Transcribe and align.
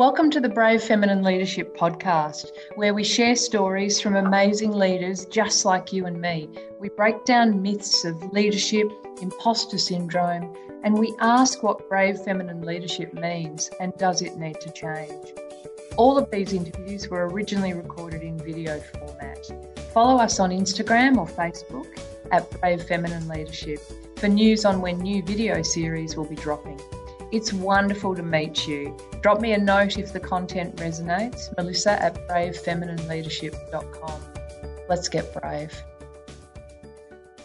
Welcome 0.00 0.30
to 0.30 0.40
the 0.40 0.48
Brave 0.48 0.82
Feminine 0.82 1.22
Leadership 1.22 1.76
Podcast, 1.76 2.52
where 2.74 2.94
we 2.94 3.04
share 3.04 3.36
stories 3.36 4.00
from 4.00 4.16
amazing 4.16 4.72
leaders 4.72 5.26
just 5.26 5.66
like 5.66 5.92
you 5.92 6.06
and 6.06 6.18
me. 6.18 6.48
We 6.80 6.88
break 6.88 7.26
down 7.26 7.60
myths 7.60 8.06
of 8.06 8.32
leadership, 8.32 8.90
imposter 9.20 9.76
syndrome, 9.76 10.56
and 10.84 10.98
we 10.98 11.14
ask 11.20 11.62
what 11.62 11.86
brave 11.90 12.18
feminine 12.18 12.62
leadership 12.62 13.12
means 13.12 13.68
and 13.78 13.92
does 13.98 14.22
it 14.22 14.38
need 14.38 14.58
to 14.62 14.72
change. 14.72 15.34
All 15.98 16.16
of 16.16 16.30
these 16.30 16.54
interviews 16.54 17.10
were 17.10 17.28
originally 17.28 17.74
recorded 17.74 18.22
in 18.22 18.38
video 18.38 18.80
format. 18.80 19.52
Follow 19.92 20.18
us 20.18 20.40
on 20.40 20.48
Instagram 20.48 21.18
or 21.18 21.26
Facebook 21.26 22.00
at 22.32 22.50
Brave 22.58 22.84
Feminine 22.84 23.28
Leadership 23.28 23.80
for 24.16 24.28
news 24.28 24.64
on 24.64 24.80
when 24.80 24.96
new 25.00 25.22
video 25.22 25.60
series 25.60 26.16
will 26.16 26.24
be 26.24 26.36
dropping. 26.36 26.80
It's 27.32 27.52
wonderful 27.52 28.16
to 28.16 28.24
meet 28.24 28.66
you. 28.66 28.96
Drop 29.20 29.40
me 29.40 29.52
a 29.52 29.58
note 29.58 29.98
if 29.98 30.12
the 30.12 30.18
content 30.18 30.74
resonates. 30.78 31.56
Melissa 31.56 31.92
at 32.02 32.16
bravefeminineLeadership.com. 32.26 34.20
Let's 34.88 35.08
get 35.08 35.32
brave. 35.32 35.72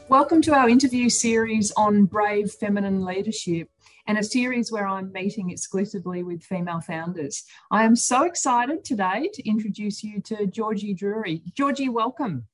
Welcome 0.09 0.41
to 0.41 0.55
our 0.55 0.67
interview 0.67 1.07
series 1.07 1.71
on 1.77 2.05
brave 2.05 2.49
feminine 2.53 3.05
leadership 3.05 3.69
and 4.07 4.17
a 4.17 4.23
series 4.23 4.71
where 4.71 4.87
I'm 4.87 5.11
meeting 5.11 5.51
exclusively 5.51 6.23
with 6.23 6.41
female 6.41 6.81
founders. 6.81 7.43
I 7.69 7.83
am 7.83 7.95
so 7.95 8.23
excited 8.23 8.83
today 8.83 9.29
to 9.35 9.47
introduce 9.47 10.03
you 10.03 10.19
to 10.21 10.47
Georgie 10.47 10.95
Drury. 10.95 11.43
Georgie, 11.53 11.89
welcome. 11.89 12.47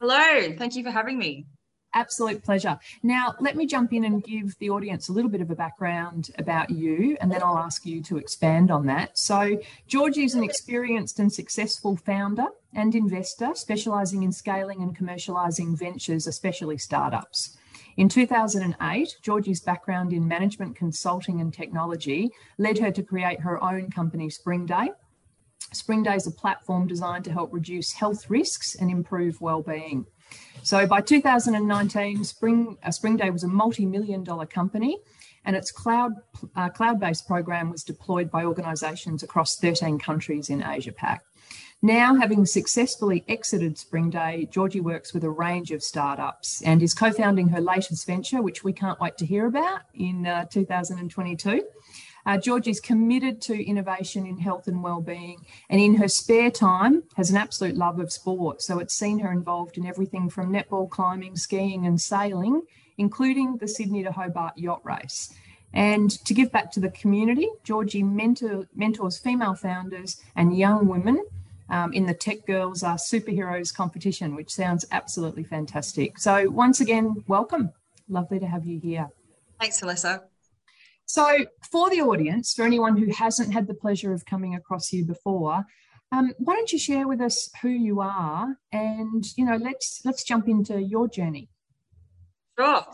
Hello, 0.00 0.56
thank 0.56 0.76
you 0.76 0.84
for 0.84 0.90
having 0.90 1.18
me. 1.18 1.44
Absolute 1.92 2.44
pleasure. 2.44 2.78
Now, 3.02 3.34
let 3.40 3.56
me 3.56 3.66
jump 3.66 3.92
in 3.92 4.04
and 4.04 4.22
give 4.22 4.56
the 4.58 4.70
audience 4.70 5.08
a 5.08 5.12
little 5.12 5.30
bit 5.30 5.40
of 5.40 5.50
a 5.50 5.56
background 5.56 6.30
about 6.38 6.70
you, 6.70 7.16
and 7.20 7.32
then 7.32 7.42
I'll 7.42 7.58
ask 7.58 7.84
you 7.84 8.00
to 8.04 8.16
expand 8.16 8.70
on 8.70 8.86
that. 8.86 9.18
So, 9.18 9.60
Georgie 9.88 10.24
is 10.24 10.34
an 10.34 10.44
experienced 10.44 11.18
and 11.18 11.32
successful 11.32 11.96
founder 11.96 12.46
and 12.74 12.94
investor 12.94 13.50
specialising 13.54 14.22
in 14.22 14.30
scaling 14.30 14.82
and 14.82 14.96
commercialising 14.96 15.76
ventures, 15.76 16.28
especially 16.28 16.78
startups. 16.78 17.56
In 17.96 18.08
2008, 18.08 19.16
Georgie's 19.20 19.60
background 19.60 20.12
in 20.12 20.28
management 20.28 20.76
consulting 20.76 21.40
and 21.40 21.52
technology 21.52 22.30
led 22.56 22.78
her 22.78 22.92
to 22.92 23.02
create 23.02 23.40
her 23.40 23.62
own 23.62 23.90
company, 23.90 24.30
Spring 24.30 24.64
Day. 24.64 24.90
Spring 25.72 26.02
Day 26.02 26.14
is 26.14 26.26
a 26.26 26.32
platform 26.32 26.86
designed 26.86 27.24
to 27.24 27.32
help 27.32 27.52
reduce 27.52 27.92
health 27.92 28.30
risks 28.30 28.76
and 28.76 28.90
improve 28.90 29.40
well-being. 29.40 30.06
So 30.62 30.86
by 30.86 31.00
2019, 31.00 32.24
Spring, 32.24 32.76
uh, 32.82 32.90
Spring 32.90 33.16
Day 33.16 33.30
was 33.30 33.44
a 33.44 33.48
multi-million 33.48 34.24
dollar 34.24 34.46
company 34.46 34.98
and 35.44 35.56
its 35.56 35.70
cloud, 35.70 36.12
uh, 36.54 36.68
cloud-based 36.68 37.26
program 37.26 37.70
was 37.70 37.82
deployed 37.82 38.30
by 38.30 38.44
organisations 38.44 39.22
across 39.22 39.56
13 39.56 39.98
countries 39.98 40.50
in 40.50 40.62
Asia 40.62 40.92
Pac. 40.92 41.24
Now, 41.82 42.14
having 42.14 42.44
successfully 42.44 43.24
exited 43.26 43.78
Spring 43.78 44.10
Day, 44.10 44.48
Georgie 44.50 44.82
works 44.82 45.14
with 45.14 45.24
a 45.24 45.30
range 45.30 45.70
of 45.70 45.82
startups 45.82 46.60
and 46.62 46.82
is 46.82 46.92
co 46.92 47.10
founding 47.10 47.48
her 47.48 47.60
latest 47.60 48.06
venture, 48.06 48.42
which 48.42 48.62
we 48.62 48.74
can't 48.74 49.00
wait 49.00 49.16
to 49.16 49.24
hear 49.24 49.46
about 49.46 49.80
in 49.94 50.26
uh, 50.26 50.44
2022. 50.44 51.62
Uh, 52.26 52.38
is 52.66 52.80
committed 52.80 53.40
to 53.42 53.66
innovation 53.66 54.26
in 54.26 54.38
health 54.38 54.66
and 54.68 54.82
well-being, 54.82 55.44
and 55.68 55.80
in 55.80 55.94
her 55.94 56.08
spare 56.08 56.50
time 56.50 57.02
has 57.16 57.30
an 57.30 57.36
absolute 57.36 57.76
love 57.76 57.98
of 57.98 58.12
sport. 58.12 58.62
So 58.62 58.78
it's 58.78 58.94
seen 58.94 59.18
her 59.20 59.32
involved 59.32 59.78
in 59.78 59.86
everything 59.86 60.28
from 60.28 60.52
netball, 60.52 60.88
climbing, 60.88 61.36
skiing, 61.36 61.86
and 61.86 62.00
sailing, 62.00 62.62
including 62.98 63.56
the 63.56 63.68
Sydney 63.68 64.02
to 64.02 64.12
Hobart 64.12 64.56
yacht 64.58 64.80
race. 64.84 65.32
And 65.72 66.10
to 66.26 66.34
give 66.34 66.50
back 66.50 66.70
to 66.72 66.80
the 66.80 66.90
community, 66.90 67.48
Georgie 67.64 68.02
mentor, 68.02 68.66
mentors 68.74 69.18
female 69.18 69.54
founders 69.54 70.20
and 70.36 70.56
young 70.56 70.88
women 70.88 71.24
um, 71.68 71.92
in 71.92 72.06
the 72.06 72.14
Tech 72.14 72.46
Girls 72.46 72.82
Are 72.82 72.96
Superheroes 72.96 73.72
competition, 73.74 74.34
which 74.34 74.50
sounds 74.50 74.84
absolutely 74.90 75.44
fantastic. 75.44 76.18
So, 76.18 76.50
once 76.50 76.80
again, 76.80 77.24
welcome. 77.28 77.72
Lovely 78.08 78.40
to 78.40 78.46
have 78.46 78.64
you 78.64 78.80
here. 78.80 79.08
Thanks, 79.60 79.80
Melissa. 79.80 80.29
So, 81.10 81.38
for 81.72 81.90
the 81.90 82.02
audience, 82.02 82.54
for 82.54 82.64
anyone 82.64 82.96
who 82.96 83.12
hasn't 83.12 83.52
had 83.52 83.66
the 83.66 83.74
pleasure 83.74 84.12
of 84.12 84.24
coming 84.24 84.54
across 84.54 84.92
you 84.92 85.04
before, 85.04 85.64
um, 86.12 86.32
why 86.38 86.54
don't 86.54 86.72
you 86.72 86.78
share 86.78 87.08
with 87.08 87.20
us 87.20 87.50
who 87.62 87.68
you 87.68 88.00
are, 88.00 88.56
and 88.70 89.24
you 89.36 89.44
know, 89.44 89.56
let's 89.56 90.02
let's 90.04 90.22
jump 90.22 90.46
into 90.48 90.80
your 90.80 91.08
journey. 91.08 91.48
Sure. 92.56 92.84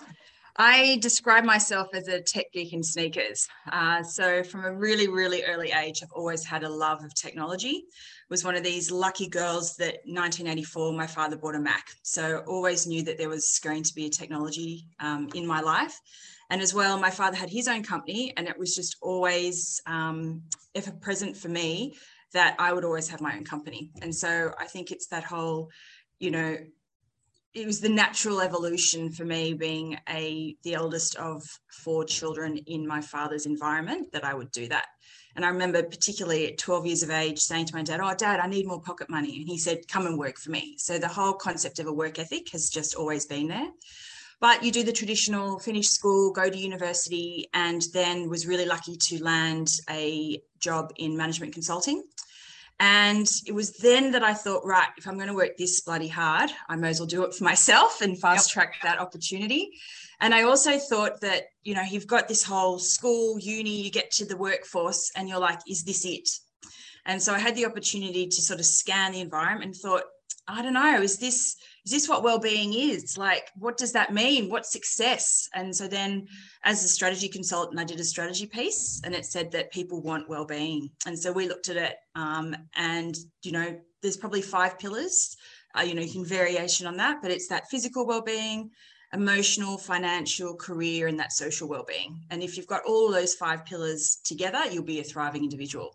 I 0.56 0.96
describe 1.02 1.44
myself 1.44 1.88
as 1.92 2.08
a 2.08 2.22
tech 2.22 2.46
geek 2.54 2.72
in 2.72 2.82
sneakers. 2.82 3.46
Uh, 3.70 4.02
so 4.02 4.42
from 4.42 4.64
a 4.64 4.72
really, 4.72 5.08
really 5.08 5.44
early 5.44 5.70
age, 5.72 6.02
I've 6.02 6.12
always 6.12 6.42
had 6.42 6.64
a 6.64 6.70
love 6.70 7.04
of 7.04 7.14
technology. 7.14 7.84
Was 8.30 8.42
one 8.42 8.56
of 8.56 8.64
these 8.64 8.90
lucky 8.90 9.28
girls 9.28 9.76
that 9.76 9.96
1984, 10.06 10.94
my 10.94 11.06
father 11.06 11.36
bought 11.36 11.54
a 11.54 11.60
Mac. 11.60 11.90
So 12.02 12.42
always 12.46 12.86
knew 12.86 13.02
that 13.02 13.18
there 13.18 13.28
was 13.28 13.60
going 13.62 13.82
to 13.82 13.94
be 13.94 14.06
a 14.06 14.10
technology 14.10 14.86
um, 15.00 15.28
in 15.34 15.46
my 15.46 15.60
life. 15.60 16.00
And 16.50 16.62
as 16.62 16.72
well, 16.72 16.98
my 16.98 17.10
father 17.10 17.36
had 17.36 17.50
his 17.50 17.68
own 17.68 17.82
company, 17.82 18.32
and 18.36 18.48
it 18.48 18.58
was 18.58 18.74
just 18.74 18.96
always, 19.00 19.80
um, 19.86 20.42
if 20.74 20.86
a 20.86 20.92
present 20.92 21.36
for 21.36 21.48
me, 21.48 21.96
that 22.32 22.56
I 22.58 22.72
would 22.72 22.84
always 22.84 23.08
have 23.08 23.20
my 23.20 23.36
own 23.36 23.44
company. 23.44 23.90
And 24.02 24.14
so 24.14 24.52
I 24.58 24.66
think 24.66 24.92
it's 24.92 25.06
that 25.08 25.24
whole, 25.24 25.70
you 26.18 26.30
know, 26.30 26.56
it 27.54 27.66
was 27.66 27.80
the 27.80 27.88
natural 27.88 28.42
evolution 28.42 29.10
for 29.10 29.24
me 29.24 29.54
being 29.54 29.96
a 30.10 30.54
the 30.62 30.74
eldest 30.74 31.16
of 31.16 31.42
four 31.70 32.04
children 32.04 32.58
in 32.58 32.86
my 32.86 33.00
father's 33.00 33.46
environment 33.46 34.12
that 34.12 34.24
I 34.24 34.34
would 34.34 34.50
do 34.50 34.68
that. 34.68 34.86
And 35.36 35.44
I 35.44 35.48
remember 35.48 35.82
particularly 35.82 36.48
at 36.48 36.58
12 36.58 36.86
years 36.86 37.02
of 37.02 37.10
age 37.10 37.38
saying 37.38 37.66
to 37.66 37.74
my 37.74 37.82
dad, 37.82 38.00
Oh, 38.02 38.14
dad, 38.14 38.40
I 38.40 38.46
need 38.46 38.66
more 38.66 38.80
pocket 38.80 39.08
money. 39.08 39.38
And 39.38 39.48
he 39.48 39.58
said, 39.58 39.88
Come 39.88 40.06
and 40.06 40.18
work 40.18 40.38
for 40.38 40.50
me. 40.50 40.76
So 40.78 40.98
the 40.98 41.08
whole 41.08 41.32
concept 41.32 41.78
of 41.78 41.86
a 41.86 41.92
work 41.92 42.18
ethic 42.18 42.50
has 42.52 42.68
just 42.68 42.94
always 42.94 43.24
been 43.24 43.48
there. 43.48 43.68
But 44.40 44.62
you 44.62 44.70
do 44.70 44.82
the 44.82 44.92
traditional, 44.92 45.58
finish 45.58 45.88
school, 45.88 46.30
go 46.32 46.50
to 46.50 46.58
university, 46.58 47.48
and 47.54 47.82
then 47.94 48.28
was 48.28 48.46
really 48.46 48.66
lucky 48.66 48.96
to 48.96 49.22
land 49.22 49.68
a 49.88 50.42
job 50.58 50.92
in 50.96 51.16
management 51.16 51.54
consulting. 51.54 52.02
And 52.78 53.26
it 53.46 53.52
was 53.52 53.78
then 53.78 54.12
that 54.12 54.22
I 54.22 54.34
thought, 54.34 54.66
right, 54.66 54.88
if 54.98 55.08
I'm 55.08 55.16
going 55.16 55.28
to 55.28 55.34
work 55.34 55.56
this 55.56 55.80
bloody 55.80 56.08
hard, 56.08 56.50
I 56.68 56.76
may 56.76 56.90
as 56.90 57.00
well 57.00 57.06
do 57.06 57.24
it 57.24 57.34
for 57.34 57.44
myself 57.44 58.02
and 58.02 58.20
fast 58.20 58.50
track 58.50 58.74
yep. 58.74 58.82
that 58.82 59.00
opportunity. 59.00 59.70
And 60.20 60.34
I 60.34 60.42
also 60.42 60.78
thought 60.78 61.20
that, 61.22 61.44
you 61.62 61.74
know, 61.74 61.82
you've 61.82 62.06
got 62.06 62.28
this 62.28 62.42
whole 62.42 62.78
school, 62.78 63.38
uni, 63.38 63.80
you 63.80 63.90
get 63.90 64.10
to 64.12 64.26
the 64.26 64.36
workforce 64.36 65.10
and 65.16 65.28
you're 65.28 65.38
like, 65.38 65.60
is 65.68 65.84
this 65.84 66.04
it? 66.04 66.28
And 67.06 67.22
so 67.22 67.32
I 67.32 67.38
had 67.38 67.56
the 67.56 67.66
opportunity 67.66 68.26
to 68.26 68.42
sort 68.42 68.60
of 68.60 68.66
scan 68.66 69.12
the 69.12 69.20
environment 69.20 69.64
and 69.64 69.76
thought, 69.76 70.02
I 70.48 70.60
don't 70.60 70.74
know, 70.74 71.00
is 71.00 71.18
this 71.18 71.56
is 71.86 71.92
this 71.92 72.08
what 72.08 72.24
well-being 72.24 72.74
is? 72.74 73.16
Like 73.16 73.50
what 73.56 73.76
does 73.76 73.92
that 73.92 74.12
mean? 74.12 74.50
What's 74.50 74.72
success? 74.72 75.48
And 75.54 75.74
so 75.74 75.86
then 75.86 76.26
as 76.64 76.82
a 76.84 76.88
strategy 76.88 77.28
consultant 77.28 77.78
i 77.78 77.84
did 77.84 78.00
a 78.00 78.04
strategy 78.04 78.46
piece 78.46 79.00
and 79.04 79.14
it 79.14 79.24
said 79.24 79.52
that 79.52 79.70
people 79.70 80.02
want 80.02 80.28
well-being. 80.28 80.90
And 81.06 81.16
so 81.16 81.30
we 81.30 81.48
looked 81.48 81.68
at 81.68 81.76
it 81.76 81.94
um, 82.16 82.56
and 82.74 83.16
you 83.42 83.52
know 83.52 83.78
there's 84.02 84.16
probably 84.16 84.42
five 84.42 84.78
pillars. 84.80 85.36
Uh, 85.78 85.82
you 85.82 85.94
know 85.94 86.02
you 86.02 86.12
can 86.12 86.24
variation 86.24 86.86
on 86.88 86.96
that 86.96 87.22
but 87.22 87.30
it's 87.30 87.48
that 87.48 87.70
physical 87.70 88.04
well-being 88.04 88.70
emotional 89.12 89.78
financial 89.78 90.56
career 90.56 91.06
and 91.06 91.20
that 91.20 91.32
social 91.32 91.68
well-being. 91.68 92.20
And 92.30 92.42
if 92.42 92.56
you've 92.56 92.66
got 92.66 92.82
all 92.84 93.12
those 93.12 93.34
five 93.34 93.64
pillars 93.64 94.18
together 94.24 94.62
you'll 94.72 94.82
be 94.82 94.98
a 94.98 95.04
thriving 95.04 95.44
individual 95.44 95.94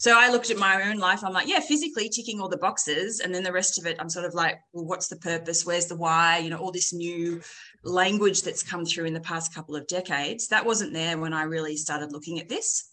so 0.00 0.18
I 0.18 0.30
looked 0.30 0.50
at 0.50 0.56
my 0.56 0.88
own 0.88 0.96
life. 0.96 1.22
I'm 1.22 1.34
like, 1.34 1.46
yeah, 1.46 1.60
physically 1.60 2.08
ticking 2.08 2.40
all 2.40 2.48
the 2.48 2.56
boxes. 2.56 3.20
And 3.20 3.34
then 3.34 3.42
the 3.42 3.52
rest 3.52 3.78
of 3.78 3.84
it, 3.84 3.98
I'm 4.00 4.08
sort 4.08 4.24
of 4.24 4.32
like, 4.32 4.58
well, 4.72 4.86
what's 4.86 5.08
the 5.08 5.16
purpose? 5.16 5.66
Where's 5.66 5.88
the 5.88 5.96
why? 5.96 6.38
You 6.38 6.48
know, 6.48 6.56
all 6.56 6.72
this 6.72 6.94
new 6.94 7.42
language 7.84 8.40
that's 8.40 8.62
come 8.62 8.86
through 8.86 9.04
in 9.04 9.12
the 9.12 9.20
past 9.20 9.54
couple 9.54 9.76
of 9.76 9.86
decades. 9.88 10.48
That 10.48 10.64
wasn't 10.64 10.94
there 10.94 11.18
when 11.18 11.34
I 11.34 11.42
really 11.42 11.76
started 11.76 12.12
looking 12.12 12.40
at 12.40 12.48
this. 12.48 12.88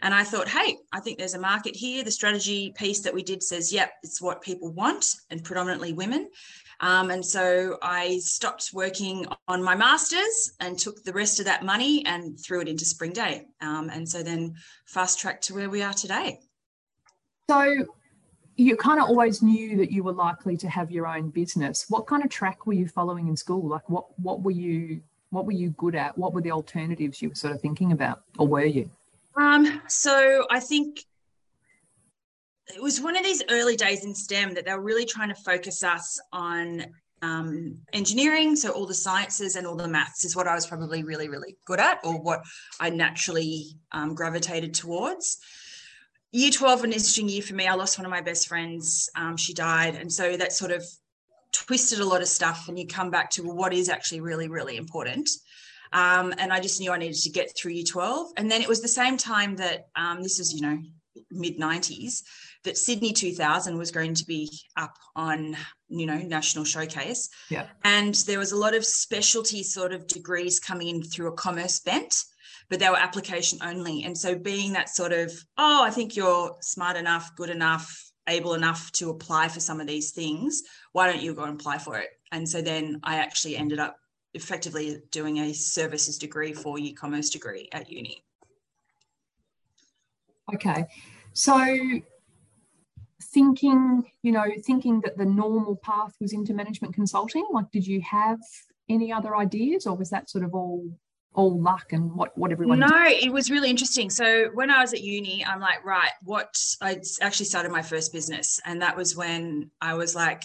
And 0.00 0.14
I 0.14 0.22
thought, 0.22 0.46
hey, 0.46 0.76
I 0.92 1.00
think 1.00 1.18
there's 1.18 1.34
a 1.34 1.40
market 1.40 1.74
here. 1.74 2.04
The 2.04 2.12
strategy 2.12 2.72
piece 2.76 3.00
that 3.00 3.14
we 3.14 3.24
did 3.24 3.42
says, 3.42 3.72
yep, 3.72 3.90
it's 4.04 4.22
what 4.22 4.40
people 4.40 4.72
want, 4.72 5.06
and 5.30 5.42
predominantly 5.42 5.92
women. 5.92 6.30
Um, 6.80 7.10
and 7.10 7.24
so 7.24 7.78
I 7.82 8.18
stopped 8.18 8.70
working 8.72 9.26
on 9.48 9.62
my 9.62 9.74
master's 9.74 10.52
and 10.60 10.78
took 10.78 11.02
the 11.02 11.12
rest 11.12 11.38
of 11.40 11.46
that 11.46 11.64
money 11.64 12.04
and 12.06 12.38
threw 12.38 12.60
it 12.60 12.68
into 12.68 12.84
Spring 12.84 13.12
Day. 13.12 13.46
Um, 13.60 13.90
and 13.90 14.08
so 14.08 14.22
then 14.22 14.54
fast 14.86 15.18
tracked 15.18 15.44
to 15.44 15.54
where 15.54 15.70
we 15.70 15.82
are 15.82 15.92
today. 15.92 16.40
So 17.48 17.86
you 18.56 18.76
kind 18.76 19.00
of 19.00 19.08
always 19.08 19.42
knew 19.42 19.76
that 19.78 19.90
you 19.90 20.04
were 20.04 20.12
likely 20.12 20.56
to 20.58 20.68
have 20.68 20.90
your 20.90 21.06
own 21.06 21.30
business. 21.30 21.86
What 21.88 22.06
kind 22.06 22.24
of 22.24 22.30
track 22.30 22.66
were 22.66 22.72
you 22.72 22.88
following 22.88 23.28
in 23.28 23.36
school? 23.36 23.66
Like 23.68 23.88
what 23.88 24.06
what 24.18 24.42
were 24.42 24.50
you 24.50 25.00
what 25.30 25.46
were 25.46 25.52
you 25.52 25.70
good 25.70 25.94
at? 25.94 26.16
What 26.16 26.32
were 26.32 26.40
the 26.40 26.52
alternatives 26.52 27.20
you 27.20 27.30
were 27.30 27.34
sort 27.34 27.54
of 27.54 27.60
thinking 27.60 27.92
about, 27.92 28.22
or 28.38 28.46
were 28.46 28.64
you? 28.64 28.88
Um, 29.36 29.82
so 29.88 30.46
I 30.50 30.60
think 30.60 31.00
it 32.68 32.80
was 32.80 33.00
one 33.00 33.16
of 33.16 33.24
these 33.24 33.42
early 33.50 33.76
days 33.76 34.04
in 34.04 34.14
STEM 34.14 34.54
that 34.54 34.64
they 34.64 34.72
were 34.72 34.80
really 34.80 35.04
trying 35.04 35.28
to 35.28 35.34
focus 35.34 35.82
us 35.82 36.20
on 36.32 36.86
um, 37.20 37.76
engineering. 37.92 38.54
So 38.54 38.70
all 38.70 38.86
the 38.86 38.94
sciences 38.94 39.56
and 39.56 39.66
all 39.66 39.76
the 39.76 39.88
maths 39.88 40.24
is 40.24 40.36
what 40.36 40.46
I 40.46 40.54
was 40.54 40.66
probably 40.66 41.02
really, 41.02 41.28
really 41.28 41.56
good 41.66 41.80
at, 41.80 41.98
or 42.04 42.20
what 42.20 42.42
I 42.80 42.90
naturally 42.90 43.76
um, 43.92 44.14
gravitated 44.14 44.72
towards 44.72 45.38
year 46.34 46.50
12 46.50 46.82
an 46.82 46.92
interesting 46.92 47.28
year 47.28 47.42
for 47.42 47.54
me. 47.54 47.68
I 47.68 47.74
lost 47.74 47.96
one 47.96 48.04
of 48.04 48.10
my 48.10 48.20
best 48.20 48.48
friends. 48.48 49.08
Um, 49.14 49.36
she 49.36 49.54
died. 49.54 49.94
And 49.94 50.12
so 50.12 50.36
that 50.36 50.52
sort 50.52 50.72
of 50.72 50.84
twisted 51.52 52.00
a 52.00 52.04
lot 52.04 52.22
of 52.22 52.28
stuff. 52.28 52.68
And 52.68 52.76
you 52.76 52.88
come 52.88 53.08
back 53.10 53.30
to 53.30 53.42
well, 53.44 53.54
what 53.54 53.72
is 53.72 53.88
actually 53.88 54.20
really, 54.20 54.48
really 54.48 54.76
important. 54.76 55.30
Um, 55.92 56.34
and 56.38 56.52
I 56.52 56.58
just 56.58 56.80
knew 56.80 56.90
I 56.90 56.98
needed 56.98 57.20
to 57.22 57.30
get 57.30 57.56
through 57.56 57.72
year 57.72 57.84
12. 57.88 58.32
And 58.36 58.50
then 58.50 58.60
it 58.60 58.68
was 58.68 58.82
the 58.82 58.88
same 58.88 59.16
time 59.16 59.54
that 59.56 59.86
um, 59.94 60.24
this 60.24 60.40
is, 60.40 60.52
you 60.52 60.60
know, 60.60 60.78
mid 61.30 61.56
90s, 61.56 62.22
that 62.64 62.76
Sydney 62.76 63.12
2000 63.12 63.78
was 63.78 63.92
going 63.92 64.14
to 64.14 64.24
be 64.24 64.50
up 64.76 64.96
on, 65.14 65.56
you 65.88 66.06
know, 66.06 66.18
national 66.18 66.64
showcase. 66.64 67.28
Yeah. 67.48 67.66
And 67.84 68.12
there 68.26 68.40
was 68.40 68.50
a 68.50 68.56
lot 68.56 68.74
of 68.74 68.84
specialty 68.84 69.62
sort 69.62 69.92
of 69.92 70.08
degrees 70.08 70.58
coming 70.58 70.88
in 70.88 71.02
through 71.04 71.28
a 71.28 71.32
commerce 71.32 71.78
bent 71.78 72.12
but 72.68 72.78
they 72.80 72.88
were 72.88 72.96
application 72.96 73.58
only. 73.62 74.04
And 74.04 74.16
so 74.16 74.34
being 74.34 74.72
that 74.72 74.88
sort 74.88 75.12
of, 75.12 75.32
oh, 75.58 75.84
I 75.84 75.90
think 75.90 76.16
you're 76.16 76.56
smart 76.60 76.96
enough, 76.96 77.34
good 77.36 77.50
enough, 77.50 78.12
able 78.28 78.54
enough 78.54 78.90
to 78.92 79.10
apply 79.10 79.48
for 79.48 79.60
some 79.60 79.80
of 79.80 79.86
these 79.86 80.12
things, 80.12 80.62
why 80.92 81.10
don't 81.10 81.22
you 81.22 81.34
go 81.34 81.44
and 81.44 81.60
apply 81.60 81.78
for 81.78 81.98
it? 81.98 82.08
And 82.32 82.48
so 82.48 82.62
then 82.62 83.00
I 83.02 83.16
actually 83.16 83.56
ended 83.56 83.78
up 83.78 83.96
effectively 84.32 84.98
doing 85.10 85.38
a 85.38 85.52
services 85.52 86.18
degree 86.18 86.52
for 86.52 86.78
e-commerce 86.78 87.30
degree 87.30 87.68
at 87.72 87.90
uni. 87.90 88.24
Okay. 90.52 90.86
So 91.32 91.76
thinking, 93.32 94.10
you 94.22 94.32
know, 94.32 94.44
thinking 94.64 95.00
that 95.02 95.16
the 95.16 95.24
normal 95.24 95.76
path 95.76 96.14
was 96.20 96.32
into 96.32 96.54
management 96.54 96.94
consulting, 96.94 97.46
like 97.52 97.70
did 97.70 97.86
you 97.86 98.00
have 98.02 98.38
any 98.88 99.12
other 99.12 99.36
ideas 99.36 99.86
or 99.86 99.96
was 99.96 100.10
that 100.10 100.28
sort 100.28 100.44
of 100.44 100.54
all 100.54 100.84
all 101.34 101.60
luck 101.60 101.92
and 101.92 102.14
what 102.14 102.36
what 102.38 102.52
everyone 102.52 102.78
no 102.78 102.88
it 102.92 103.32
was 103.32 103.50
really 103.50 103.68
interesting. 103.68 104.08
So 104.08 104.50
when 104.54 104.70
i 104.70 104.80
was 104.80 104.92
at 104.92 105.02
uni 105.02 105.44
i'm 105.44 105.60
like 105.60 105.84
right 105.84 106.10
what 106.22 106.56
i 106.80 107.00
actually 107.20 107.46
started 107.46 107.72
my 107.72 107.82
first 107.82 108.12
business. 108.12 108.60
And 108.64 108.82
that 108.82 108.96
was 108.96 109.16
when 109.16 109.70
i 109.80 109.94
was 109.94 110.14
like 110.14 110.44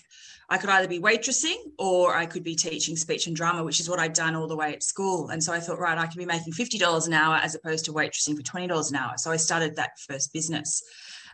i 0.49 0.57
could 0.57 0.69
either 0.69 0.87
be 0.87 0.99
waitressing 0.99 1.57
or 1.77 2.15
i 2.15 2.25
could 2.25 2.43
be 2.43 2.55
teaching 2.55 2.95
speech 2.95 3.27
and 3.27 3.35
drama 3.35 3.63
which 3.63 3.79
is 3.79 3.89
what 3.89 3.99
i'd 3.99 4.13
done 4.13 4.35
all 4.35 4.47
the 4.47 4.55
way 4.55 4.73
at 4.73 4.83
school. 4.83 5.29
And 5.29 5.43
so 5.43 5.53
i 5.53 5.59
thought 5.59 5.79
right 5.79 5.97
i 5.97 6.07
can 6.07 6.17
be 6.17 6.25
making 6.25 6.53
$50 6.53 7.07
an 7.07 7.13
hour 7.13 7.35
as 7.35 7.55
opposed 7.55 7.85
to 7.85 7.93
waitressing 7.93 8.35
for 8.35 8.43
$20 8.43 8.89
an 8.89 8.95
hour. 8.95 9.13
So 9.17 9.31
i 9.31 9.37
started 9.37 9.75
that 9.75 9.99
first 9.99 10.33
business. 10.33 10.83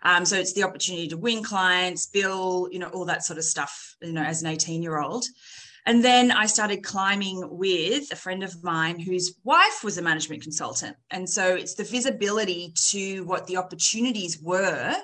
Um, 0.03 0.23
so 0.23 0.37
it's 0.37 0.53
the 0.53 0.63
opportunity 0.63 1.07
to 1.07 1.17
win 1.17 1.41
clients 1.41 2.05
bill 2.05 2.67
you 2.71 2.79
know 2.79 2.89
all 2.89 3.05
that 3.05 3.23
sort 3.23 3.39
of 3.39 3.45
stuff 3.45 3.95
you 4.01 4.11
know 4.13 4.21
as 4.21 4.43
an 4.43 4.49
18 4.49 4.83
year 4.83 4.99
old 4.99 5.25
and 5.85 6.03
then 6.03 6.31
I 6.31 6.47
started 6.47 6.83
climbing 6.83 7.47
with 7.57 8.11
a 8.11 8.15
friend 8.15 8.43
of 8.43 8.63
mine 8.63 8.99
whose 8.99 9.35
wife 9.43 9.83
was 9.83 9.97
a 9.97 10.01
management 10.01 10.41
consultant. 10.41 10.97
And 11.11 11.29
so 11.29 11.55
it's 11.55 11.75
the 11.75 11.83
visibility 11.83 12.73
to 12.89 13.23
what 13.25 13.45
the 13.45 13.57
opportunities 13.57 14.41
were 14.41 14.95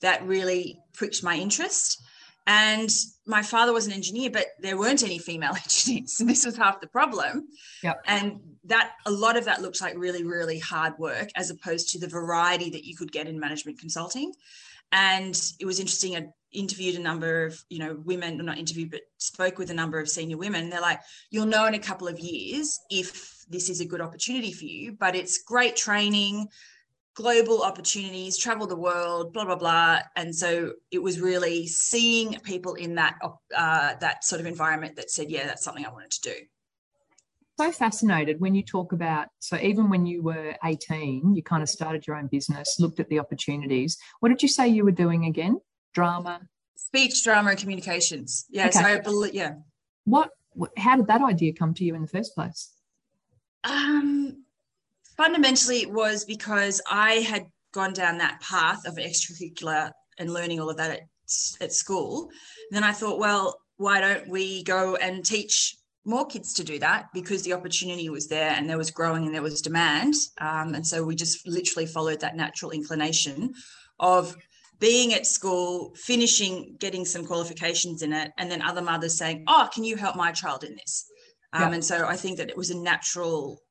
that 0.00 0.26
really 0.26 0.80
pricked 0.94 1.22
my 1.22 1.36
interest. 1.36 2.02
And 2.48 2.90
my 3.26 3.42
father 3.42 3.72
was 3.72 3.86
an 3.86 3.92
engineer, 3.92 4.30
but 4.30 4.46
there 4.60 4.76
weren't 4.76 5.04
any 5.04 5.18
female 5.18 5.54
engineers. 5.62 6.18
And 6.18 6.28
this 6.28 6.44
was 6.44 6.56
half 6.56 6.80
the 6.80 6.88
problem. 6.88 7.46
Yep. 7.84 8.02
And 8.06 8.40
that 8.64 8.92
a 9.06 9.10
lot 9.12 9.36
of 9.36 9.44
that 9.44 9.62
looked 9.62 9.80
like 9.80 9.96
really, 9.96 10.24
really 10.24 10.58
hard 10.58 10.94
work 10.98 11.28
as 11.36 11.50
opposed 11.50 11.90
to 11.90 12.00
the 12.00 12.08
variety 12.08 12.70
that 12.70 12.84
you 12.84 12.96
could 12.96 13.12
get 13.12 13.28
in 13.28 13.38
management 13.38 13.78
consulting. 13.78 14.32
And 14.92 15.40
it 15.60 15.66
was 15.66 15.80
interesting. 15.80 16.16
I 16.16 16.28
interviewed 16.56 16.96
a 16.96 17.00
number 17.00 17.44
of, 17.44 17.62
you 17.68 17.78
know, 17.78 18.00
women, 18.04 18.38
not 18.38 18.58
interviewed, 18.58 18.90
but 18.90 19.02
spoke 19.18 19.58
with 19.58 19.70
a 19.70 19.74
number 19.74 20.00
of 20.00 20.08
senior 20.08 20.36
women. 20.36 20.70
They're 20.70 20.80
like, 20.80 21.00
you'll 21.30 21.46
know 21.46 21.66
in 21.66 21.74
a 21.74 21.78
couple 21.78 22.08
of 22.08 22.18
years 22.18 22.78
if 22.90 23.44
this 23.48 23.68
is 23.70 23.80
a 23.80 23.84
good 23.84 24.00
opportunity 24.00 24.52
for 24.52 24.64
you, 24.64 24.92
but 24.92 25.14
it's 25.14 25.42
great 25.42 25.76
training, 25.76 26.48
global 27.14 27.62
opportunities, 27.62 28.38
travel 28.38 28.66
the 28.66 28.76
world, 28.76 29.32
blah 29.32 29.44
blah 29.44 29.56
blah. 29.56 30.00
And 30.16 30.34
so 30.34 30.72
it 30.90 31.02
was 31.02 31.20
really 31.20 31.66
seeing 31.66 32.40
people 32.40 32.74
in 32.74 32.96
that 32.96 33.16
uh, 33.22 33.94
that 34.00 34.24
sort 34.24 34.40
of 34.40 34.46
environment 34.46 34.96
that 34.96 35.10
said, 35.10 35.30
yeah, 35.30 35.46
that's 35.46 35.62
something 35.62 35.84
I 35.86 35.92
wanted 35.92 36.10
to 36.12 36.20
do 36.22 36.34
so 37.58 37.72
fascinated 37.72 38.40
when 38.40 38.54
you 38.54 38.62
talk 38.62 38.92
about 38.92 39.28
so 39.38 39.56
even 39.58 39.88
when 39.88 40.04
you 40.04 40.22
were 40.22 40.54
18 40.64 41.34
you 41.34 41.42
kind 41.42 41.62
of 41.62 41.68
started 41.68 42.06
your 42.06 42.16
own 42.16 42.26
business 42.26 42.76
looked 42.78 43.00
at 43.00 43.08
the 43.08 43.18
opportunities 43.18 43.96
what 44.20 44.28
did 44.28 44.42
you 44.42 44.48
say 44.48 44.68
you 44.68 44.84
were 44.84 44.90
doing 44.90 45.24
again 45.24 45.58
drama? 45.96 46.40
Speech 46.76 47.24
drama 47.24 47.50
and 47.50 47.58
communications. 47.58 48.44
Yeah 48.50 48.68
okay. 48.68 48.78
so 48.78 48.84
I 48.84 49.00
believe, 49.00 49.34
yeah. 49.34 49.54
What 50.04 50.30
how 50.76 50.96
did 50.96 51.08
that 51.08 51.22
idea 51.22 51.52
come 51.52 51.74
to 51.74 51.84
you 51.84 51.94
in 51.94 52.02
the 52.02 52.08
first 52.16 52.34
place? 52.34 52.72
Um 53.64 54.44
fundamentally 55.16 55.78
it 55.80 55.90
was 55.90 56.26
because 56.26 56.82
i 56.90 57.14
had 57.32 57.46
gone 57.72 57.94
down 57.94 58.18
that 58.18 58.38
path 58.42 58.86
of 58.86 58.96
extracurricular 58.96 59.90
and 60.18 60.30
learning 60.30 60.60
all 60.60 60.68
of 60.68 60.76
that 60.76 60.90
at, 60.90 61.00
at 61.62 61.72
school. 61.72 62.28
And 62.68 62.76
then 62.76 62.84
i 62.84 62.92
thought 62.92 63.18
well 63.18 63.44
why 63.78 64.00
don't 64.00 64.28
we 64.28 64.62
go 64.62 64.96
and 64.96 65.24
teach 65.24 65.76
more 66.06 66.26
kids 66.26 66.54
to 66.54 66.64
do 66.64 66.78
that? 66.78 67.08
Because 67.12 67.42
the 67.42 67.52
opportunity 67.52 68.08
was 68.08 68.28
there 68.28 68.52
and 68.56 68.70
there 68.70 68.78
was 68.78 68.90
growing 68.90 69.26
and 69.26 69.34
there 69.34 69.42
was 69.42 69.60
demand. 69.60 70.14
Um, 70.38 70.74
and 70.74 70.86
so 70.86 71.02
we 71.04 71.14
just 71.16 71.46
literally 71.46 71.86
followed 71.86 72.20
that 72.20 72.36
natural 72.36 72.70
inclination 72.70 73.52
of 73.98 74.36
being 74.78 75.14
at 75.14 75.26
school, 75.26 75.94
finishing, 75.96 76.76
getting 76.78 77.04
some 77.04 77.24
qualifications 77.24 78.02
in 78.02 78.12
it, 78.12 78.32
and 78.38 78.50
then 78.50 78.62
other 78.62 78.82
mothers 78.82 79.16
saying, 79.16 79.44
Oh, 79.46 79.68
can 79.72 79.84
you 79.84 79.96
help 79.96 80.16
my 80.16 80.32
child 80.32 80.64
in 80.64 80.74
this? 80.74 81.06
Um, 81.52 81.68
yeah. 81.68 81.74
And 81.74 81.84
so 81.84 82.06
I 82.06 82.16
think 82.16 82.38
that 82.38 82.50
it 82.50 82.56
was 82.56 82.70
a 82.70 82.76
natural, 82.76 83.62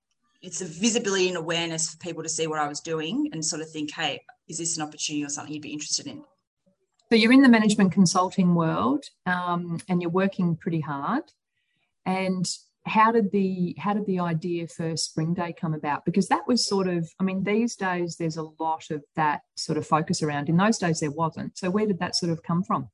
it's 0.42 0.62
a 0.62 0.66
visibility 0.66 1.28
and 1.28 1.38
awareness 1.38 1.90
for 1.90 1.98
people 1.98 2.24
to 2.24 2.30
see 2.30 2.48
what 2.48 2.60
I 2.60 2.68
was 2.68 2.80
doing 2.80 3.30
and 3.32 3.44
sort 3.44 3.62
of 3.62 3.70
think, 3.70 3.92
Hey, 3.94 4.22
is 4.48 4.58
this 4.58 4.78
an 4.78 4.84
opportunity 4.84 5.24
or 5.24 5.30
something 5.30 5.54
you'd 5.54 5.62
be 5.62 5.74
interested 5.74 6.08
in? 6.08 6.24
So 7.12 7.16
you're 7.16 7.34
in 7.34 7.42
the 7.42 7.50
management 7.50 7.92
consulting 7.92 8.56
world 8.56 9.06
um, 9.28 9.80
and 9.88 10.02
you're 10.02 10.12
working 10.12 10.56
pretty 10.56 10.82
hard 10.82 11.24
and 12.06 12.48
how 12.86 13.12
did 13.12 13.32
the 13.32 13.76
how 13.80 13.94
did 13.94 14.06
the 14.06 14.20
idea 14.20 14.68
for 14.68 14.96
spring 14.96 15.34
day 15.34 15.54
come 15.60 15.74
about? 15.74 16.06
Because 16.06 16.28
that 16.28 16.48
was 16.48 16.68
sort 16.68 16.88
of 16.88 17.10
i 17.20 17.24
mean 17.24 17.44
these 17.44 17.76
days 17.76 18.16
there's 18.18 18.38
a 18.38 18.48
lot 18.60 18.90
of 18.92 19.04
that 19.16 19.42
sort 19.56 19.78
of 19.78 19.88
focus 19.88 20.22
around. 20.22 20.50
In 20.50 20.58
those 20.58 20.78
days 20.78 21.00
there 21.00 21.12
wasn't. 21.12 21.58
So 21.58 21.70
where 21.70 21.88
did 21.88 22.00
that 22.00 22.16
sort 22.16 22.32
of 22.32 22.44
come 22.44 22.64
from? 22.64 22.90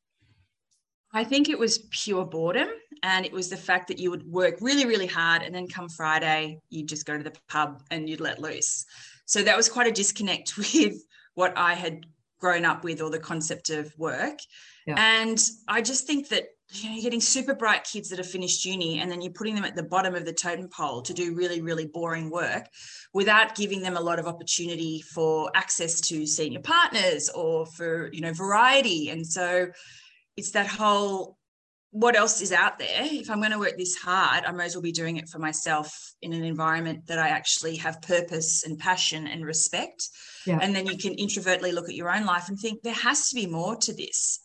I 1.14 1.26
think 1.26 1.50
it 1.50 1.60
was 1.60 1.90
pure 1.92 2.26
boredom 2.26 2.70
and 3.04 3.26
it 3.26 3.34
was 3.34 3.50
the 3.50 3.58
fact 3.58 3.90
that 3.90 4.00
you 4.00 4.10
would 4.12 4.24
work 4.24 4.56
really 4.62 4.86
really 4.86 5.08
hard 5.08 5.42
and 5.42 5.54
then 5.54 5.68
come 5.68 5.90
friday 5.90 6.60
you'd 6.70 6.88
just 6.88 7.06
go 7.06 7.18
to 7.18 7.24
the 7.24 7.34
pub 7.50 7.84
and 7.92 8.10
you'd 8.10 8.22
let 8.22 8.40
loose. 8.40 8.86
So 9.26 9.44
that 9.44 9.58
was 9.58 9.68
quite 9.68 9.88
a 9.88 9.92
disconnect 9.92 10.58
with 10.58 11.04
what 11.34 11.58
i 11.58 11.74
had 11.74 12.06
grown 12.40 12.66
up 12.66 12.84
with 12.84 13.02
or 13.02 13.10
the 13.10 13.20
concept 13.20 13.70
of 13.70 13.94
work. 13.98 14.40
Yeah. 14.88 14.96
and 14.98 15.40
i 15.68 15.82
just 15.82 16.08
think 16.08 16.30
that 16.30 16.46
you 16.72 16.90
know, 16.90 16.96
you're 16.96 17.04
getting 17.04 17.22
super 17.22 17.54
bright 17.54 17.84
kids 17.84 18.10
that 18.10 18.18
have 18.18 18.30
finished 18.30 18.66
uni 18.66 19.00
and 19.00 19.12
then 19.12 19.22
you're 19.22 19.34
putting 19.34 19.56
them 19.56 19.66
at 19.66 19.76
the 19.76 19.84
bottom 19.84 20.16
of 20.16 20.26
the 20.26 20.34
totem 20.34 20.70
pole 20.70 21.02
to 21.02 21.14
do 21.14 21.36
really, 21.36 21.62
really 21.62 21.86
boring 21.86 22.30
work 22.30 22.66
without 23.14 23.56
giving 23.56 23.82
them 23.82 23.98
a 23.98 24.02
lot 24.02 24.20
of 24.20 24.28
opportunity 24.28 25.02
for 25.02 25.52
access 25.54 26.00
to 26.02 26.26
senior 26.26 26.62
partners 26.62 27.30
or 27.30 27.66
for, 27.66 28.10
you 28.14 28.22
know, 28.22 28.34
variety. 28.34 29.10
And 29.10 29.26
so 29.26 29.68
it's 30.38 30.52
that 30.52 30.68
whole 30.68 31.38
what 31.94 32.16
else 32.16 32.40
is 32.40 32.54
out 32.54 32.80
there? 32.80 32.88
If 33.02 33.30
I'm 33.30 33.40
going 33.40 33.52
to 33.52 33.60
work 33.60 33.78
this 33.78 33.98
hard, 33.98 34.46
I 34.46 34.52
might 34.54 34.66
as 34.66 34.76
well 34.76 34.82
be 34.82 34.94
doing 34.94 35.18
it 35.18 35.28
for 35.28 35.40
myself 35.40 36.14
in 36.22 36.32
an 36.32 36.46
environment 36.46 37.08
that 37.08 37.20
I 37.20 37.28
actually 37.28 37.76
have 37.78 38.02
purpose 38.02 38.64
and 38.64 38.80
passion 38.80 39.28
and 39.28 39.46
respect. 39.46 40.08
Yeah. 40.48 40.60
And 40.62 40.74
then 40.74 40.86
you 40.86 40.98
can 40.98 41.14
introvertly 41.16 41.74
look 41.74 41.90
at 41.90 41.96
your 41.96 42.10
own 42.10 42.26
life 42.26 42.48
and 42.48 42.58
think 42.58 42.82
there 42.82 42.94
has 42.94 43.28
to 43.30 43.36
be 43.36 43.46
more 43.46 43.76
to 43.76 43.94
this 43.94 44.40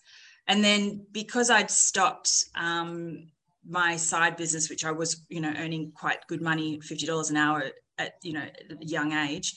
and 0.49 0.63
then 0.63 1.07
because 1.13 1.51
I'd 1.51 1.71
stopped 1.71 2.47
um, 2.55 3.29
my 3.69 3.97
side 3.97 4.37
business, 4.37 4.71
which 4.71 4.85
I 4.85 4.93
was, 4.93 5.25
you 5.29 5.41
know, 5.41 5.53
earning 5.57 5.93
quite 5.93 6.27
good 6.29 6.43
money, 6.43 6.81
fifty 6.81 7.07
dollars 7.07 7.31
an 7.31 7.37
hour 7.37 7.71
at, 7.99 8.15
you 8.23 8.33
know, 8.33 8.43
at 8.43 8.83
a 8.83 8.85
young 8.85 9.13
age, 9.13 9.55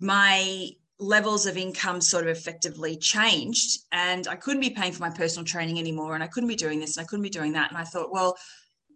my 0.00 0.70
levels 0.98 1.46
of 1.46 1.56
income 1.56 2.00
sort 2.00 2.26
of 2.26 2.30
effectively 2.36 2.96
changed, 2.96 3.80
and 3.92 4.28
I 4.28 4.36
couldn't 4.36 4.60
be 4.60 4.70
paying 4.70 4.92
for 4.92 5.02
my 5.02 5.10
personal 5.10 5.44
training 5.44 5.78
anymore, 5.78 6.14
and 6.14 6.22
I 6.22 6.28
couldn't 6.28 6.48
be 6.48 6.56
doing 6.56 6.80
this, 6.80 6.96
and 6.96 7.04
I 7.04 7.06
couldn't 7.06 7.22
be 7.22 7.30
doing 7.30 7.52
that, 7.52 7.70
and 7.70 7.78
I 7.78 7.84
thought, 7.84 8.12
well. 8.12 8.36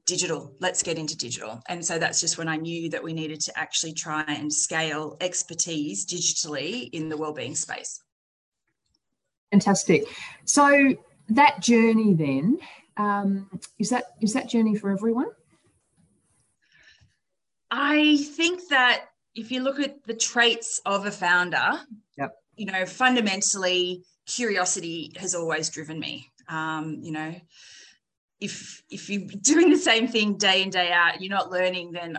Digital, 0.09 0.55
let's 0.61 0.85
get 0.85 0.99
into 0.99 1.17
digital. 1.17 1.61
And 1.69 1.85
so 1.85 1.99
that's 1.99 2.21
just 2.21 2.39
when 2.39 2.47
I 2.47 2.55
knew 2.55 2.89
that 2.91 3.03
we 3.03 3.13
needed 3.13 3.41
to 3.41 3.59
actually 3.59 3.93
try 3.93 4.23
and 4.29 4.53
scale 4.53 5.17
expertise 5.21 6.07
digitally 6.07 6.89
in 6.93 7.09
the 7.09 7.17
wellbeing 7.17 7.57
space. 7.57 8.01
Fantastic. 9.51 10.05
So 10.45 10.95
that 11.29 11.61
journey 11.61 12.15
then 12.15 12.59
um, 12.97 13.51
is 13.79 13.91
that 13.91 14.05
is 14.21 14.33
that 14.33 14.49
journey 14.49 14.77
for 14.77 14.91
everyone? 14.91 15.29
I 17.71 18.17
think 18.37 18.69
that 18.71 19.07
if 19.35 19.51
you 19.51 19.63
look 19.63 19.81
at 19.81 20.05
the 20.05 20.15
traits 20.15 20.81
of 20.87 21.05
a 21.05 21.11
founder, 21.11 21.81
yep. 22.17 22.37
you 22.57 22.67
know, 22.67 22.87
fundamentally, 22.87 24.03
curiosity 24.27 25.13
has 25.19 25.35
always 25.35 25.69
driven 25.69 25.99
me. 25.99 26.31
Um, 26.49 26.99
you 27.03 27.13
know, 27.13 27.35
if 28.41 28.83
if 28.89 29.11
you're 29.11 29.29
doing 29.43 29.71
the 29.71 29.79
same 29.79 30.09
thing 30.09 30.39
day 30.39 30.63
in 30.63 30.71
day 30.71 30.91
out, 30.91 31.21
you're 31.21 31.35
not 31.35 31.51
learning, 31.51 31.93
then 31.93 32.19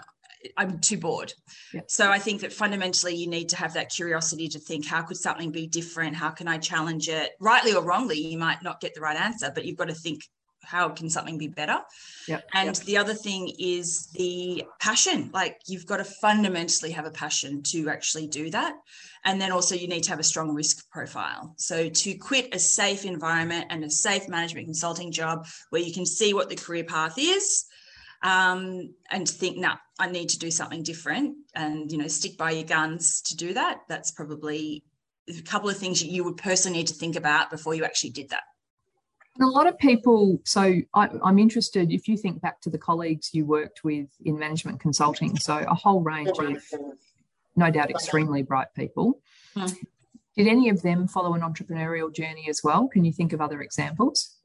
I'm 0.55 0.79
too 0.79 0.97
bored. 0.97 1.33
Yeah. 1.73 1.81
So 1.87 2.09
I 2.09 2.19
think 2.19 2.41
that 2.41 2.53
fundamentally 2.53 3.15
you 3.15 3.27
need 3.27 3.49
to 3.49 3.57
have 3.57 3.73
that 3.73 3.89
curiosity 3.89 4.47
to 4.49 4.59
think, 4.59 4.85
how 4.85 5.01
could 5.01 5.17
something 5.17 5.51
be 5.51 5.67
different? 5.67 6.15
How 6.15 6.29
can 6.29 6.47
I 6.47 6.57
challenge 6.57 7.09
it? 7.09 7.31
Rightly 7.39 7.73
or 7.73 7.83
wrongly, 7.83 8.19
you 8.19 8.37
might 8.37 8.63
not 8.63 8.79
get 8.81 8.93
the 8.93 9.01
right 9.01 9.17
answer, 9.17 9.51
but 9.53 9.65
you've 9.65 9.77
got 9.77 9.89
to 9.89 9.95
think, 9.95 10.21
how 10.67 10.89
can 10.89 11.09
something 11.09 11.37
be 11.37 11.47
better? 11.47 11.79
Yep. 12.27 12.49
And 12.53 12.67
yep. 12.67 12.85
the 12.85 12.97
other 12.97 13.13
thing 13.13 13.53
is 13.57 14.07
the 14.07 14.65
passion. 14.81 15.29
Like 15.33 15.59
you've 15.65 15.85
got 15.85 15.97
to 15.97 16.03
fundamentally 16.03 16.91
have 16.91 17.05
a 17.05 17.11
passion 17.11 17.63
to 17.67 17.89
actually 17.89 18.27
do 18.27 18.49
that. 18.49 18.75
And 19.23 19.39
then 19.39 19.51
also 19.51 19.75
you 19.75 19.87
need 19.87 20.03
to 20.03 20.09
have 20.09 20.19
a 20.19 20.23
strong 20.23 20.53
risk 20.53 20.89
profile. 20.89 21.53
So 21.57 21.87
to 21.89 22.13
quit 22.15 22.53
a 22.53 22.59
safe 22.59 23.05
environment 23.05 23.67
and 23.69 23.83
a 23.83 23.89
safe 23.89 24.27
management 24.27 24.67
consulting 24.67 25.11
job 25.11 25.47
where 25.69 25.81
you 25.81 25.93
can 25.93 26.05
see 26.05 26.33
what 26.33 26.49
the 26.49 26.55
career 26.55 26.83
path 26.83 27.17
is 27.17 27.65
um, 28.23 28.93
and 29.11 29.27
think, 29.27 29.57
no, 29.57 29.69
nah, 29.69 29.75
I 29.99 30.09
need 30.09 30.29
to 30.29 30.39
do 30.39 30.51
something 30.51 30.83
different 30.83 31.35
and, 31.55 31.91
you 31.91 31.97
know, 31.97 32.07
stick 32.07 32.37
by 32.37 32.51
your 32.51 32.63
guns 32.63 33.21
to 33.21 33.35
do 33.35 33.53
that. 33.53 33.81
That's 33.87 34.11
probably 34.11 34.83
a 35.29 35.41
couple 35.41 35.69
of 35.69 35.77
things 35.77 35.99
that 36.01 36.07
you 36.07 36.23
would 36.23 36.37
personally 36.37 36.79
need 36.79 36.87
to 36.87 36.93
think 36.93 37.15
about 37.15 37.49
before 37.49 37.75
you 37.75 37.83
actually 37.83 38.11
did 38.11 38.29
that. 38.29 38.43
And 39.39 39.47
a 39.47 39.51
lot 39.51 39.67
of 39.67 39.77
people, 39.77 40.41
so 40.45 40.73
I, 40.95 41.09
am 41.23 41.37
interested 41.37 41.91
if 41.91 42.07
you 42.07 42.17
think 42.17 42.41
back 42.41 42.59
to 42.61 42.71
the 42.71 42.77
colleagues 42.77 43.29
you 43.33 43.45
worked 43.45 43.83
with 43.83 44.07
in 44.25 44.39
management 44.39 44.79
consulting, 44.79 45.37
so 45.37 45.57
a 45.57 45.75
whole 45.75 46.01
range 46.01 46.39
of 46.39 46.63
no 47.55 47.69
doubt 47.69 47.91
extremely 47.91 48.41
bright 48.41 48.67
people. 48.75 49.21
Hmm. 49.55 49.67
Did 50.35 50.47
any 50.47 50.69
of 50.69 50.81
them 50.81 51.07
follow 51.07 51.33
an 51.33 51.41
entrepreneurial 51.41 52.13
journey 52.13 52.47
as 52.49 52.61
well? 52.63 52.87
Can 52.87 53.05
you 53.05 53.11
think 53.11 53.33
of 53.33 53.41
other 53.41 53.61
examples? 53.61 54.37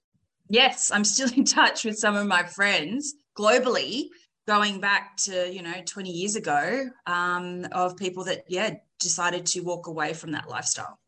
Yes, 0.49 0.91
I'm 0.91 1.05
still 1.05 1.31
in 1.37 1.45
touch 1.45 1.85
with 1.85 1.99
some 1.99 2.17
of 2.17 2.26
my 2.26 2.43
friends 2.43 3.14
globally 3.37 4.09
going 4.47 4.81
back 4.81 5.17
to 5.17 5.53
you 5.53 5.62
know 5.62 5.75
20 5.87 6.11
years 6.11 6.37
ago 6.37 6.89
um, 7.07 7.67
of 7.73 7.97
people 7.97 8.25
that 8.25 8.45
yeah 8.49 8.75
decided 8.99 9.47
to 9.47 9.61
walk 9.61 9.87
away 9.87 10.12
from 10.12 10.33
that 10.33 10.49
lifestyle. 10.49 10.99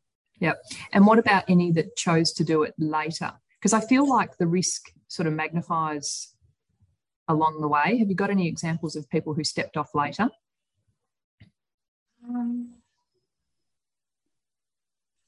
Yep. 0.40 0.62
And 0.92 1.06
what 1.06 1.18
about 1.18 1.44
any 1.48 1.70
that 1.72 1.96
chose 1.96 2.32
to 2.32 2.44
do 2.44 2.64
it 2.64 2.74
later? 2.76 3.32
Because 3.58 3.72
i 3.72 3.80
feel 3.80 4.08
like 4.08 4.36
the 4.36 4.46
risk 4.46 4.90
sort 5.08 5.26
of 5.26 5.32
magnifies 5.32 6.34
along 7.28 7.60
the 7.60 7.68
way. 7.68 7.98
Have 7.98 8.08
you 8.08 8.14
got 8.14 8.30
any 8.30 8.48
examples 8.48 8.96
of 8.96 9.08
people 9.08 9.32
who 9.32 9.44
stepped 9.44 9.76
off 9.76 9.94
later? 9.94 10.28
Um, 12.28 12.74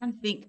i 0.02 0.10
think 0.10 0.48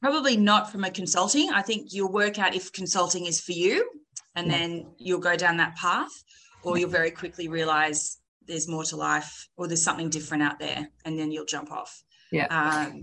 probably 0.00 0.36
not 0.36 0.70
from 0.70 0.84
a 0.84 0.90
consulting. 0.90 1.50
I 1.50 1.62
think 1.62 1.92
you'll 1.92 2.12
work 2.12 2.38
out 2.38 2.54
if 2.54 2.72
consulting 2.72 3.26
is 3.26 3.40
for 3.40 3.52
you 3.52 4.01
and 4.34 4.50
then 4.50 4.86
you'll 4.98 5.20
go 5.20 5.36
down 5.36 5.58
that 5.58 5.76
path 5.76 6.24
or 6.62 6.78
you'll 6.78 6.90
very 6.90 7.10
quickly 7.10 7.48
realize 7.48 8.18
there's 8.46 8.68
more 8.68 8.84
to 8.84 8.96
life 8.96 9.48
or 9.56 9.68
there's 9.68 9.84
something 9.84 10.10
different 10.10 10.42
out 10.42 10.58
there 10.58 10.88
and 11.04 11.18
then 11.18 11.30
you'll 11.30 11.44
jump 11.44 11.70
off. 11.70 12.02
Yeah. 12.30 12.46
Um, 12.46 13.02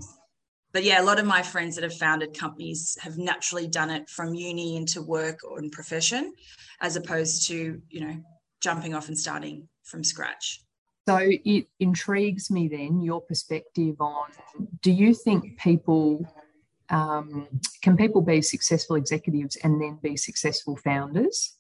but 0.72 0.84
yeah 0.84 1.02
a 1.02 1.04
lot 1.04 1.20
of 1.20 1.26
my 1.26 1.42
friends 1.42 1.76
that 1.76 1.84
have 1.84 1.94
founded 1.94 2.38
companies 2.38 2.98
have 3.02 3.18
naturally 3.18 3.68
done 3.68 3.90
it 3.90 4.10
from 4.10 4.34
uni 4.34 4.76
into 4.76 5.02
work 5.02 5.40
or 5.44 5.60
in 5.60 5.70
profession 5.70 6.34
as 6.82 6.96
opposed 6.96 7.48
to 7.48 7.82
you 7.90 8.02
know 8.02 8.16
jumping 8.62 8.94
off 8.94 9.08
and 9.08 9.18
starting 9.18 9.68
from 9.84 10.04
scratch. 10.04 10.62
So 11.08 11.18
it 11.22 11.68
intrigues 11.80 12.52
me 12.52 12.68
then 12.68 13.02
your 13.02 13.22
perspective 13.22 13.96
on 14.00 14.30
do 14.82 14.92
you 14.92 15.14
think 15.14 15.58
people 15.60 16.26
um, 16.90 17.48
can 17.82 17.96
people 17.96 18.22
be 18.22 18.42
successful 18.42 18.96
executives 18.96 19.58
and 19.64 19.82
then 19.82 20.00
be 20.02 20.18
successful 20.18 20.76
founders? 20.76 21.56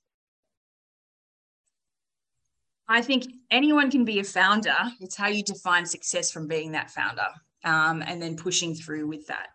I 2.87 3.01
think 3.01 3.25
anyone 3.51 3.91
can 3.91 4.03
be 4.03 4.19
a 4.19 4.23
founder. 4.23 4.75
It's 4.99 5.15
how 5.15 5.27
you 5.27 5.43
define 5.43 5.85
success 5.85 6.31
from 6.31 6.47
being 6.47 6.71
that 6.71 6.89
founder 6.89 7.27
um, 7.63 8.01
and 8.01 8.19
then 8.19 8.35
pushing 8.35 8.73
through 8.73 9.07
with 9.07 9.27
that. 9.27 9.49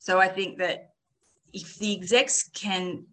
So 0.00 0.18
I 0.18 0.26
think 0.26 0.58
that 0.58 0.90
if 1.52 1.78
the 1.78 1.94
execs 1.96 2.50
can, 2.52 3.04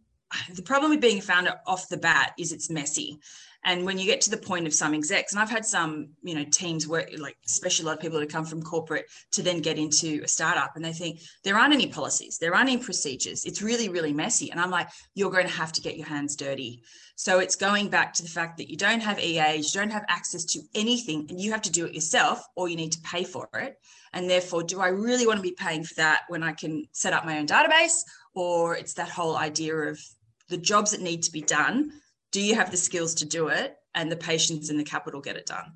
the 0.56 0.64
problem 0.64 0.90
with 0.90 1.02
being 1.02 1.20
a 1.20 1.22
founder 1.22 1.54
off 1.68 1.88
the 1.88 1.98
bat 1.98 2.34
is 2.40 2.52
it's 2.52 2.72
messy. 2.72 3.20
And 3.66 3.86
when 3.86 3.98
you 3.98 4.06
get 4.06 4.22
to 4.22 4.30
the 4.30 4.38
point 4.38 4.68
of 4.68 4.74
some 4.74 4.94
execs, 4.94 5.34
and 5.34 5.42
I've 5.42 5.50
had 5.50 5.66
some, 5.66 6.10
you 6.24 6.34
know, 6.34 6.46
teams 6.50 6.88
work 6.88 7.10
like 7.18 7.38
especially 7.46 7.84
a 7.84 7.88
lot 7.88 7.98
of 7.98 8.02
people 8.02 8.20
that 8.20 8.32
come 8.32 8.46
from 8.46 8.62
corporate 8.62 9.06
to 9.32 9.44
then 9.44 9.60
get 9.60 9.78
into 9.78 10.22
a 10.24 10.28
startup 10.28 10.76
and 10.76 10.86
they 10.86 10.94
think 10.94 11.20
there 11.44 11.58
aren't 11.58 11.74
any 11.74 11.88
policies, 11.88 12.38
there 12.38 12.56
aren't 12.56 12.70
any 12.70 12.82
procedures. 12.82 13.46
It's 13.46 13.62
really, 13.62 13.90
really 13.90 14.14
messy. 14.14 14.50
And 14.50 14.62
I'm 14.62 14.72
like, 14.72 14.88
you're 15.14 15.32
going 15.32 15.48
to 15.48 15.54
have 15.54 15.74
to 15.74 15.82
get 15.82 15.98
your 15.98 16.08
hands 16.08 16.38
dirty. 16.38 16.84
So 17.16 17.40
it's 17.40 17.58
going 17.58 17.90
back 17.90 18.14
to 18.14 18.24
the 18.24 18.30
fact 18.30 18.58
that 18.58 18.70
you 18.70 18.78
don't 18.78 19.02
have 19.02 19.20
EAs, 19.20 19.74
you 19.74 19.82
don't 19.82 19.92
have 19.92 20.06
access 20.08 20.46
to 20.46 20.62
anything, 20.74 21.26
and 21.30 21.40
you 21.40 21.52
have 21.52 21.62
to 21.64 21.72
do 21.72 21.86
it 21.86 21.94
yourself, 21.94 22.42
or 22.56 22.70
you 22.70 22.78
need 22.78 22.94
to 22.94 23.02
pay 23.02 23.26
for 23.26 23.50
it. 23.56 23.78
And 24.14 24.30
therefore, 24.30 24.64
do 24.64 24.80
I 24.80 24.88
really 24.88 25.28
want 25.28 25.38
to 25.38 25.44
be 25.44 25.52
paying 25.52 25.84
for 25.84 25.96
that 25.96 26.22
when 26.30 26.44
I 26.44 26.54
can 26.54 26.86
set 26.94 27.12
up 27.12 27.26
my 27.26 27.40
own 27.40 27.46
database? 27.46 28.04
Or 28.36 28.78
it's 28.78 28.94
that 28.94 29.10
whole 29.10 29.36
idea 29.36 29.76
of 29.76 30.00
the 30.48 30.58
jobs 30.58 30.92
that 30.92 31.02
need 31.02 31.24
to 31.24 31.32
be 31.32 31.42
done 31.42 31.92
do 32.32 32.42
you 32.42 32.56
have 32.56 32.72
the 32.72 32.78
skills 32.78 33.14
to 33.16 33.26
do 33.26 33.48
it? 33.48 33.76
And 33.96 34.12
the 34.12 34.18
patience 34.18 34.70
and 34.70 34.80
the 34.80 34.84
capital 34.84 35.20
get 35.20 35.36
it 35.36 35.48
done. 35.48 35.74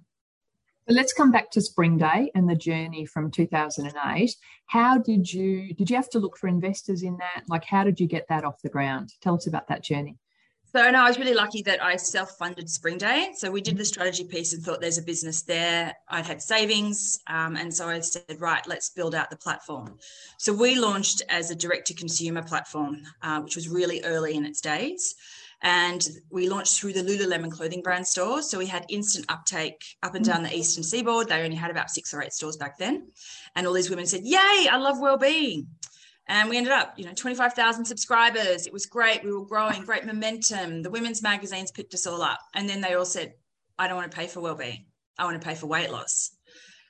Let's 0.88 1.14
come 1.14 1.32
back 1.32 1.50
to 1.52 1.62
spring 1.62 1.98
day 1.98 2.30
and 2.36 2.48
the 2.48 2.56
journey 2.56 3.06
from 3.06 3.32
2008 3.32 4.36
how 4.74 4.98
did 4.98 5.32
you 5.32 5.74
did 5.76 5.90
you 5.90 5.96
have 5.96 6.10
to 6.10 6.20
look 6.20 6.38
for 6.38 6.48
investors 6.48 7.04
in 7.04 7.18
that? 7.18 7.44
Like 7.48 7.64
how 7.64 7.84
did 7.84 8.00
you 8.00 8.08
get 8.08 8.28
that 8.30 8.44
off 8.44 8.62
the 8.62 8.70
ground? 8.70 9.14
Tell 9.22 9.36
us 9.36 9.48
about 9.48 9.68
that 9.68 9.84
journey. 9.84 10.18
So 10.76 10.90
no, 10.90 11.04
I 11.04 11.08
was 11.08 11.20
really 11.20 11.36
lucky 11.36 11.62
that 11.64 11.84
I 11.84 11.96
self-funded 11.96 12.68
Spring 12.68 12.98
Day. 12.98 13.34
So 13.36 13.52
we 13.52 13.62
did 13.62 13.78
the 13.78 13.86
strategy 13.86 14.24
piece 14.24 14.54
and 14.54 14.64
thought 14.64 14.82
there's 14.82 14.98
a 14.98 15.04
business 15.04 15.44
there. 15.44 15.94
I'd 16.10 16.26
had 16.26 16.42
savings, 16.42 17.20
um, 17.28 17.56
and 17.56 17.72
so 17.72 17.88
I 17.88 18.00
said, 18.00 18.24
right, 18.40 18.66
let's 18.66 18.90
build 18.90 19.14
out 19.14 19.30
the 19.30 19.38
platform. 19.38 20.00
So 20.40 20.52
we 20.52 20.74
launched 20.80 21.22
as 21.30 21.52
a 21.52 21.56
direct-to-consumer 21.56 22.42
platform, 22.42 23.04
uh, 23.22 23.42
which 23.42 23.56
was 23.56 23.70
really 23.70 24.02
early 24.04 24.34
in 24.34 24.46
its 24.46 24.62
days 24.62 25.14
and 25.63 26.05
we 26.29 26.48
launched 26.50 26.79
through 26.79 26.93
the 26.93 27.01
Lululemon 27.01 27.50
clothing 27.50 27.82
brand 27.82 28.05
store. 28.05 28.41
So 28.41 28.58
we 28.58 28.67
had 28.67 28.86
instant 28.89 29.25
uptake 29.29 29.82
up 30.03 30.13
and 30.13 30.24
down 30.24 30.43
the 30.43 30.55
eastern 30.55 30.84
seaboard. 30.84 31.29
They 31.29 31.41
only 31.41 31.55
had 31.55 31.72
about 31.72 31.89
six 31.89 32.13
or 32.13 32.22
eight 32.22 32.34
stores 32.34 32.58
back 32.58 32.77
then, 32.77 33.08
and 33.55 33.65
all 33.65 33.74
these 33.74 33.89
women 33.89 34.05
said, 34.05 34.22
"Yay, 34.24 34.67
I 34.70 34.77
love 34.77 35.00
well-being." 35.00 35.67
And 36.27 36.50
we 36.50 36.58
ended 36.58 36.72
up, 36.72 36.93
you 36.98 37.05
know, 37.05 37.13
25,000 37.13 37.84
subscribers. 37.84 38.65
It 38.65 38.72
was 38.72 38.86
great. 38.86 39.24
We 39.24 39.34
were 39.34 39.46
growing, 39.46 39.84
great 39.84 40.05
momentum. 40.05 40.82
The 40.82 40.89
women's 40.89 41.22
magazines 41.22 41.72
picked 41.72 41.93
us 41.93 42.08
all 42.08 42.22
up. 42.22 42.39
And 42.53 42.70
then 42.70 42.79
they 42.79 42.93
all 42.93 43.03
said, 43.03 43.34
I 43.77 43.88
don't 43.88 43.98
want 43.98 44.10
to 44.10 44.15
pay 44.15 44.27
for 44.27 44.39
well-being. 44.39 44.86
I 45.17 45.25
want 45.25 45.41
to 45.41 45.46
pay 45.46 45.55
for 45.55 45.67
weight 45.67 45.91
loss. 45.91 46.32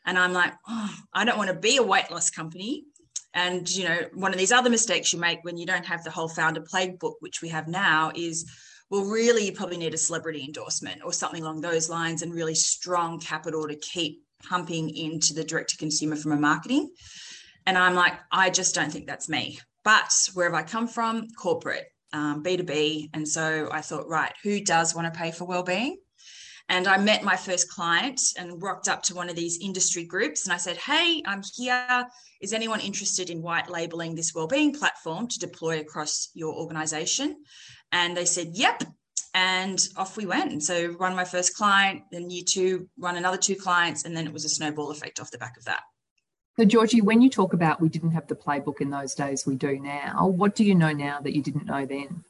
And 0.05 0.19
I'm 0.19 0.33
like, 0.33 0.53
oh, 0.67 0.95
I 1.13 1.25
don't 1.25 1.37
want 1.37 1.49
to 1.49 1.55
be 1.55 1.77
a 1.77 1.83
weight 1.83 2.11
loss 2.11 2.29
company. 2.29 2.85
And 3.33 3.69
you 3.69 3.85
know, 3.85 3.99
one 4.13 4.31
of 4.31 4.37
these 4.37 4.51
other 4.51 4.69
mistakes 4.69 5.11
you 5.11 5.19
make 5.19 5.43
when 5.43 5.57
you 5.57 5.65
don't 5.65 5.85
have 5.85 6.03
the 6.03 6.11
whole 6.11 6.29
founder 6.29 6.61
playbook, 6.61 7.15
which 7.19 7.41
we 7.41 7.49
have 7.49 7.67
now, 7.67 8.11
is 8.15 8.49
well, 8.89 9.05
really, 9.05 9.45
you 9.45 9.53
probably 9.53 9.77
need 9.77 9.95
a 9.95 9.97
celebrity 9.97 10.43
endorsement 10.43 11.01
or 11.03 11.11
something 11.11 11.41
along 11.41 11.61
those 11.61 11.89
lines, 11.89 12.21
and 12.21 12.31
really 12.31 12.53
strong 12.53 13.19
capital 13.19 13.67
to 13.67 13.75
keep 13.75 14.21
pumping 14.47 14.95
into 14.95 15.33
the 15.33 15.43
direct 15.43 15.71
to 15.71 15.77
consumer 15.77 16.15
from 16.15 16.33
a 16.33 16.37
marketing. 16.37 16.91
And 17.65 17.77
I'm 17.77 17.95
like, 17.95 18.13
I 18.31 18.49
just 18.49 18.75
don't 18.75 18.91
think 18.91 19.07
that's 19.07 19.29
me. 19.29 19.59
But 19.83 20.13
where 20.33 20.49
have 20.49 20.53
I 20.53 20.63
come 20.63 20.87
from? 20.87 21.27
Corporate, 21.29 21.85
um, 22.11 22.43
B2B. 22.43 23.09
And 23.13 23.27
so 23.27 23.69
I 23.71 23.81
thought, 23.81 24.07
right, 24.07 24.33
who 24.43 24.61
does 24.61 24.93
want 24.93 25.11
to 25.11 25.19
pay 25.19 25.31
for 25.31 25.45
well-being? 25.45 25.97
And 26.69 26.87
I 26.87 26.97
met 26.97 27.23
my 27.23 27.35
first 27.35 27.69
client 27.69 28.21
and 28.37 28.61
rocked 28.61 28.87
up 28.87 29.03
to 29.03 29.15
one 29.15 29.29
of 29.29 29.35
these 29.35 29.59
industry 29.61 30.05
groups. 30.05 30.45
And 30.45 30.53
I 30.53 30.57
said, 30.57 30.77
Hey, 30.77 31.21
I'm 31.25 31.41
here. 31.55 32.07
Is 32.41 32.53
anyone 32.53 32.79
interested 32.79 33.29
in 33.29 33.41
white 33.41 33.69
labeling 33.69 34.15
this 34.15 34.33
wellbeing 34.33 34.73
platform 34.73 35.27
to 35.27 35.39
deploy 35.39 35.79
across 35.79 36.29
your 36.33 36.53
organization? 36.53 37.43
And 37.91 38.15
they 38.15 38.25
said, 38.25 38.49
Yep. 38.53 38.83
And 39.35 39.87
off 39.97 40.15
we 40.15 40.25
went. 40.25 40.63
So 40.63 40.89
run 40.99 41.15
my 41.15 41.25
first 41.25 41.55
client, 41.55 42.03
then 42.11 42.29
you 42.29 42.43
two, 42.43 42.87
run 42.97 43.17
another 43.17 43.37
two 43.37 43.55
clients, 43.55 44.05
and 44.05 44.15
then 44.15 44.27
it 44.27 44.33
was 44.33 44.45
a 44.45 44.49
snowball 44.49 44.91
effect 44.91 45.19
off 45.19 45.31
the 45.31 45.39
back 45.39 45.57
of 45.57 45.65
that. 45.65 45.81
So, 46.55 46.65
Georgie, 46.65 47.01
when 47.01 47.19
you 47.19 47.31
talk 47.31 47.53
about 47.53 47.81
we 47.81 47.89
didn't 47.89 48.11
have 48.11 48.27
the 48.27 48.35
playbook 48.35 48.79
in 48.79 48.91
those 48.91 49.15
days, 49.15 49.47
we 49.47 49.55
do 49.55 49.79
now, 49.79 50.27
what 50.27 50.53
do 50.53 50.63
you 50.63 50.75
know 50.75 50.91
now 50.91 51.19
that 51.19 51.35
you 51.35 51.41
didn't 51.41 51.65
know 51.65 51.83
then? 51.83 52.23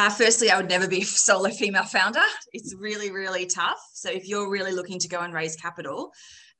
Uh, 0.00 0.08
firstly, 0.08 0.50
I 0.50 0.56
would 0.56 0.70
never 0.70 0.88
be 0.88 1.02
a 1.02 1.04
solo 1.04 1.50
female 1.50 1.84
founder. 1.84 2.22
It's 2.54 2.74
really, 2.74 3.10
really 3.10 3.44
tough. 3.44 3.78
So 3.92 4.08
if 4.08 4.26
you're 4.26 4.48
really 4.48 4.72
looking 4.72 4.98
to 4.98 5.08
go 5.08 5.20
and 5.20 5.34
raise 5.34 5.56
capital, 5.56 6.10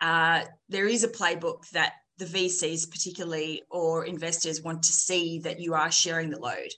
uh, 0.03 0.43
there 0.69 0.87
is 0.87 1.05
a 1.05 1.09
playbook 1.09 1.67
that 1.71 1.95
the 2.19 2.27
VCs, 2.27 2.91
particularly, 2.91 3.63
or 3.71 4.05
investors 4.05 4.61
want 4.61 4.83
to 4.83 4.93
see 4.93 5.39
that 5.39 5.59
you 5.59 5.73
are 5.73 5.91
sharing 5.91 6.29
the 6.29 6.39
load. 6.39 6.69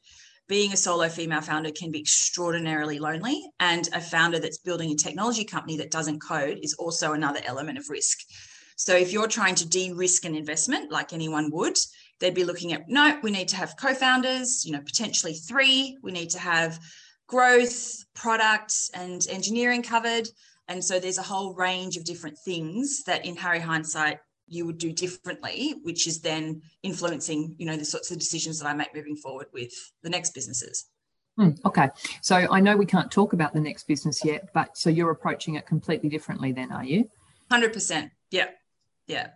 Being 0.46 0.72
a 0.72 0.76
solo 0.76 1.08
female 1.08 1.40
founder 1.40 1.72
can 1.72 1.90
be 1.90 1.98
extraordinarily 1.98 3.00
lonely, 3.00 3.42
and 3.58 3.88
a 3.92 4.00
founder 4.00 4.38
that's 4.38 4.58
building 4.58 4.92
a 4.92 4.94
technology 4.94 5.44
company 5.44 5.76
that 5.78 5.90
doesn't 5.90 6.20
code 6.20 6.60
is 6.62 6.74
also 6.74 7.12
another 7.12 7.40
element 7.44 7.78
of 7.78 7.90
risk. 7.90 8.18
So 8.76 8.94
if 8.94 9.12
you're 9.12 9.26
trying 9.26 9.56
to 9.56 9.68
de-risk 9.68 10.24
an 10.24 10.36
investment, 10.36 10.92
like 10.92 11.12
anyone 11.12 11.50
would, 11.50 11.76
they'd 12.22 12.34
be 12.34 12.44
looking 12.44 12.72
at 12.72 12.88
no, 12.88 13.18
we 13.22 13.30
need 13.30 13.48
to 13.48 13.56
have 13.56 13.76
co-founders, 13.76 14.64
you 14.64 14.72
know, 14.72 14.80
potentially 14.80 15.34
three. 15.34 15.98
We 16.02 16.12
need 16.12 16.30
to 16.30 16.38
have 16.38 16.78
growth, 17.26 18.04
product, 18.14 18.74
and 18.94 19.26
engineering 19.28 19.82
covered. 19.82 20.28
And 20.68 20.82
so 20.82 20.98
there's 20.98 21.18
a 21.18 21.22
whole 21.22 21.52
range 21.54 21.96
of 21.96 22.04
different 22.04 22.38
things 22.38 23.02
that 23.04 23.26
in 23.26 23.36
Harry 23.36 23.58
hindsight 23.58 24.20
you 24.46 24.64
would 24.66 24.78
do 24.78 24.92
differently, 24.92 25.74
which 25.82 26.06
is 26.06 26.20
then 26.20 26.62
influencing, 26.82 27.56
you 27.58 27.66
know, 27.66 27.76
the 27.76 27.84
sorts 27.84 28.10
of 28.12 28.18
decisions 28.18 28.60
that 28.60 28.68
I 28.68 28.74
make 28.74 28.94
moving 28.94 29.16
forward 29.16 29.48
with 29.52 29.72
the 30.02 30.10
next 30.10 30.32
businesses. 30.32 30.86
Mm, 31.38 31.58
okay. 31.64 31.88
So 32.20 32.36
I 32.36 32.60
know 32.60 32.76
we 32.76 32.86
can't 32.86 33.10
talk 33.10 33.32
about 33.32 33.52
the 33.52 33.60
next 33.60 33.88
business 33.88 34.24
yet, 34.24 34.50
but 34.54 34.76
so 34.76 34.90
you're 34.90 35.10
approaching 35.10 35.56
it 35.56 35.66
completely 35.66 36.08
differently 36.08 36.52
then, 36.52 36.70
are 36.70 36.84
you? 36.84 37.10
100%. 37.50 38.10
Yeah. 38.30 38.48
Yeah. 39.08 39.28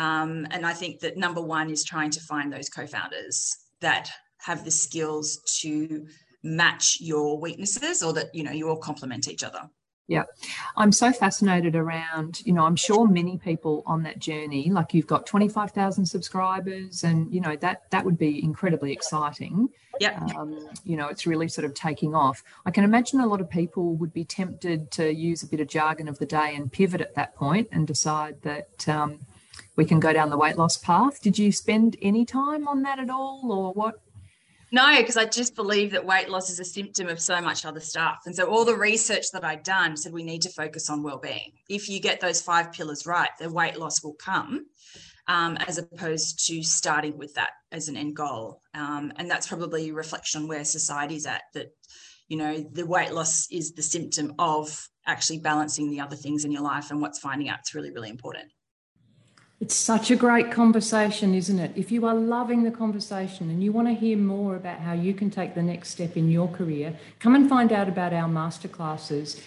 Um, 0.00 0.46
and 0.50 0.64
I 0.64 0.72
think 0.72 1.00
that 1.00 1.18
number 1.18 1.42
one 1.42 1.68
is 1.68 1.84
trying 1.84 2.10
to 2.12 2.20
find 2.20 2.50
those 2.50 2.70
co 2.70 2.86
founders 2.86 3.54
that 3.80 4.10
have 4.38 4.64
the 4.64 4.70
skills 4.70 5.38
to 5.60 6.06
match 6.42 6.96
your 7.00 7.38
weaknesses 7.38 8.02
or 8.02 8.14
that, 8.14 8.34
you 8.34 8.42
know, 8.42 8.50
you 8.50 8.70
all 8.70 8.78
complement 8.78 9.28
each 9.28 9.44
other. 9.44 9.68
Yeah. 10.08 10.24
I'm 10.74 10.90
so 10.90 11.12
fascinated 11.12 11.76
around, 11.76 12.40
you 12.46 12.54
know, 12.54 12.64
I'm 12.64 12.76
sure 12.76 13.06
many 13.06 13.36
people 13.36 13.84
on 13.86 14.02
that 14.04 14.18
journey, 14.18 14.70
like 14.70 14.94
you've 14.94 15.06
got 15.06 15.26
25,000 15.26 16.06
subscribers 16.06 17.04
and, 17.04 17.32
you 17.32 17.40
know, 17.40 17.54
that 17.56 17.82
that 17.90 18.04
would 18.04 18.16
be 18.16 18.42
incredibly 18.42 18.92
exciting. 18.92 19.68
Yeah. 20.00 20.18
Um, 20.36 20.66
you 20.82 20.96
know, 20.96 21.08
it's 21.08 21.26
really 21.26 21.46
sort 21.46 21.66
of 21.66 21.74
taking 21.74 22.14
off. 22.14 22.42
I 22.64 22.70
can 22.70 22.84
imagine 22.84 23.20
a 23.20 23.26
lot 23.26 23.42
of 23.42 23.50
people 23.50 23.94
would 23.96 24.14
be 24.14 24.24
tempted 24.24 24.90
to 24.92 25.14
use 25.14 25.42
a 25.42 25.46
bit 25.46 25.60
of 25.60 25.68
jargon 25.68 26.08
of 26.08 26.18
the 26.18 26.26
day 26.26 26.54
and 26.56 26.72
pivot 26.72 27.02
at 27.02 27.14
that 27.16 27.36
point 27.36 27.68
and 27.70 27.86
decide 27.86 28.40
that 28.42 28.88
um, 28.88 29.20
we 29.80 29.86
can 29.86 29.98
go 29.98 30.12
down 30.12 30.28
the 30.28 30.36
weight 30.36 30.58
loss 30.58 30.76
path. 30.76 31.22
Did 31.22 31.38
you 31.38 31.50
spend 31.50 31.96
any 32.02 32.26
time 32.26 32.68
on 32.68 32.82
that 32.82 32.98
at 32.98 33.08
all 33.08 33.50
or 33.50 33.72
what? 33.72 33.94
No, 34.70 34.94
because 34.98 35.16
I 35.16 35.24
just 35.24 35.54
believe 35.54 35.92
that 35.92 36.04
weight 36.04 36.28
loss 36.28 36.50
is 36.50 36.60
a 36.60 36.66
symptom 36.66 37.08
of 37.08 37.18
so 37.18 37.40
much 37.40 37.64
other 37.64 37.80
stuff. 37.80 38.18
And 38.26 38.36
so 38.36 38.44
all 38.44 38.66
the 38.66 38.76
research 38.76 39.30
that 39.32 39.42
I'd 39.42 39.62
done 39.62 39.96
said 39.96 40.12
we 40.12 40.22
need 40.22 40.42
to 40.42 40.50
focus 40.50 40.90
on 40.90 41.02
well-being. 41.02 41.52
If 41.70 41.88
you 41.88 41.98
get 41.98 42.20
those 42.20 42.42
five 42.42 42.72
pillars 42.72 43.06
right, 43.06 43.30
the 43.38 43.50
weight 43.50 43.78
loss 43.78 44.04
will 44.04 44.16
come. 44.22 44.66
Um, 45.26 45.56
as 45.68 45.78
opposed 45.78 46.46
to 46.48 46.62
starting 46.62 47.16
with 47.16 47.32
that 47.34 47.50
as 47.72 47.88
an 47.88 47.96
end 47.96 48.16
goal. 48.16 48.60
Um, 48.74 49.12
and 49.16 49.30
that's 49.30 49.46
probably 49.46 49.88
a 49.88 49.94
reflection 49.94 50.42
on 50.42 50.48
where 50.48 50.64
society's 50.64 51.24
at 51.24 51.42
that, 51.54 51.68
you 52.28 52.36
know, 52.36 52.66
the 52.72 52.84
weight 52.84 53.12
loss 53.12 53.46
is 53.50 53.72
the 53.72 53.82
symptom 53.82 54.34
of 54.38 54.88
actually 55.06 55.38
balancing 55.38 55.88
the 55.88 56.00
other 56.00 56.16
things 56.16 56.44
in 56.44 56.52
your 56.52 56.62
life 56.62 56.90
and 56.90 57.00
what's 57.00 57.20
finding 57.20 57.48
out 57.48 57.60
it's 57.60 57.74
really, 57.74 57.92
really 57.92 58.10
important. 58.10 58.50
It's 59.60 59.76
such 59.76 60.10
a 60.10 60.16
great 60.16 60.50
conversation, 60.50 61.34
isn't 61.34 61.58
it? 61.58 61.72
If 61.76 61.92
you 61.92 62.06
are 62.06 62.14
loving 62.14 62.62
the 62.62 62.70
conversation 62.70 63.50
and 63.50 63.62
you 63.62 63.72
want 63.72 63.88
to 63.88 63.94
hear 63.94 64.16
more 64.16 64.56
about 64.56 64.78
how 64.78 64.94
you 64.94 65.12
can 65.12 65.30
take 65.30 65.54
the 65.54 65.62
next 65.62 65.90
step 65.90 66.16
in 66.16 66.30
your 66.30 66.48
career, 66.48 66.96
come 67.18 67.34
and 67.34 67.46
find 67.46 67.70
out 67.70 67.86
about 67.86 68.14
our 68.14 68.26
masterclasses. 68.26 69.38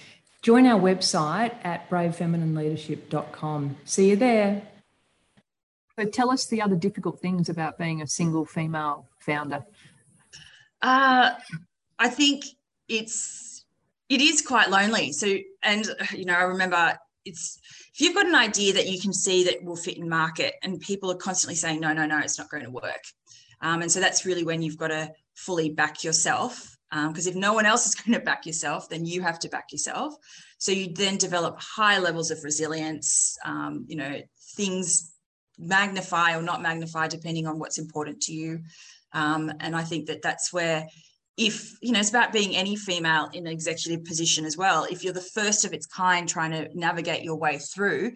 Join 0.43 0.67
our 0.67 0.79
website 0.79 1.55
at 1.63 1.89
bravefeminineleadership.com. 1.89 3.75
See 3.85 4.11
you 4.11 4.15
there. 4.15 4.61
So 5.97 6.05
tell 6.05 6.29
us 6.29 6.45
the 6.45 6.61
other 6.61 6.75
difficult 6.75 7.19
things 7.19 7.49
about 7.49 7.79
being 7.79 7.99
a 8.01 8.07
single 8.07 8.45
female 8.45 9.07
founder. 9.17 9.65
Uh, 10.79 11.31
I 11.97 12.09
think 12.09 12.45
it's 12.87 13.65
it 14.09 14.21
is 14.21 14.43
quite 14.43 14.69
lonely. 14.69 15.11
So, 15.11 15.37
and 15.63 15.89
you 16.11 16.25
know, 16.25 16.35
I 16.35 16.43
remember 16.43 16.99
it's 17.25 17.59
if 17.93 18.01
you've 18.01 18.15
got 18.15 18.25
an 18.25 18.35
idea 18.35 18.73
that 18.73 18.87
you 18.87 18.99
can 18.99 19.13
see 19.13 19.43
that 19.43 19.63
will 19.63 19.75
fit 19.75 19.97
in 19.97 20.09
market 20.09 20.55
and 20.63 20.79
people 20.79 21.11
are 21.11 21.15
constantly 21.15 21.55
saying 21.55 21.79
no 21.79 21.93
no 21.93 22.05
no 22.05 22.19
it's 22.19 22.37
not 22.37 22.49
going 22.49 22.63
to 22.63 22.71
work 22.71 23.03
um, 23.61 23.81
and 23.81 23.91
so 23.91 23.99
that's 23.99 24.25
really 24.25 24.43
when 24.43 24.61
you've 24.61 24.77
got 24.77 24.89
to 24.89 25.11
fully 25.35 25.69
back 25.69 26.03
yourself 26.03 26.77
because 27.07 27.27
um, 27.27 27.31
if 27.31 27.35
no 27.35 27.53
one 27.53 27.65
else 27.65 27.87
is 27.87 27.95
going 28.03 28.17
to 28.17 28.23
back 28.23 28.45
yourself 28.45 28.89
then 28.89 29.05
you 29.05 29.21
have 29.21 29.39
to 29.39 29.49
back 29.49 29.71
yourself. 29.71 30.13
So 30.57 30.71
you 30.71 30.93
then 30.93 31.17
develop 31.17 31.59
high 31.59 31.99
levels 31.99 32.31
of 32.31 32.43
resilience 32.43 33.37
um, 33.45 33.85
you 33.87 33.95
know 33.95 34.21
things 34.55 35.13
magnify 35.57 36.35
or 36.35 36.41
not 36.41 36.61
magnify 36.61 37.07
depending 37.07 37.47
on 37.47 37.59
what's 37.59 37.77
important 37.77 38.21
to 38.21 38.33
you 38.33 38.59
um, 39.13 39.51
and 39.59 39.75
i 39.75 39.83
think 39.83 40.07
that 40.07 40.21
that's 40.21 40.51
where 40.51 40.87
if 41.37 41.77
you 41.81 41.91
know 41.91 41.99
it's 41.99 42.09
about 42.09 42.31
being 42.31 42.55
any 42.55 42.75
female 42.75 43.29
in 43.33 43.47
an 43.47 43.53
executive 43.53 44.05
position 44.05 44.45
as 44.45 44.55
well. 44.55 44.85
If 44.89 45.03
you're 45.03 45.13
the 45.13 45.21
first 45.21 45.65
of 45.65 45.73
its 45.73 45.85
kind 45.85 46.29
trying 46.29 46.51
to 46.51 46.69
navigate 46.77 47.23
your 47.23 47.35
way 47.35 47.57
through 47.57 48.13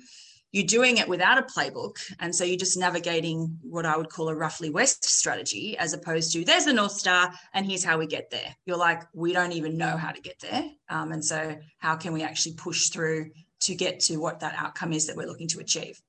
you're 0.51 0.65
doing 0.65 0.97
it 0.97 1.08
without 1.08 1.38
a 1.38 1.43
playbook. 1.43 1.97
And 2.19 2.34
so 2.34 2.43
you're 2.43 2.58
just 2.58 2.77
navigating 2.77 3.60
what 3.62 3.86
i 3.86 3.97
would 3.97 4.10
call 4.10 4.30
a 4.30 4.36
roughly 4.36 4.69
west 4.69 5.06
strategy 5.06 5.77
as 5.77 5.93
opposed 5.93 6.32
to 6.34 6.45
there's 6.45 6.65
the 6.65 6.73
north 6.73 6.93
star 6.93 7.32
and 7.53 7.65
here's 7.65 7.84
how 7.84 7.97
we 7.97 8.08
get 8.08 8.30
there. 8.32 8.56
You're 8.65 8.77
like 8.77 9.03
we 9.13 9.34
don't 9.34 9.51
even 9.51 9.77
know 9.77 9.97
how 9.97 10.12
to 10.12 10.21
get 10.21 10.39
there. 10.39 10.63
Um, 10.89 11.12
and 11.12 11.23
so 11.23 11.58
how 11.80 11.95
can 11.95 12.13
we 12.13 12.23
actually 12.23 12.56
push 12.56 12.89
through 12.89 13.32
to 13.62 13.75
get 13.75 13.99
to 14.01 14.17
what 14.17 14.39
that 14.39 14.56
outcome 14.58 14.93
is 14.93 15.08
that 15.08 15.15
we're 15.15 15.27
looking 15.27 15.47
to 15.49 15.60
achieve? 15.60 16.01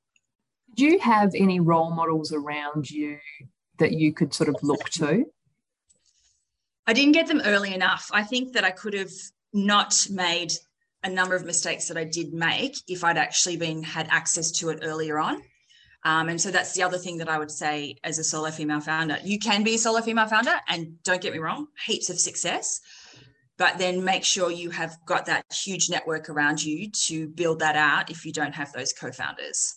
Do 0.75 0.85
you 0.85 0.99
have 1.01 1.33
any 1.35 1.61
role 1.61 1.91
models 1.91 2.33
around 2.33 2.91
you 2.91 3.19
that 3.79 3.93
you 3.93 4.13
could 4.13 4.33
sort 4.33 4.49
of 4.49 4.57
look 4.63 4.89
to 4.91 5.25
I 6.89 6.95
didn't 6.95 7.13
get 7.13 7.27
them 7.27 7.43
early 7.45 7.75
enough. 7.75 8.09
I 8.15 8.23
think 8.23 8.55
that 8.55 8.65
I 8.65 8.71
could 8.71 8.95
have 8.95 9.13
not 9.53 9.95
made 10.09 10.53
a 11.05 11.11
number 11.11 11.37
of 11.37 11.45
mistakes 11.45 11.87
that 11.89 11.99
I 11.99 12.05
did 12.05 12.33
make 12.33 12.77
if 12.89 13.05
I'd 13.05 13.19
actually 13.19 13.59
been 13.59 13.83
had 13.83 14.09
access 14.11 14.51
to 14.53 14.71
it 14.71 14.79
earlier 14.83 15.19
on. 15.19 15.43
Um, 16.07 16.31
and 16.31 16.41
so 16.41 16.51
that's 16.51 16.73
the 16.73 16.83
other 16.83 16.97
thing 16.97 17.19
that 17.19 17.29
I 17.29 17.39
would 17.39 17.51
say 17.51 17.97
as 18.05 18.19
a 18.19 18.25
solo 18.25 18.51
female 18.51 18.81
founder. 18.81 19.19
You 19.23 19.39
can 19.39 19.65
be 19.65 19.75
a 19.75 19.79
solo 19.79 20.01
female 20.01 20.29
founder, 20.29 20.55
and 20.67 21.03
don't 21.03 21.21
get 21.21 21.35
me 21.35 21.41
wrong, 21.41 21.67
heaps 21.85 22.09
of 22.09 22.19
success. 22.19 22.81
But 23.59 23.77
then 23.77 24.03
make 24.03 24.25
sure 24.25 24.51
you 24.51 24.71
have 24.71 24.97
got 25.05 25.27
that 25.27 25.45
huge 25.53 25.91
network 25.91 26.31
around 26.31 26.65
you 26.65 26.91
to 27.05 27.29
build 27.29 27.59
that 27.59 27.77
out 27.77 28.11
if 28.11 28.25
you 28.25 28.33
don't 28.33 28.55
have 28.55 28.73
those 28.73 28.95
co 28.95 29.13
founders. 29.13 29.75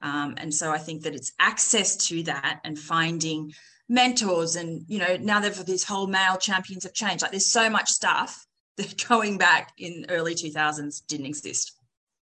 Um, 0.00 0.34
and 0.36 0.54
so 0.54 0.70
I 0.70 0.78
think 0.78 1.02
that 1.02 1.14
it's 1.16 1.32
access 1.40 1.96
to 2.08 2.22
that 2.24 2.60
and 2.62 2.78
finding 2.78 3.52
mentors 3.92 4.56
and 4.56 4.82
you 4.88 4.98
know 4.98 5.18
now 5.20 5.38
they've 5.38 5.66
this 5.66 5.84
whole 5.84 6.06
male 6.06 6.38
champions 6.38 6.86
of 6.86 6.94
change 6.94 7.20
like 7.20 7.30
there's 7.30 7.52
so 7.52 7.68
much 7.68 7.90
stuff 7.90 8.46
that 8.78 9.06
going 9.06 9.36
back 9.36 9.72
in 9.76 10.06
early 10.08 10.34
2000s 10.34 11.06
didn't 11.06 11.26
exist. 11.26 11.76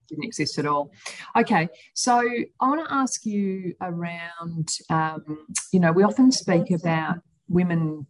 Didn't 0.07 0.23
exist 0.23 0.57
at 0.57 0.65
all. 0.65 0.91
Okay 1.37 1.69
so 1.93 2.17
i 2.59 2.67
want 2.67 2.87
to 2.87 2.93
ask 2.93 3.23
you 3.23 3.75
around 3.81 4.67
um, 4.89 5.45
you 5.71 5.79
know 5.79 5.91
we 5.91 6.03
often 6.03 6.31
speak 6.31 6.71
about 6.71 7.19
women 7.47 8.07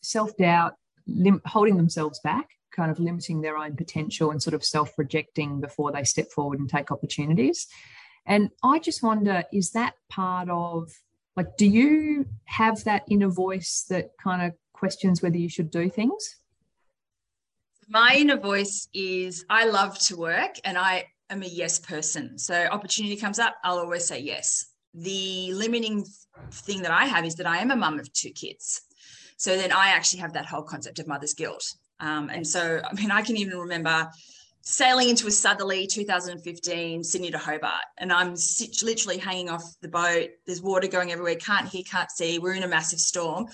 self-doubt 0.00 0.74
lim- 1.08 1.42
holding 1.44 1.76
themselves 1.76 2.20
back 2.22 2.48
kind 2.70 2.92
of 2.92 3.00
limiting 3.00 3.40
their 3.40 3.56
own 3.56 3.74
potential 3.74 4.30
and 4.30 4.40
sort 4.40 4.54
of 4.54 4.64
self-rejecting 4.64 5.60
before 5.60 5.90
they 5.90 6.04
step 6.04 6.30
forward 6.30 6.58
and 6.58 6.70
take 6.70 6.92
opportunities. 6.92 7.66
And 8.24 8.50
i 8.62 8.78
just 8.78 9.02
wonder 9.02 9.42
is 9.52 9.72
that 9.72 9.94
part 10.08 10.48
of 10.48 10.92
like 11.36 11.56
do 11.56 11.66
you 11.66 12.26
have 12.44 12.84
that 12.84 13.02
inner 13.08 13.28
voice 13.28 13.84
that 13.88 14.10
kind 14.22 14.42
of 14.42 14.52
questions 14.72 15.22
whether 15.22 15.36
you 15.36 15.48
should 15.48 15.70
do 15.70 15.88
things? 15.88 16.36
My 17.88 18.14
inner 18.16 18.38
voice 18.38 18.88
is 18.94 19.44
i 19.48 19.66
love 19.66 19.98
to 20.00 20.16
work 20.16 20.56
and 20.64 20.76
i 20.78 21.06
am 21.30 21.42
a 21.42 21.46
yes 21.46 21.78
person. 21.78 22.38
So 22.38 22.54
opportunity 22.70 23.16
comes 23.16 23.38
up 23.38 23.56
i'll 23.64 23.78
always 23.78 24.06
say 24.06 24.20
yes. 24.20 24.66
The 24.94 25.52
limiting 25.54 26.04
thing 26.50 26.82
that 26.82 26.90
i 26.90 27.06
have 27.06 27.24
is 27.24 27.36
that 27.36 27.46
i 27.46 27.58
am 27.58 27.70
a 27.70 27.76
mum 27.76 27.98
of 27.98 28.12
two 28.12 28.30
kids. 28.30 28.82
So 29.36 29.56
then 29.56 29.72
i 29.72 29.88
actually 29.88 30.20
have 30.20 30.34
that 30.34 30.46
whole 30.46 30.62
concept 30.62 30.98
of 30.98 31.06
mother's 31.06 31.34
guilt. 31.34 31.64
Um, 32.00 32.30
and 32.30 32.46
so 32.46 32.80
i 32.84 32.92
mean 32.94 33.10
i 33.10 33.22
can 33.22 33.36
even 33.36 33.58
remember 33.58 34.08
sailing 34.62 35.08
into 35.08 35.26
a 35.26 35.30
southerly 35.30 35.86
2015 35.86 37.04
Sydney 37.04 37.30
to 37.30 37.38
Hobart, 37.38 37.84
and 37.98 38.12
I'm 38.12 38.34
literally 38.82 39.18
hanging 39.18 39.50
off 39.50 39.64
the 39.80 39.88
boat. 39.88 40.30
There's 40.46 40.62
water 40.62 40.86
going 40.88 41.12
everywhere. 41.12 41.34
Can't 41.36 41.68
hear, 41.68 41.82
can't 41.82 42.10
see. 42.10 42.38
We're 42.38 42.54
in 42.54 42.62
a 42.62 42.68
massive 42.68 43.00
storm. 43.00 43.46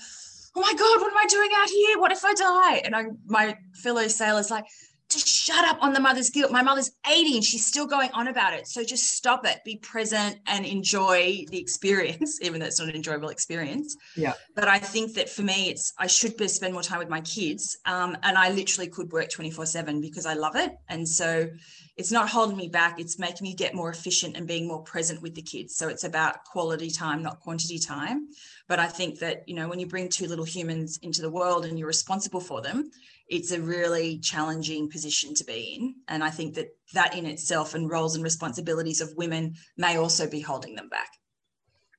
Oh 0.55 0.61
my 0.61 0.73
god, 0.73 1.01
what 1.01 1.11
am 1.11 1.17
I 1.17 1.25
doing 1.27 1.49
out 1.55 1.69
here? 1.69 1.99
What 1.99 2.11
if 2.11 2.23
I 2.23 2.33
die? 2.33 2.81
And 2.85 2.95
I, 2.95 3.05
my 3.25 3.57
fellow 3.73 4.07
sailors 4.07 4.49
like, 4.49 4.65
to 5.09 5.17
shut 5.17 5.65
up 5.65 5.77
on 5.81 5.93
the 5.93 5.99
mother's 5.99 6.29
guilt. 6.29 6.51
My 6.51 6.61
mother's 6.61 6.91
80 7.09 7.35
and 7.37 7.43
she's 7.43 7.65
still 7.65 7.87
going 7.87 8.11
on 8.13 8.27
about 8.27 8.53
it. 8.53 8.67
So 8.67 8.83
just 8.83 9.15
stop 9.15 9.45
it, 9.45 9.59
be 9.65 9.77
present 9.77 10.37
and 10.45 10.65
enjoy 10.65 11.45
the 11.49 11.57
experience, 11.59 12.39
even 12.43 12.59
though 12.59 12.67
it's 12.67 12.79
not 12.79 12.89
an 12.89 12.95
enjoyable 12.95 13.29
experience. 13.29 13.97
Yeah. 14.15 14.33
But 14.55 14.67
I 14.67 14.77
think 14.77 15.15
that 15.15 15.27
for 15.27 15.41
me, 15.41 15.69
it's 15.69 15.93
I 15.97 16.05
should 16.07 16.37
be 16.37 16.47
spend 16.47 16.73
more 16.73 16.83
time 16.83 16.99
with 16.99 17.09
my 17.09 17.21
kids. 17.21 17.77
Um, 17.85 18.17
and 18.21 18.37
I 18.37 18.51
literally 18.51 18.89
could 18.89 19.11
work 19.11 19.29
24-7 19.29 19.99
because 20.01 20.27
I 20.27 20.35
love 20.35 20.55
it. 20.55 20.73
And 20.87 21.07
so 21.07 21.49
it's 21.97 22.11
not 22.11 22.29
holding 22.29 22.55
me 22.55 22.67
back. 22.67 22.99
It's 22.99 23.17
making 23.17 23.43
me 23.43 23.55
get 23.55 23.73
more 23.73 23.89
efficient 23.89 24.37
and 24.37 24.47
being 24.47 24.67
more 24.67 24.83
present 24.83 25.21
with 25.23 25.33
the 25.33 25.41
kids. 25.41 25.75
So 25.75 25.89
it's 25.89 26.03
about 26.03 26.43
quality 26.45 26.91
time, 26.91 27.23
not 27.23 27.39
quantity 27.39 27.79
time. 27.79 28.27
But 28.67 28.79
I 28.79 28.87
think 28.87 29.19
that, 29.19 29.43
you 29.47 29.55
know, 29.55 29.67
when 29.67 29.79
you 29.79 29.87
bring 29.87 30.07
two 30.07 30.27
little 30.27 30.45
humans 30.45 30.99
into 31.01 31.21
the 31.21 31.31
world 31.31 31.65
and 31.65 31.79
you're 31.79 31.87
responsible 31.87 32.39
for 32.39 32.61
them, 32.61 32.91
it's 33.29 33.51
a 33.51 33.61
really 33.61 34.19
challenging 34.19 34.89
position 34.89 35.33
to 35.35 35.43
be 35.43 35.77
in. 35.77 35.95
And 36.07 36.23
I 36.23 36.31
think 36.31 36.55
that 36.55 36.69
that 36.93 37.15
in 37.15 37.25
itself 37.25 37.75
and 37.75 37.89
roles 37.89 38.15
and 38.15 38.23
responsibilities 38.23 39.01
of 39.01 39.15
women 39.15 39.55
may 39.77 39.97
also 39.97 40.27
be 40.27 40.41
holding 40.41 40.75
them 40.75 40.89
back. 40.89 41.09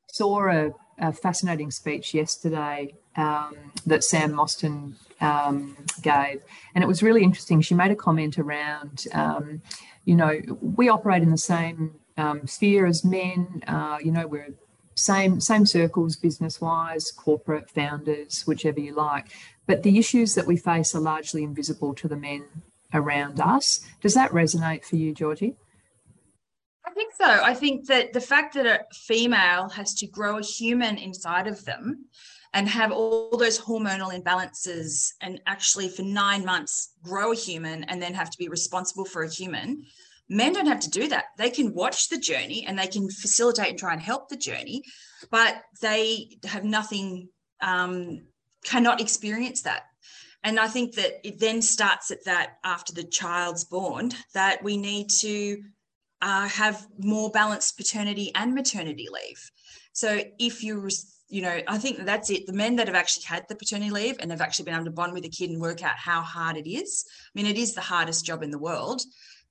Saw 0.09 0.49
a, 0.51 0.71
a 0.99 1.13
fascinating 1.13 1.71
speech 1.71 2.15
yesterday 2.15 2.95
um, 3.17 3.55
that 3.87 4.03
Sam 4.03 4.33
Mostyn 4.33 4.97
um, 5.21 5.77
gave. 6.03 6.43
And 6.75 6.83
it 6.83 6.89
was 6.89 7.03
really 7.03 7.23
interesting. 7.23 7.61
She 7.61 7.75
made 7.75 7.93
a 7.93 7.97
comment 7.97 8.39
around, 8.39 9.05
um, 9.13 9.63
you 10.05 10.17
know, 10.17 10.41
we 10.61 10.89
operate 10.89 11.23
in 11.23 11.31
the 11.31 11.39
same 11.39 11.95
um, 12.17 12.47
sphere 12.49 12.87
as 12.87 13.05
men. 13.05 13.63
Uh, 13.69 13.99
you 14.03 14.11
know, 14.11 14.27
we're 14.27 14.55
same 14.95 15.41
same 15.41 15.65
circles, 15.65 16.17
business 16.17 16.61
wise, 16.61 17.11
corporate 17.13 17.71
founders, 17.71 18.43
whichever 18.43 18.81
you 18.81 18.95
like. 18.95 19.29
But 19.71 19.85
the 19.85 20.01
issues 20.01 20.35
that 20.35 20.49
we 20.49 20.57
face 20.57 20.97
are 20.97 21.01
largely 21.01 21.45
invisible 21.45 21.95
to 21.95 22.09
the 22.09 22.17
men 22.17 22.43
around 22.93 23.39
us. 23.39 23.79
Does 24.01 24.15
that 24.15 24.33
resonate 24.33 24.85
for 24.85 24.97
you, 24.97 25.15
Georgie? 25.15 25.55
I 26.85 26.91
think 26.91 27.13
so. 27.15 27.25
I 27.25 27.55
think 27.55 27.87
that 27.87 28.13
the 28.13 28.21
fact 28.21 28.55
that 28.55 28.67
a 28.67 28.81
female 28.93 29.69
has 29.69 29.95
to 29.95 30.09
grow 30.09 30.39
a 30.39 30.43
human 30.43 30.99
inside 30.99 31.47
of 31.47 31.65
them 31.67 32.07
and 32.53 32.69
have 32.69 32.91
all 32.91 33.37
those 33.39 33.61
hormonal 33.61 34.13
imbalances 34.13 35.13
and 35.21 35.41
actually 35.47 35.89
for 35.89 36.03
nine 36.03 36.45
months 36.45 36.95
grow 37.05 37.31
a 37.31 37.37
human 37.37 37.85
and 37.85 38.03
then 38.03 38.13
have 38.13 38.31
to 38.31 38.39
be 38.39 38.49
responsible 38.49 39.05
for 39.05 39.23
a 39.23 39.31
human 39.31 39.85
men 40.29 40.53
don't 40.53 40.67
have 40.67 40.81
to 40.81 40.91
do 40.91 41.09
that 41.09 41.27
they 41.39 41.51
can 41.51 41.75
watch 41.75 42.09
the 42.09 42.19
journey 42.19 42.65
and 42.67 42.79
they 42.79 42.87
can 42.87 43.09
facilitate 43.09 43.71
and 43.71 43.79
try 43.79 43.93
and 43.93 44.03
help 44.03 44.29
the 44.29 44.37
journey 44.37 44.83
but 45.31 45.63
they 45.81 46.29
have 46.45 46.65
nothing 46.65 47.29
um, 47.63 48.21
cannot 48.65 49.01
experience 49.01 49.63
that 49.63 49.83
and 50.45 50.59
i 50.59 50.69
think 50.69 50.95
that 50.95 51.27
it 51.27 51.39
then 51.39 51.63
starts 51.63 52.11
at 52.11 52.25
that 52.25 52.59
after 52.65 52.93
the 52.93 53.05
child's 53.05 53.65
born 53.65 54.11
that 54.35 54.63
we 54.63 54.77
need 54.77 55.09
to 55.09 55.63
uh, 56.23 56.47
have 56.49 56.87
more 56.99 57.31
balanced 57.31 57.79
paternity 57.79 58.31
and 58.35 58.55
maternity 58.55 59.09
leave 59.11 59.51
so 59.93 60.21
if 60.39 60.63
you 60.63 60.89
you 61.31 61.43
know, 61.43 61.61
I 61.69 61.79
think 61.79 62.05
that's 62.05 62.29
it. 62.29 62.47
The 62.47 62.53
men 62.53 62.77
that 62.77 62.89
have 62.89 62.97
actually 62.97 63.25
had 63.25 63.47
the 63.49 63.55
paternity 63.55 63.91
leave 63.91 64.17
and 64.19 64.33
have 64.33 64.41
actually 64.41 64.65
been 64.65 64.75
able 64.75 64.87
to 64.87 64.91
bond 64.91 65.13
with 65.13 65.23
the 65.23 65.29
kid 65.29 65.51
and 65.51 65.61
work 65.61 65.83
out 65.85 65.97
how 65.97 66.23
hard 66.23 66.57
it 66.57 66.69
is. 66.69 67.05
I 67.09 67.31
mean, 67.35 67.47
it 67.47 67.57
is 67.57 67.73
the 67.73 67.81
hardest 67.81 68.27
job 68.27 68.43
in 68.43 68.51
the 68.51 68.59
world. 68.59 69.01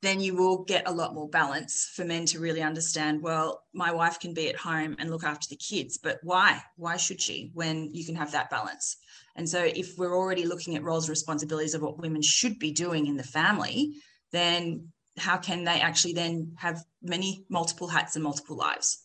Then 0.01 0.21
you 0.21 0.35
will 0.35 0.63
get 0.63 0.87
a 0.87 0.93
lot 0.93 1.13
more 1.13 1.27
balance 1.27 1.91
for 1.93 2.05
men 2.05 2.25
to 2.27 2.39
really 2.39 2.61
understand. 2.61 3.21
Well, 3.21 3.63
my 3.73 3.91
wife 3.91 4.19
can 4.19 4.33
be 4.33 4.47
at 4.49 4.55
home 4.55 4.95
and 4.97 5.09
look 5.09 5.25
after 5.25 5.49
the 5.49 5.57
kids, 5.57 5.97
but 5.97 6.19
why? 6.23 6.61
Why 6.77 6.95
should 6.95 7.21
she 7.21 7.51
when 7.53 7.93
you 7.93 8.05
can 8.05 8.15
have 8.15 8.31
that 8.31 8.49
balance? 8.49 8.97
And 9.35 9.47
so, 9.47 9.61
if 9.63 9.97
we're 9.97 10.15
already 10.15 10.45
looking 10.45 10.75
at 10.75 10.83
roles 10.83 11.05
and 11.05 11.09
responsibilities 11.09 11.73
of 11.73 11.81
what 11.81 11.99
women 11.99 12.21
should 12.21 12.59
be 12.59 12.71
doing 12.71 13.07
in 13.07 13.17
the 13.17 13.23
family, 13.23 13.95
then 14.31 14.89
how 15.17 15.37
can 15.37 15.65
they 15.65 15.81
actually 15.81 16.13
then 16.13 16.53
have 16.57 16.81
many 17.01 17.45
multiple 17.49 17.87
hats 17.87 18.15
and 18.15 18.23
multiple 18.23 18.55
lives? 18.55 19.03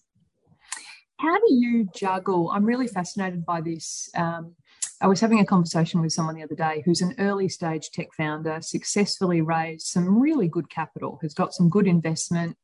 how 1.24 1.38
do 1.38 1.54
you 1.54 1.88
juggle? 1.94 2.50
I'm 2.50 2.64
really 2.64 2.87
fascinated 2.87 3.44
by 3.44 3.61
this. 3.61 4.11
Um, 4.16 4.54
I 5.00 5.07
was 5.07 5.20
having 5.20 5.40
a 5.40 5.46
conversation 5.46 6.00
with 6.00 6.12
someone 6.12 6.37
the 6.37 6.42
other 6.42 6.54
day 6.54 6.83
who's 6.85 7.02
an 7.02 7.14
early 7.18 7.48
stage 7.48 7.90
tech 7.90 8.09
founder, 8.16 8.61
successfully 8.61 9.40
raised 9.40 9.87
some 9.87 10.18
really 10.18 10.48
good 10.48 10.70
capital, 10.70 11.18
has 11.22 11.35
got 11.35 11.52
some 11.52 11.68
good 11.68 11.87
investment, 11.87 12.57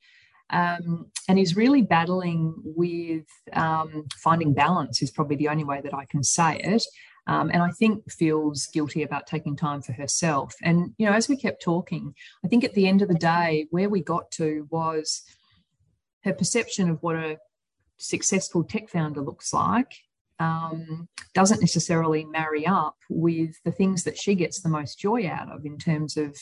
um, 0.51 1.07
and 1.29 1.39
is 1.39 1.57
really 1.57 1.83
battling 1.83 2.55
with 2.65 3.27
um, 3.53 4.07
finding 4.17 4.55
balance, 4.55 5.03
is 5.03 5.11
probably 5.11 5.37
the 5.37 5.49
only 5.49 5.65
way 5.65 5.81
that 5.81 5.95
I 5.95 6.05
can 6.07 6.23
say 6.23 6.59
it. 6.59 6.85
Um, 7.27 7.51
and 7.53 7.63
I 7.63 7.71
think 7.71 8.11
feels 8.11 8.67
guilty 8.67 9.03
about 9.03 9.27
taking 9.27 9.57
time 9.57 9.83
for 9.83 9.93
herself. 9.93 10.55
And, 10.63 10.95
you 10.99 11.07
know, 11.07 11.13
as 11.13 11.29
we 11.29 11.37
kept 11.37 11.63
talking, 11.63 12.15
I 12.45 12.49
think 12.49 12.65
at 12.65 12.75
the 12.75 12.89
end 12.89 13.03
of 13.03 13.09
the 13.09 13.15
day, 13.15 13.67
where 13.71 13.89
we 13.89 14.03
got 14.03 14.31
to 14.33 14.67
was 14.71 15.23
her 16.25 16.33
perception 16.33 16.91
of 16.91 17.03
what 17.03 17.17
a 17.17 17.39
successful 17.99 18.65
tech 18.65 18.89
founder 18.89 19.21
looks 19.21 19.53
like 19.53 19.93
um, 20.41 21.09
doesn't 21.35 21.61
necessarily 21.61 22.25
marry 22.25 22.67
up 22.67 22.97
with 23.09 23.55
the 23.65 23.71
things 23.71 24.03
that 24.05 24.19
she 24.19 24.35
gets 24.35 24.61
the 24.61 24.69
most 24.69 24.99
joy 24.99 25.29
out 25.29 25.53
of 25.53 25.65
in 25.65 25.79
terms 25.79 26.17
of 26.17 26.37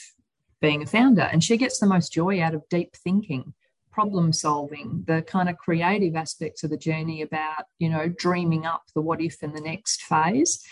being 0.61 0.83
a 0.83 0.87
founder. 0.87 1.23
And 1.23 1.43
she 1.45 1.57
gets 1.57 1.79
the 1.79 1.87
most 1.87 2.13
joy 2.13 2.41
out 2.41 2.55
of 2.55 2.69
deep 2.71 2.97
thinking, 2.97 3.53
problem 3.93 4.33
solving, 4.33 5.05
the 5.07 5.23
kind 5.23 5.49
of 5.49 5.59
creative 5.59 6.15
aspects 6.15 6.63
of 6.63 6.71
the 6.71 6.77
journey 6.77 7.23
about, 7.23 7.65
you 7.79 7.89
know, 7.89 8.09
dreaming 8.09 8.65
up 8.65 8.85
the 8.95 9.03
what 9.03 9.21
if 9.21 9.43
in 9.43 9.53
the 9.53 9.61
next 9.61 10.03
phase. 10.03 10.65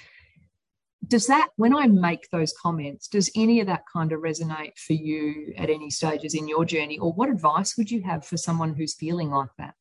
Does 1.07 1.27
that, 1.27 1.49
when 1.57 1.75
I 1.75 1.87
make 1.87 2.31
those 2.31 2.53
comments, 2.53 3.07
does 3.07 3.31
any 3.37 3.61
of 3.61 3.67
that 3.67 3.85
kind 3.93 4.13
of 4.13 4.21
resonate 4.21 4.77
for 4.77 4.95
you 4.95 5.53
at 5.57 5.71
any 5.71 5.91
stages 5.91 6.35
in 6.35 6.49
your 6.49 6.65
journey? 6.65 6.99
Or 6.99 7.13
what 7.13 7.29
advice 7.29 7.77
would 7.77 7.91
you 7.91 8.03
have 8.03 8.25
for 8.25 8.37
someone 8.37 8.75
who's 8.75 8.95
feeling 8.95 9.31
like 9.31 9.51
that? 9.59 9.75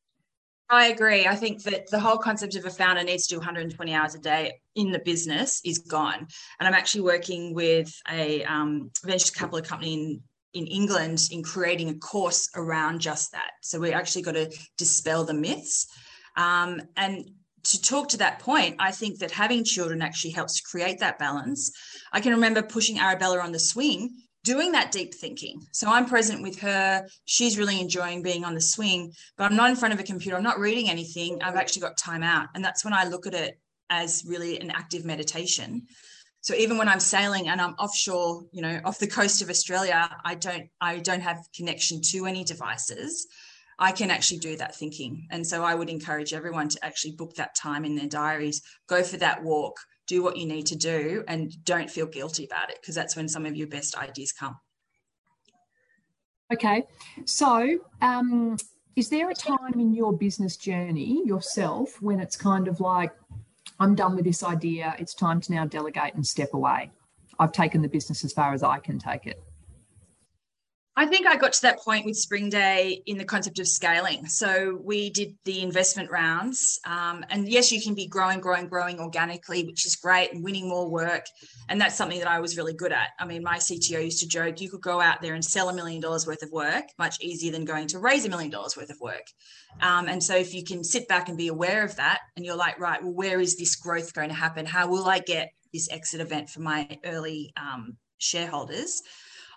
I 0.68 0.86
agree. 0.88 1.26
I 1.26 1.36
think 1.36 1.62
that 1.62 1.90
the 1.90 2.00
whole 2.00 2.18
concept 2.18 2.56
of 2.56 2.64
a 2.64 2.70
founder 2.70 3.04
needs 3.04 3.26
to 3.28 3.34
do 3.34 3.38
120 3.38 3.94
hours 3.94 4.14
a 4.16 4.18
day 4.18 4.60
in 4.74 4.90
the 4.90 4.98
business 4.98 5.60
is 5.64 5.78
gone. 5.78 6.26
And 6.58 6.66
I'm 6.66 6.74
actually 6.74 7.02
working 7.02 7.54
with 7.54 7.92
a 8.10 8.42
um, 8.44 8.90
venture 9.04 9.32
capital 9.32 9.62
company 9.62 9.94
in, 9.94 10.22
in 10.54 10.66
England 10.66 11.20
in 11.30 11.44
creating 11.44 11.88
a 11.90 11.94
course 11.94 12.48
around 12.56 13.00
just 13.00 13.30
that. 13.32 13.50
So 13.62 13.78
we 13.78 13.92
actually 13.92 14.22
got 14.22 14.32
to 14.32 14.50
dispel 14.76 15.24
the 15.24 15.34
myths. 15.34 15.86
Um, 16.36 16.82
and 16.96 17.30
to 17.62 17.80
talk 17.80 18.08
to 18.08 18.16
that 18.18 18.40
point, 18.40 18.76
I 18.80 18.90
think 18.90 19.20
that 19.20 19.30
having 19.30 19.62
children 19.62 20.02
actually 20.02 20.32
helps 20.32 20.60
create 20.60 20.98
that 20.98 21.18
balance. 21.18 21.70
I 22.12 22.20
can 22.20 22.32
remember 22.32 22.62
pushing 22.62 22.98
Arabella 22.98 23.38
on 23.38 23.52
the 23.52 23.60
swing 23.60 24.16
doing 24.46 24.70
that 24.72 24.92
deep 24.92 25.12
thinking. 25.12 25.66
So 25.72 25.88
I'm 25.90 26.06
present 26.06 26.40
with 26.40 26.60
her. 26.60 27.04
She's 27.24 27.58
really 27.58 27.80
enjoying 27.80 28.22
being 28.22 28.44
on 28.44 28.54
the 28.54 28.60
swing, 28.60 29.12
but 29.36 29.44
I'm 29.44 29.56
not 29.56 29.70
in 29.70 29.76
front 29.76 29.92
of 29.92 29.98
a 29.98 30.04
computer. 30.04 30.36
I'm 30.36 30.44
not 30.44 30.60
reading 30.60 30.88
anything. 30.88 31.42
I've 31.42 31.56
actually 31.56 31.82
got 31.82 31.98
time 31.98 32.22
out. 32.22 32.46
And 32.54 32.64
that's 32.64 32.84
when 32.84 32.94
I 32.94 33.04
look 33.04 33.26
at 33.26 33.34
it 33.34 33.58
as 33.90 34.24
really 34.24 34.60
an 34.60 34.70
active 34.70 35.04
meditation. 35.04 35.82
So 36.42 36.54
even 36.54 36.78
when 36.78 36.88
I'm 36.88 37.00
sailing 37.00 37.48
and 37.48 37.60
I'm 37.60 37.74
offshore, 37.74 38.44
you 38.52 38.62
know, 38.62 38.80
off 38.84 39.00
the 39.00 39.08
coast 39.08 39.42
of 39.42 39.50
Australia, 39.50 40.08
I 40.24 40.36
don't 40.36 40.68
I 40.80 41.00
don't 41.00 41.22
have 41.22 41.38
connection 41.54 42.00
to 42.12 42.26
any 42.26 42.44
devices. 42.44 43.26
I 43.80 43.90
can 43.90 44.12
actually 44.12 44.38
do 44.38 44.56
that 44.58 44.76
thinking. 44.76 45.26
And 45.32 45.44
so 45.44 45.64
I 45.64 45.74
would 45.74 45.90
encourage 45.90 46.32
everyone 46.32 46.68
to 46.68 46.84
actually 46.84 47.16
book 47.16 47.34
that 47.34 47.56
time 47.56 47.84
in 47.84 47.96
their 47.96 48.08
diaries, 48.08 48.62
go 48.88 49.02
for 49.02 49.16
that 49.18 49.42
walk, 49.42 49.76
do 50.06 50.22
what 50.22 50.36
you 50.36 50.46
need 50.46 50.66
to 50.66 50.76
do 50.76 51.24
and 51.28 51.64
don't 51.64 51.90
feel 51.90 52.06
guilty 52.06 52.44
about 52.44 52.70
it 52.70 52.78
because 52.80 52.94
that's 52.94 53.16
when 53.16 53.28
some 53.28 53.44
of 53.46 53.56
your 53.56 53.66
best 53.66 53.96
ideas 53.96 54.32
come. 54.32 54.56
Okay, 56.52 56.84
so 57.24 57.78
um, 58.00 58.56
is 58.94 59.08
there 59.08 59.30
a 59.30 59.34
time 59.34 59.80
in 59.80 59.92
your 59.92 60.12
business 60.12 60.56
journey 60.56 61.22
yourself 61.26 62.00
when 62.00 62.20
it's 62.20 62.36
kind 62.36 62.68
of 62.68 62.78
like, 62.80 63.12
I'm 63.80 63.94
done 63.96 64.14
with 64.14 64.24
this 64.24 64.44
idea, 64.44 64.94
it's 64.98 65.12
time 65.12 65.40
to 65.42 65.52
now 65.52 65.66
delegate 65.66 66.14
and 66.14 66.24
step 66.24 66.54
away? 66.54 66.90
I've 67.38 67.52
taken 67.52 67.82
the 67.82 67.88
business 67.88 68.24
as 68.24 68.32
far 68.32 68.54
as 68.54 68.62
I 68.62 68.78
can 68.78 68.98
take 68.98 69.26
it. 69.26 69.42
I 70.98 71.04
think 71.04 71.26
I 71.26 71.36
got 71.36 71.52
to 71.52 71.62
that 71.62 71.78
point 71.80 72.06
with 72.06 72.16
Spring 72.16 72.48
Day 72.48 73.02
in 73.04 73.18
the 73.18 73.24
concept 73.24 73.58
of 73.58 73.68
scaling. 73.68 74.26
So 74.28 74.80
we 74.82 75.10
did 75.10 75.36
the 75.44 75.60
investment 75.60 76.10
rounds. 76.10 76.80
Um, 76.86 77.22
and 77.28 77.46
yes, 77.46 77.70
you 77.70 77.82
can 77.82 77.94
be 77.94 78.06
growing, 78.06 78.40
growing, 78.40 78.66
growing 78.66 78.98
organically, 78.98 79.66
which 79.66 79.84
is 79.84 79.94
great, 79.94 80.32
and 80.32 80.42
winning 80.42 80.70
more 80.70 80.88
work. 80.88 81.26
And 81.68 81.78
that's 81.78 81.96
something 81.96 82.18
that 82.20 82.28
I 82.28 82.40
was 82.40 82.56
really 82.56 82.72
good 82.72 82.92
at. 82.92 83.08
I 83.20 83.26
mean, 83.26 83.42
my 83.42 83.58
CTO 83.58 84.06
used 84.06 84.20
to 84.20 84.28
joke 84.28 84.58
you 84.62 84.70
could 84.70 84.80
go 84.80 85.02
out 85.02 85.20
there 85.20 85.34
and 85.34 85.44
sell 85.44 85.68
a 85.68 85.74
million 85.74 86.00
dollars 86.00 86.26
worth 86.26 86.42
of 86.42 86.50
work 86.50 86.84
much 86.98 87.20
easier 87.20 87.52
than 87.52 87.66
going 87.66 87.88
to 87.88 87.98
raise 87.98 88.24
a 88.24 88.30
million 88.30 88.50
dollars 88.50 88.74
worth 88.74 88.88
of 88.88 88.98
work. 88.98 89.26
Um, 89.82 90.08
and 90.08 90.22
so 90.22 90.34
if 90.34 90.54
you 90.54 90.64
can 90.64 90.82
sit 90.82 91.08
back 91.08 91.28
and 91.28 91.36
be 91.36 91.48
aware 91.48 91.84
of 91.84 91.94
that, 91.96 92.20
and 92.36 92.44
you're 92.46 92.56
like, 92.56 92.80
right, 92.80 93.02
well, 93.02 93.12
where 93.12 93.38
is 93.38 93.58
this 93.58 93.76
growth 93.76 94.14
going 94.14 94.30
to 94.30 94.34
happen? 94.34 94.64
How 94.64 94.88
will 94.88 95.06
I 95.06 95.18
get 95.18 95.52
this 95.74 95.92
exit 95.92 96.22
event 96.22 96.48
for 96.48 96.60
my 96.60 96.88
early 97.04 97.52
um, 97.58 97.98
shareholders? 98.16 99.02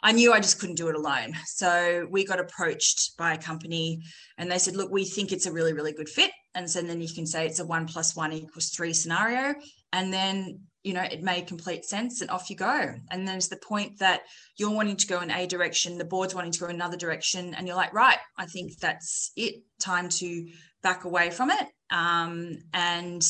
I 0.02 0.12
knew 0.14 0.32
I 0.32 0.40
just 0.40 0.60
couldn't 0.60 0.78
do 0.78 0.88
it 0.88 0.96
alone. 0.96 1.34
So 1.46 2.08
we 2.10 2.26
got 2.26 2.40
approached 2.40 3.18
by 3.18 3.34
a 3.34 3.38
company 3.38 4.04
and 4.38 4.50
they 4.50 4.58
said, 4.58 4.76
look, 4.76 4.92
we 4.92 5.06
think 5.06 5.32
it's 5.32 5.46
a 5.46 5.52
really, 5.52 5.74
really 5.74 5.92
good 5.92 6.10
fit. 6.10 6.32
And 6.56 6.70
so 6.70 6.82
then 6.82 7.02
you 7.02 7.14
can 7.14 7.26
say 7.26 7.46
it's 7.46 7.60
a 7.60 7.66
one 7.66 7.86
plus 7.86 8.16
one 8.16 8.32
equals 8.32 8.70
three 8.70 8.94
scenario. 8.94 9.56
And 9.92 10.14
then, 10.14 10.62
you 10.84 10.94
know, 10.94 11.02
it 11.02 11.22
made 11.22 11.48
complete 11.48 11.86
sense 11.86 12.22
and 12.22 12.30
off 12.32 12.50
you 12.50 12.56
go. 12.56 12.94
And 13.12 13.28
then 13.28 13.38
it's 13.38 13.50
the 13.50 13.58
point 13.58 14.00
that 14.00 14.22
you're 14.58 14.72
wanting 14.72 14.96
to 14.98 15.08
go 15.08 15.22
in 15.22 15.32
a 15.32 15.46
direction, 15.46 15.98
the 15.98 16.06
board's 16.06 16.36
wanting 16.36 16.52
to 16.54 16.60
go 16.60 16.68
another 16.68 16.98
direction. 16.98 17.54
And 17.54 17.68
you're 17.68 17.76
like, 17.76 17.94
right, 17.94 18.18
I 18.38 18.46
think 18.46 18.78
that's 18.80 19.32
it. 19.36 19.56
Time 19.80 20.10
to 20.10 20.48
back 20.82 21.04
away 21.04 21.30
from 21.30 21.52
it. 21.52 21.68
Um, 21.92 22.60
and, 22.74 23.26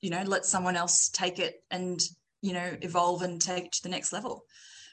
you 0.00 0.10
know, 0.10 0.22
let 0.24 0.44
someone 0.44 0.76
else 0.76 1.08
take 1.08 1.38
it 1.38 1.56
and, 1.70 2.00
you 2.42 2.52
know, 2.52 2.76
evolve 2.80 3.22
and 3.22 3.40
take 3.40 3.66
it 3.66 3.72
to 3.72 3.82
the 3.82 3.88
next 3.88 4.12
level 4.12 4.44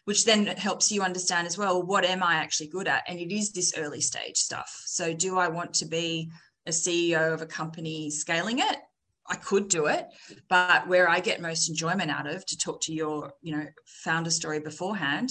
which 0.09 0.25
then 0.25 0.47
helps 0.47 0.91
you 0.91 1.03
understand 1.03 1.45
as 1.45 1.55
well 1.55 1.83
what 1.83 2.03
am 2.03 2.23
I 2.23 2.37
actually 2.37 2.65
good 2.65 2.87
at? 2.87 3.03
And 3.07 3.19
it 3.19 3.31
is 3.31 3.51
this 3.51 3.75
early 3.77 4.01
stage 4.01 4.37
stuff. 4.37 4.81
So, 4.87 5.13
do 5.13 5.37
I 5.37 5.49
want 5.49 5.71
to 5.75 5.85
be 5.85 6.31
a 6.65 6.71
CEO 6.71 7.31
of 7.31 7.43
a 7.43 7.45
company 7.45 8.09
scaling 8.09 8.57
it? 8.57 8.77
I 9.27 9.35
could 9.35 9.67
do 9.67 9.85
it, 9.85 10.07
but 10.49 10.87
where 10.87 11.07
I 11.07 11.19
get 11.19 11.41
most 11.41 11.69
enjoyment 11.69 12.09
out 12.09 12.25
of 12.25 12.43
to 12.47 12.57
talk 12.57 12.81
to 12.81 12.91
your, 12.91 13.33
you 13.43 13.55
know, 13.55 13.67
founder 14.03 14.31
story 14.31 14.59
beforehand, 14.59 15.29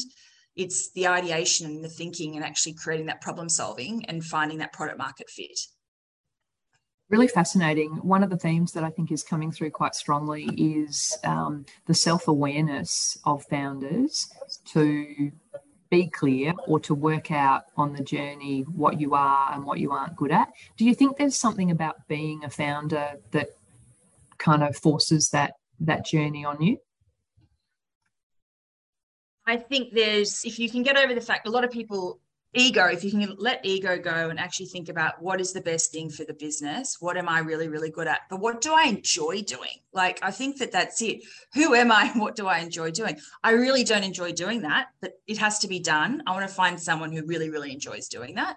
it's 0.54 0.92
the 0.92 1.08
ideation 1.08 1.66
and 1.66 1.82
the 1.82 1.88
thinking 1.88 2.36
and 2.36 2.44
actually 2.44 2.74
creating 2.74 3.06
that 3.06 3.20
problem 3.20 3.48
solving 3.48 4.04
and 4.04 4.24
finding 4.24 4.58
that 4.58 4.72
product 4.72 4.98
market 4.98 5.28
fit. 5.28 5.58
Really 7.10 7.28
fascinating. 7.28 7.92
One 7.96 8.22
of 8.22 8.28
the 8.28 8.36
themes 8.36 8.72
that 8.72 8.84
I 8.84 8.90
think 8.90 9.10
is 9.10 9.22
coming 9.22 9.50
through 9.50 9.70
quite 9.70 9.94
strongly 9.94 10.44
is 10.56 11.16
um, 11.24 11.64
the 11.86 11.94
self 11.94 12.28
awareness 12.28 13.16
of 13.24 13.44
founders 13.44 14.28
to 14.66 15.32
be 15.90 16.08
clear 16.08 16.52
or 16.66 16.78
to 16.80 16.94
work 16.94 17.30
out 17.30 17.64
on 17.78 17.94
the 17.94 18.02
journey 18.02 18.60
what 18.62 19.00
you 19.00 19.14
are 19.14 19.52
and 19.52 19.64
what 19.64 19.78
you 19.78 19.90
aren't 19.90 20.16
good 20.16 20.30
at. 20.30 20.52
Do 20.76 20.84
you 20.84 20.94
think 20.94 21.16
there's 21.16 21.36
something 21.36 21.70
about 21.70 22.06
being 22.08 22.44
a 22.44 22.50
founder 22.50 23.14
that 23.30 23.56
kind 24.36 24.62
of 24.62 24.76
forces 24.76 25.30
that 25.30 25.54
that 25.80 26.04
journey 26.04 26.44
on 26.44 26.60
you? 26.60 26.78
I 29.46 29.56
think 29.56 29.94
there's 29.94 30.44
if 30.44 30.58
you 30.58 30.68
can 30.68 30.82
get 30.82 30.98
over 30.98 31.14
the 31.14 31.22
fact 31.22 31.48
a 31.48 31.50
lot 31.50 31.64
of 31.64 31.70
people 31.70 32.20
ego 32.54 32.86
if 32.86 33.04
you 33.04 33.10
can 33.10 33.34
let 33.38 33.64
ego 33.64 33.98
go 33.98 34.30
and 34.30 34.38
actually 34.38 34.66
think 34.66 34.88
about 34.88 35.20
what 35.20 35.40
is 35.40 35.52
the 35.52 35.60
best 35.60 35.92
thing 35.92 36.08
for 36.08 36.24
the 36.24 36.32
business 36.32 36.96
what 36.98 37.16
am 37.18 37.28
i 37.28 37.40
really 37.40 37.68
really 37.68 37.90
good 37.90 38.08
at 38.08 38.20
but 38.30 38.40
what 38.40 38.60
do 38.60 38.72
i 38.72 38.84
enjoy 38.84 39.42
doing? 39.42 39.68
Like 39.92 40.18
i 40.22 40.30
think 40.30 40.58
that 40.58 40.72
that's 40.72 41.02
it. 41.02 41.24
Who 41.54 41.74
am 41.74 41.92
i? 41.92 42.10
What 42.16 42.36
do 42.36 42.46
i 42.46 42.58
enjoy 42.58 42.90
doing? 42.90 43.18
I 43.42 43.50
really 43.50 43.84
don't 43.84 44.04
enjoy 44.04 44.32
doing 44.32 44.62
that 44.62 44.88
but 45.00 45.12
it 45.26 45.38
has 45.38 45.58
to 45.60 45.68
be 45.68 45.78
done. 45.78 46.22
I 46.26 46.32
want 46.32 46.48
to 46.48 46.54
find 46.54 46.80
someone 46.80 47.12
who 47.12 47.24
really 47.26 47.50
really 47.50 47.72
enjoys 47.72 48.08
doing 48.08 48.34
that. 48.36 48.56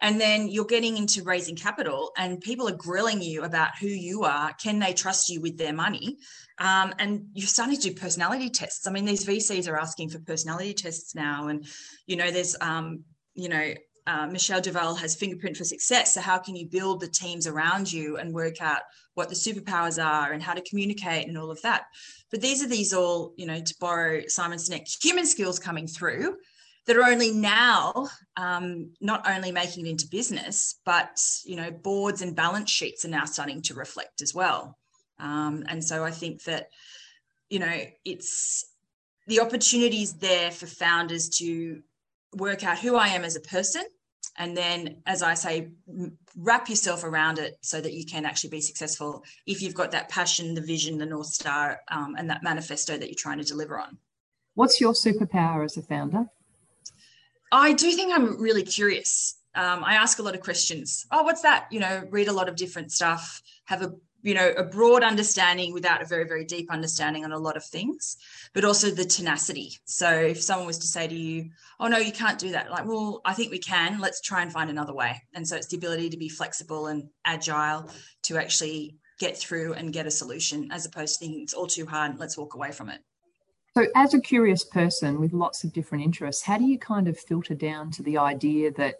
And 0.00 0.20
then 0.20 0.48
you're 0.48 0.66
getting 0.66 0.96
into 0.98 1.22
raising 1.22 1.56
capital 1.56 2.12
and 2.18 2.40
people 2.40 2.68
are 2.68 2.76
grilling 2.76 3.22
you 3.22 3.44
about 3.44 3.70
who 3.80 3.86
you 3.86 4.24
are. 4.24 4.52
Can 4.54 4.78
they 4.78 4.92
trust 4.92 5.30
you 5.30 5.40
with 5.40 5.56
their 5.56 5.72
money? 5.72 6.18
Um, 6.58 6.92
and 6.98 7.28
you're 7.32 7.46
starting 7.46 7.76
to 7.76 7.90
do 7.90 7.94
personality 7.94 8.50
tests. 8.50 8.86
I 8.86 8.90
mean 8.90 9.04
these 9.04 9.26
vcs 9.26 9.70
are 9.70 9.78
asking 9.78 10.08
for 10.10 10.18
personality 10.20 10.72
tests 10.72 11.14
now 11.14 11.48
and 11.48 11.66
you 12.06 12.16
know 12.16 12.30
there's 12.30 12.56
um, 12.60 13.04
you 13.36 13.48
know, 13.48 13.74
uh, 14.06 14.26
Michelle 14.26 14.60
Duval 14.60 14.94
has 14.94 15.16
fingerprint 15.16 15.56
for 15.56 15.64
success. 15.64 16.14
So 16.14 16.20
how 16.20 16.38
can 16.38 16.54
you 16.54 16.66
build 16.66 17.00
the 17.00 17.08
teams 17.08 17.46
around 17.46 17.92
you 17.92 18.16
and 18.18 18.32
work 18.32 18.62
out 18.62 18.82
what 19.14 19.28
the 19.28 19.34
superpowers 19.34 20.02
are 20.02 20.32
and 20.32 20.42
how 20.42 20.54
to 20.54 20.62
communicate 20.62 21.26
and 21.26 21.36
all 21.36 21.50
of 21.50 21.60
that? 21.62 21.84
But 22.30 22.40
these 22.40 22.62
are 22.62 22.68
these 22.68 22.92
all, 22.92 23.34
you 23.36 23.46
know, 23.46 23.60
to 23.60 23.74
borrow 23.80 24.22
Simon 24.28 24.58
Sinek, 24.58 24.86
human 25.02 25.26
skills 25.26 25.58
coming 25.58 25.86
through 25.86 26.36
that 26.86 26.96
are 26.96 27.02
only 27.02 27.32
now 27.32 28.08
um, 28.36 28.92
not 29.00 29.28
only 29.28 29.50
making 29.50 29.86
it 29.86 29.90
into 29.90 30.06
business, 30.08 30.78
but 30.84 31.20
you 31.44 31.56
know, 31.56 31.70
boards 31.72 32.22
and 32.22 32.36
balance 32.36 32.70
sheets 32.70 33.04
are 33.04 33.08
now 33.08 33.24
starting 33.24 33.60
to 33.62 33.74
reflect 33.74 34.22
as 34.22 34.32
well. 34.32 34.78
Um, 35.18 35.64
and 35.68 35.82
so 35.82 36.04
I 36.04 36.12
think 36.12 36.44
that, 36.44 36.68
you 37.50 37.58
know, 37.58 37.80
it's 38.04 38.64
the 39.26 39.40
opportunities 39.40 40.14
there 40.14 40.52
for 40.52 40.66
founders 40.66 41.28
to 41.38 41.82
work 42.36 42.64
out 42.64 42.78
who 42.78 42.96
I 42.96 43.08
am 43.08 43.24
as 43.24 43.36
a 43.36 43.40
person. 43.40 43.84
And 44.38 44.56
then, 44.56 44.96
as 45.06 45.22
I 45.22 45.34
say, 45.34 45.70
wrap 46.36 46.68
yourself 46.68 47.04
around 47.04 47.38
it 47.38 47.56
so 47.62 47.80
that 47.80 47.94
you 47.94 48.04
can 48.04 48.26
actually 48.26 48.50
be 48.50 48.60
successful 48.60 49.24
if 49.46 49.62
you've 49.62 49.74
got 49.74 49.92
that 49.92 50.10
passion, 50.10 50.54
the 50.54 50.60
vision, 50.60 50.98
the 50.98 51.06
North 51.06 51.28
Star, 51.28 51.80
um, 51.90 52.16
and 52.18 52.28
that 52.28 52.42
manifesto 52.42 52.98
that 52.98 53.08
you're 53.08 53.14
trying 53.14 53.38
to 53.38 53.44
deliver 53.44 53.78
on. 53.78 53.96
What's 54.54 54.80
your 54.80 54.92
superpower 54.92 55.64
as 55.64 55.76
a 55.76 55.82
founder? 55.82 56.26
I 57.50 57.72
do 57.72 57.90
think 57.92 58.12
I'm 58.12 58.40
really 58.40 58.62
curious. 58.62 59.36
Um, 59.54 59.82
I 59.84 59.94
ask 59.94 60.18
a 60.18 60.22
lot 60.22 60.34
of 60.34 60.42
questions. 60.42 61.06
Oh, 61.10 61.22
what's 61.22 61.42
that? 61.42 61.68
You 61.70 61.80
know, 61.80 62.02
read 62.10 62.28
a 62.28 62.32
lot 62.32 62.48
of 62.48 62.56
different 62.56 62.92
stuff, 62.92 63.42
have 63.64 63.80
a 63.80 63.94
you 64.26 64.34
know 64.34 64.52
a 64.56 64.64
broad 64.64 65.04
understanding 65.04 65.72
without 65.72 66.02
a 66.02 66.04
very 66.04 66.24
very 66.24 66.44
deep 66.44 66.70
understanding 66.70 67.24
on 67.24 67.32
a 67.32 67.38
lot 67.38 67.56
of 67.56 67.64
things 67.64 68.16
but 68.52 68.64
also 68.64 68.90
the 68.90 69.04
tenacity. 69.04 69.78
So 69.84 70.10
if 70.10 70.42
someone 70.42 70.66
was 70.66 70.78
to 70.78 70.86
say 70.86 71.06
to 71.06 71.14
you 71.14 71.50
oh 71.78 71.86
no 71.86 71.98
you 71.98 72.12
can't 72.12 72.38
do 72.38 72.50
that 72.50 72.70
like 72.70 72.86
well 72.86 73.20
i 73.24 73.32
think 73.32 73.50
we 73.50 73.58
can. 73.58 74.00
Let's 74.00 74.20
try 74.20 74.42
and 74.42 74.52
find 74.52 74.68
another 74.68 74.94
way. 74.94 75.22
And 75.34 75.46
so 75.46 75.56
it's 75.56 75.68
the 75.68 75.76
ability 75.76 76.10
to 76.10 76.16
be 76.16 76.28
flexible 76.28 76.88
and 76.88 77.08
agile 77.24 77.88
to 78.24 78.36
actually 78.36 78.96
get 79.18 79.36
through 79.36 79.74
and 79.74 79.92
get 79.92 80.06
a 80.06 80.10
solution 80.10 80.70
as 80.72 80.84
opposed 80.84 81.14
to 81.14 81.20
thinking 81.20 81.42
it's 81.42 81.54
all 81.54 81.66
too 81.66 81.86
hard 81.86 82.18
let's 82.18 82.36
walk 82.36 82.54
away 82.54 82.72
from 82.72 82.88
it. 82.88 83.00
So 83.76 83.86
as 83.94 84.14
a 84.14 84.20
curious 84.20 84.64
person 84.64 85.20
with 85.20 85.32
lots 85.32 85.62
of 85.62 85.72
different 85.72 86.02
interests 86.02 86.42
how 86.42 86.58
do 86.58 86.64
you 86.64 86.78
kind 86.78 87.06
of 87.06 87.16
filter 87.16 87.54
down 87.54 87.92
to 87.92 88.02
the 88.02 88.18
idea 88.18 88.72
that 88.72 88.96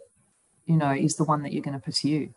you 0.65 0.77
know 0.77 0.91
is 0.91 1.15
the 1.15 1.25
one 1.25 1.43
that 1.43 1.51
you're 1.51 1.63
going 1.63 1.79
to 1.79 1.83
pursue? 1.83 2.29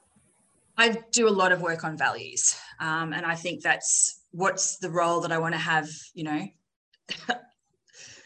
I 0.81 0.97
do 1.13 1.29
a 1.29 1.31
lot 1.31 1.53
of 1.53 1.61
work 1.61 1.85
on 1.85 1.99
values. 1.99 2.59
Um, 2.81 3.13
and 3.13 3.27
I 3.27 3.35
think 3.35 3.63
that's 3.63 4.21
what's 4.33 4.79
the 4.79 4.91
role 4.91 5.21
that 5.21 5.33
I 5.33 5.39
want 5.39 5.55
to 5.55 5.61
have, 5.61 5.89
you 6.15 6.25
know. 6.25 6.47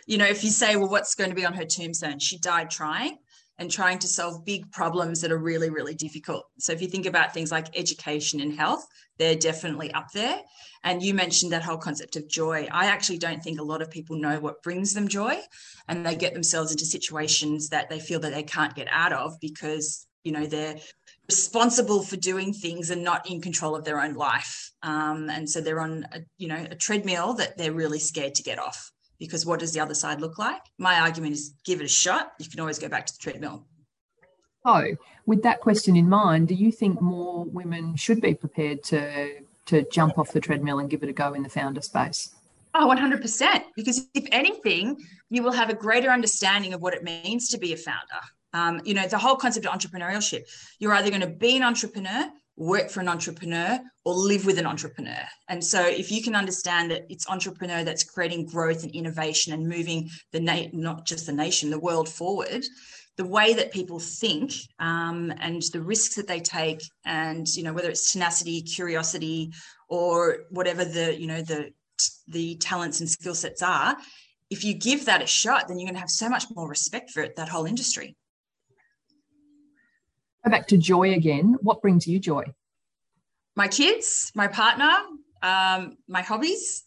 you 0.07 0.19
know, 0.19 0.27
if 0.27 0.45
you 0.45 0.51
say, 0.51 0.77
well, 0.77 0.89
what's 0.89 1.15
going 1.15 1.31
to 1.31 1.37
be 1.37 1.45
on 1.45 1.55
her 1.55 1.65
tombstone? 1.65 2.19
She 2.19 2.39
died 2.39 2.71
trying 2.71 3.19
and 3.59 3.71
trying 3.71 3.99
to 4.01 4.09
solve 4.09 4.45
big 4.45 4.71
problems 4.73 5.21
that 5.21 5.31
are 5.31 5.39
really, 5.39 5.71
really 5.71 5.95
difficult. 5.95 6.45
So 6.59 6.73
if 6.73 6.83
you 6.83 6.89
think 6.89 7.07
about 7.07 7.33
things 7.33 7.53
like 7.53 7.77
education 7.79 8.41
and 8.41 8.53
health, 8.53 8.87
they're 9.19 9.37
definitely 9.37 9.93
up 9.93 10.11
there. 10.13 10.41
And 10.83 11.03
you 11.03 11.15
mentioned 11.15 11.53
that 11.53 11.63
whole 11.63 11.79
concept 11.79 12.17
of 12.17 12.29
joy. 12.29 12.69
I 12.71 12.87
actually 12.87 13.19
don't 13.19 13.43
think 13.43 13.61
a 13.61 13.65
lot 13.65 13.81
of 13.81 13.91
people 13.91 14.17
know 14.17 14.41
what 14.41 14.63
brings 14.63 14.93
them 14.93 15.09
joy. 15.09 15.39
And 15.89 16.05
they 16.05 16.17
get 16.17 16.35
themselves 16.35 16.73
into 16.73 16.85
situations 16.85 17.69
that 17.69 17.89
they 17.89 18.01
feel 18.01 18.21
that 18.21 18.35
they 18.35 18.43
can't 18.43 18.75
get 18.75 18.89
out 18.91 19.13
of 19.13 19.39
because, 19.41 20.07
you 20.25 20.33
know, 20.33 20.47
they're 20.47 20.77
responsible 21.29 22.03
for 22.03 22.17
doing 22.17 22.53
things 22.53 22.91
and 22.91 23.03
not 23.03 23.29
in 23.31 23.41
control 23.41 23.75
of 23.75 23.85
their 23.85 24.01
own 24.01 24.15
life. 24.15 24.73
Um, 24.83 25.31
and 25.31 25.49
so 25.49 25.61
they're 25.61 25.81
on, 25.81 26.07
a, 26.13 26.21
you 26.39 26.49
know, 26.49 26.67
a 26.71 26.75
treadmill 26.75 27.35
that 27.35 27.57
they're 27.57 27.73
really 27.73 27.99
scared 27.99 28.35
to 28.37 28.43
get 28.43 28.59
off 28.59 28.91
because 29.19 29.47
what 29.47 29.61
does 29.61 29.73
the 29.73 29.81
other 29.81 29.95
side 29.95 30.21
look 30.21 30.39
like? 30.39 30.61
My 30.79 31.01
argument 31.01 31.33
is 31.33 31.55
give 31.65 31.81
it 31.81 31.85
a 31.85 31.89
shot. 31.89 32.33
You 32.39 32.49
can 32.49 32.61
always 32.61 32.79
go 32.79 32.89
back 32.89 33.07
to 33.07 33.13
the 33.13 33.19
treadmill. 33.19 33.67
Oh, 34.67 34.85
with 35.27 35.43
that 35.43 35.61
question 35.61 35.97
in 35.97 36.09
mind, 36.09 36.49
do 36.49 36.55
you 36.55 36.73
think 36.73 37.01
more 37.01 37.45
women 37.45 37.97
should 37.97 38.21
be 38.21 38.35
prepared 38.35 38.83
to 38.85 39.41
to 39.67 39.83
jump 39.91 40.19
off 40.19 40.33
the 40.33 40.41
treadmill 40.41 40.79
and 40.79 40.91
give 40.91 41.03
it 41.03 41.09
a 41.09 41.13
go 41.13 41.33
in 41.33 41.43
the 41.43 41.49
founder 41.49 41.81
space? 41.81 42.35
Oh, 42.75 42.89
100%. 42.89 43.63
Because 43.77 44.07
if 44.15 44.27
anything, 44.31 44.99
you 45.31 45.43
will 45.43 45.53
have 45.53 45.71
a 45.71 45.75
greater 45.75 46.11
understanding 46.11 46.75
of 46.75 46.83
what 46.83 46.93
it 46.93 47.03
means 47.03 47.49
to 47.49 47.59
be 47.59 47.73
a 47.73 47.77
founder. 47.77 48.21
Um, 48.55 48.81
you 48.85 48.95
know, 48.95 49.07
the 49.07 49.19
whole 49.19 49.37
concept 49.37 49.67
of 49.67 49.73
entrepreneurship, 49.73 50.45
you're 50.79 50.95
either 50.95 51.11
going 51.11 51.21
to 51.21 51.27
be 51.27 51.57
an 51.57 51.63
entrepreneur, 51.63 52.31
work 52.57 52.89
for 52.89 53.01
an 53.01 53.09
entrepreneur, 53.09 53.81
or 54.05 54.15
live 54.15 54.47
with 54.47 54.59
an 54.59 54.67
entrepreneur. 54.67 55.23
And 55.49 55.63
so, 55.63 55.85
if 55.85 56.11
you 56.11 56.23
can 56.23 56.37
understand 56.37 56.91
that 56.93 57.03
it's 57.11 57.29
entrepreneur 57.29 57.85
that's 57.85 58.05
creating 58.05 58.47
growth 58.47 58.85
and 58.85 58.95
innovation 58.95 59.53
and 59.53 59.69
moving 59.69 60.09
the 60.33 60.41
na- 60.41 60.69
not 60.73 61.05
just 61.05 61.27
the 61.27 61.33
nation, 61.33 61.69
the 61.69 61.81
world 61.81 62.09
forward, 62.09 62.65
the 63.17 63.27
way 63.27 63.55
that 63.55 63.73
people 63.73 63.99
think 63.99 64.53
um, 64.79 65.33
and 65.41 65.63
the 65.73 65.83
risks 65.83 66.15
that 66.15 66.27
they 66.29 66.41
take, 66.41 66.81
and 67.05 67.47
you 67.57 67.63
know, 67.65 67.73
whether 67.73 67.91
it's 67.91 68.13
tenacity, 68.13 68.63
curiosity, 68.63 69.53
or 69.89 70.39
whatever 70.51 70.85
the 70.85 71.19
you 71.19 71.27
know 71.27 71.43
the 71.43 71.71
the 72.29 72.57
talents 72.57 73.01
and 73.01 73.09
skill 73.09 73.35
sets 73.35 73.63
are, 73.63 73.97
if 74.51 74.65
you 74.65 74.75
give 74.75 75.07
that 75.07 75.23
a 75.23 75.27
shot, 75.27 75.69
then 75.69 75.79
you're 75.79 75.87
going 75.87 75.95
to 75.95 76.01
have 76.01 76.11
so 76.11 76.29
much 76.29 76.45
more 76.55 76.69
respect 76.69 77.11
for 77.11 77.23
it, 77.23 77.37
that 77.37 77.49
whole 77.49 77.67
industry. 77.67 78.17
Go 80.45 80.51
back 80.51 80.67
to 80.69 80.77
joy 80.77 81.15
again. 81.15 81.57
What 81.63 81.81
brings 81.81 82.07
you 82.07 82.19
joy? 82.19 82.45
My 83.57 83.69
kids, 83.69 84.31
my 84.35 84.47
partner, 84.47 84.93
um, 85.43 85.97
my 86.07 86.23
hobbies, 86.23 86.85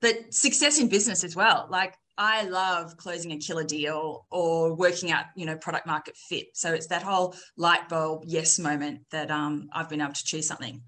but 0.00 0.34
success 0.34 0.80
in 0.80 0.88
business 0.88 1.22
as 1.22 1.36
well. 1.36 1.68
Like 1.70 1.94
I 2.18 2.42
love 2.44 2.96
closing 2.96 3.32
a 3.32 3.38
killer 3.38 3.64
deal 3.64 4.26
or 4.30 4.74
working 4.74 5.12
out, 5.12 5.26
you 5.36 5.46
know, 5.46 5.56
product 5.56 5.86
market 5.86 6.16
fit. 6.16 6.46
So 6.54 6.72
it's 6.72 6.88
that 6.88 7.02
whole 7.02 7.34
light 7.56 7.88
bulb 7.88 8.24
yes 8.26 8.58
moment 8.58 9.02
that 9.10 9.30
um, 9.30 9.68
I've 9.72 9.88
been 9.88 10.00
able 10.00 10.14
to 10.14 10.24
choose 10.24 10.48
something. 10.48 10.80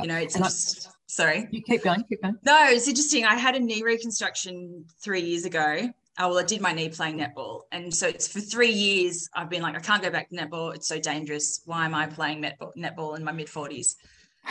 You 0.00 0.06
know, 0.06 0.16
it's 0.16 0.38
just 0.38 0.88
sorry. 1.06 1.48
You 1.50 1.62
keep 1.62 1.82
going, 1.82 2.04
keep 2.08 2.22
going. 2.22 2.36
No, 2.44 2.68
it's 2.68 2.86
interesting. 2.86 3.24
I 3.24 3.34
had 3.34 3.56
a 3.56 3.60
knee 3.60 3.82
reconstruction 3.82 4.84
three 5.02 5.22
years 5.22 5.44
ago 5.44 5.90
oh 6.18 6.28
well 6.28 6.38
i 6.38 6.42
did 6.42 6.60
my 6.60 6.72
knee 6.72 6.88
playing 6.88 7.18
netball. 7.18 7.62
And 7.72 7.94
so 7.94 8.06
it's 8.06 8.28
for 8.28 8.40
three 8.40 8.70
years 8.70 9.28
i've 9.34 9.50
been 9.50 9.62
like 9.62 9.76
i 9.76 9.80
can't 9.80 10.02
go 10.02 10.10
back 10.10 10.28
to 10.30 10.36
netball. 10.36 10.74
It's 10.74 10.88
so 10.88 10.98
dangerous. 10.98 11.62
Why 11.64 11.84
am 11.84 11.94
i 11.94 12.06
playing 12.06 12.42
netball, 12.42 12.72
netball 12.76 13.16
in 13.16 13.24
my 13.24 13.32
mid 13.32 13.48
40s 13.48 13.94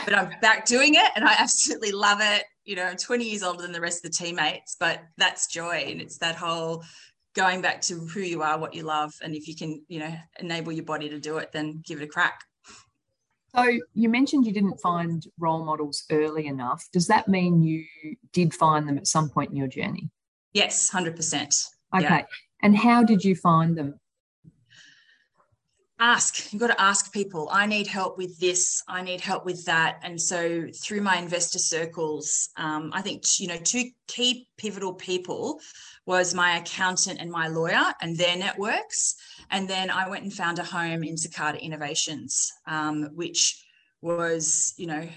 but 0.04 0.14
i'm 0.14 0.30
back 0.40 0.66
doing 0.66 0.94
it 0.94 1.10
and 1.14 1.24
i 1.24 1.34
absolutely 1.38 1.92
love 1.92 2.18
it. 2.20 2.44
You 2.64 2.76
know 2.76 2.84
i'm 2.84 2.96
20 2.96 3.24
years 3.24 3.42
older 3.42 3.62
than 3.62 3.72
the 3.72 3.80
rest 3.80 4.04
of 4.04 4.10
the 4.10 4.16
teammates 4.16 4.76
but 4.78 5.02
that's 5.16 5.46
joy. 5.46 5.84
And 5.88 6.00
it's 6.00 6.18
that 6.18 6.36
whole 6.36 6.84
going 7.34 7.60
back 7.60 7.80
to 7.82 8.06
who 8.06 8.20
you 8.20 8.42
are 8.42 8.58
what 8.58 8.74
you 8.74 8.84
love 8.84 9.12
and 9.22 9.34
if 9.34 9.48
you 9.48 9.56
can 9.56 9.82
you 9.88 10.00
know 10.00 10.14
enable 10.38 10.72
your 10.72 10.84
body 10.84 11.08
to 11.08 11.18
do 11.18 11.38
it 11.38 11.50
then 11.52 11.82
give 11.84 12.00
it 12.00 12.04
a 12.04 12.08
crack. 12.08 12.40
So 13.54 13.70
you 13.92 14.08
mentioned 14.08 14.46
you 14.46 14.52
didn't 14.52 14.80
find 14.80 15.24
role 15.38 15.64
models 15.64 16.02
early 16.10 16.48
enough. 16.48 16.88
Does 16.92 17.06
that 17.06 17.28
mean 17.28 17.62
you 17.62 17.84
did 18.32 18.52
find 18.52 18.88
them 18.88 18.98
at 18.98 19.06
some 19.06 19.28
point 19.28 19.50
in 19.50 19.56
your 19.56 19.68
journey 19.68 20.10
Yes, 20.54 20.90
100%. 20.90 21.66
Okay. 21.94 22.02
Yeah. 22.02 22.22
And 22.62 22.76
how 22.76 23.02
did 23.02 23.24
you 23.24 23.34
find 23.36 23.76
them? 23.76 24.00
Ask. 26.00 26.52
You've 26.52 26.60
got 26.60 26.68
to 26.68 26.80
ask 26.80 27.12
people. 27.12 27.48
I 27.52 27.66
need 27.66 27.86
help 27.86 28.18
with 28.18 28.38
this. 28.40 28.82
I 28.88 29.02
need 29.02 29.20
help 29.20 29.44
with 29.44 29.64
that. 29.66 30.00
And 30.02 30.20
so 30.20 30.66
through 30.82 31.02
my 31.02 31.16
investor 31.16 31.58
circles, 31.58 32.48
um, 32.56 32.90
I 32.92 33.00
think, 33.00 33.22
you 33.38 33.48
know, 33.48 33.58
two 33.58 33.90
key 34.08 34.48
pivotal 34.56 34.94
people 34.94 35.60
was 36.06 36.34
my 36.34 36.56
accountant 36.58 37.20
and 37.20 37.30
my 37.30 37.48
lawyer 37.48 37.84
and 38.00 38.16
their 38.16 38.36
networks. 38.36 39.16
And 39.50 39.68
then 39.68 39.90
I 39.90 40.08
went 40.08 40.24
and 40.24 40.32
found 40.32 40.58
a 40.58 40.64
home 40.64 41.04
in 41.04 41.16
Cicada 41.16 41.58
Innovations, 41.58 42.52
um, 42.66 43.10
which 43.14 43.64
was, 44.02 44.74
you 44.76 44.86
know, 44.86 45.08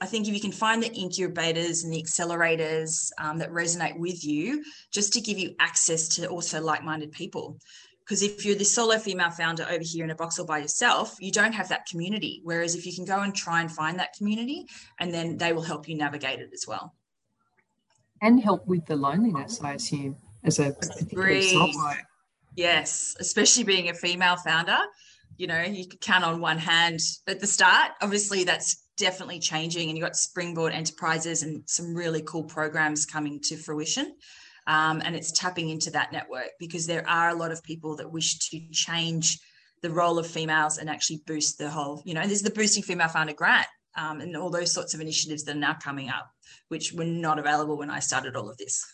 I 0.00 0.06
think 0.06 0.28
if 0.28 0.34
you 0.34 0.40
can 0.40 0.52
find 0.52 0.82
the 0.82 0.92
incubators 0.92 1.82
and 1.82 1.92
the 1.92 2.02
accelerators 2.02 3.10
um, 3.18 3.38
that 3.38 3.50
resonate 3.50 3.98
with 3.98 4.24
you, 4.24 4.62
just 4.92 5.12
to 5.14 5.20
give 5.20 5.38
you 5.38 5.54
access 5.58 6.08
to 6.16 6.26
also 6.26 6.60
like 6.60 6.84
minded 6.84 7.12
people. 7.12 7.58
Because 8.04 8.22
if 8.22 8.44
you're 8.44 8.54
the 8.54 8.64
solo 8.64 8.98
female 8.98 9.30
founder 9.30 9.64
over 9.64 9.82
here 9.82 10.04
in 10.04 10.10
a 10.10 10.14
box 10.14 10.38
all 10.38 10.46
by 10.46 10.58
yourself, 10.58 11.16
you 11.18 11.32
don't 11.32 11.52
have 11.52 11.70
that 11.70 11.86
community. 11.86 12.40
Whereas 12.44 12.74
if 12.74 12.86
you 12.86 12.94
can 12.94 13.04
go 13.04 13.20
and 13.20 13.34
try 13.34 13.62
and 13.62 13.72
find 13.72 13.98
that 13.98 14.12
community, 14.16 14.66
and 15.00 15.12
then 15.12 15.38
they 15.38 15.52
will 15.52 15.62
help 15.62 15.88
you 15.88 15.96
navigate 15.96 16.40
it 16.40 16.50
as 16.52 16.66
well. 16.68 16.94
And 18.22 18.40
help 18.40 18.66
with 18.66 18.86
the 18.86 18.96
loneliness, 18.96 19.60
I 19.62 19.74
assume, 19.74 20.16
as 20.44 20.58
a 20.58 20.76
Yes, 22.54 23.16
especially 23.18 23.64
being 23.64 23.88
a 23.88 23.94
female 23.94 24.36
founder. 24.36 24.78
You 25.36 25.48
know, 25.48 25.60
you 25.60 25.86
could 25.86 26.00
count 26.00 26.24
on 26.24 26.40
one 26.40 26.58
hand 26.58 27.00
at 27.26 27.40
the 27.40 27.46
start. 27.46 27.90
Obviously, 28.00 28.44
that's 28.44 28.85
definitely 28.96 29.38
changing 29.38 29.88
and 29.88 29.96
you've 29.96 30.06
got 30.06 30.16
springboard 30.16 30.72
enterprises 30.72 31.42
and 31.42 31.62
some 31.66 31.94
really 31.94 32.22
cool 32.22 32.44
programs 32.44 33.06
coming 33.06 33.40
to 33.40 33.56
fruition. 33.56 34.14
Um, 34.66 35.00
and 35.04 35.14
it's 35.14 35.30
tapping 35.32 35.70
into 35.70 35.90
that 35.90 36.12
network 36.12 36.50
because 36.58 36.86
there 36.86 37.08
are 37.08 37.28
a 37.28 37.34
lot 37.34 37.52
of 37.52 37.62
people 37.62 37.96
that 37.96 38.10
wish 38.10 38.38
to 38.50 38.60
change 38.72 39.38
the 39.82 39.90
role 39.90 40.18
of 40.18 40.26
females 40.26 40.78
and 40.78 40.90
actually 40.90 41.22
boost 41.26 41.58
the 41.58 41.70
whole 41.70 42.02
you 42.04 42.14
know 42.14 42.26
there's 42.26 42.42
the 42.42 42.50
boosting 42.50 42.82
female 42.82 43.08
founder 43.08 43.32
grant 43.32 43.66
um, 43.96 44.20
and 44.20 44.36
all 44.36 44.50
those 44.50 44.72
sorts 44.72 44.94
of 44.94 45.00
initiatives 45.00 45.44
that 45.44 45.56
are 45.56 45.60
now 45.60 45.74
coming 45.74 46.08
up 46.08 46.30
which 46.68 46.92
were 46.92 47.04
not 47.04 47.38
available 47.38 47.76
when 47.76 47.90
i 47.90 48.00
started 48.00 48.36
all 48.36 48.48
of 48.48 48.56
this 48.56 48.84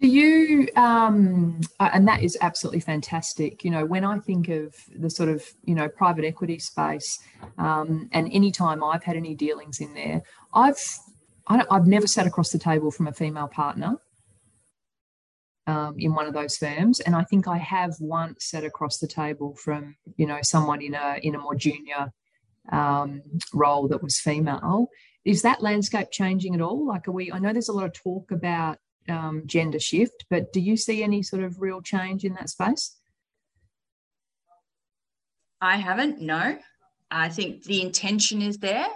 do 0.00 0.08
you, 0.08 0.68
um, 0.76 1.60
and 1.80 2.06
that 2.06 2.22
is 2.22 2.36
absolutely 2.42 2.80
fantastic. 2.80 3.64
You 3.64 3.70
know, 3.70 3.86
when 3.86 4.04
I 4.04 4.18
think 4.18 4.48
of 4.48 4.74
the 4.94 5.08
sort 5.08 5.30
of, 5.30 5.42
you 5.64 5.74
know, 5.74 5.88
private 5.88 6.24
equity 6.24 6.58
space, 6.58 7.18
um, 7.56 8.08
and 8.12 8.28
any 8.30 8.52
time 8.52 8.84
I've 8.84 9.04
had 9.04 9.16
any 9.16 9.34
dealings 9.34 9.80
in 9.80 9.94
there, 9.94 10.22
I've, 10.52 10.78
I 11.46 11.64
have 11.70 11.86
never 11.86 12.06
sat 12.06 12.26
across 12.26 12.50
the 12.50 12.58
table 12.58 12.90
from 12.90 13.06
a 13.06 13.12
female 13.12 13.48
partner 13.48 13.96
um, 15.66 15.94
in 15.98 16.14
one 16.14 16.26
of 16.26 16.34
those 16.34 16.58
firms, 16.58 17.00
and 17.00 17.16
I 17.16 17.24
think 17.24 17.48
I 17.48 17.56
have 17.56 17.94
once 17.98 18.44
sat 18.46 18.64
across 18.64 18.98
the 18.98 19.08
table 19.08 19.54
from, 19.54 19.96
you 20.16 20.26
know, 20.26 20.38
someone 20.42 20.82
in 20.82 20.94
a 20.94 21.18
in 21.22 21.34
a 21.34 21.38
more 21.38 21.54
junior 21.54 22.12
um, 22.70 23.22
role 23.54 23.88
that 23.88 24.02
was 24.02 24.18
female. 24.18 24.88
Is 25.24 25.42
that 25.42 25.62
landscape 25.62 26.10
changing 26.12 26.54
at 26.54 26.60
all? 26.60 26.86
Like, 26.86 27.08
are 27.08 27.12
we? 27.12 27.32
I 27.32 27.38
know 27.38 27.52
there's 27.52 27.70
a 27.70 27.72
lot 27.72 27.86
of 27.86 27.94
talk 27.94 28.30
about 28.30 28.78
um, 29.08 29.42
gender 29.46 29.78
shift, 29.78 30.24
but 30.30 30.52
do 30.52 30.60
you 30.60 30.76
see 30.76 31.02
any 31.02 31.22
sort 31.22 31.42
of 31.42 31.60
real 31.60 31.82
change 31.82 32.24
in 32.24 32.34
that 32.34 32.50
space? 32.50 32.96
I 35.60 35.76
haven't, 35.76 36.20
no. 36.20 36.58
I 37.10 37.28
think 37.28 37.64
the 37.64 37.82
intention 37.82 38.42
is 38.42 38.58
there, 38.58 38.86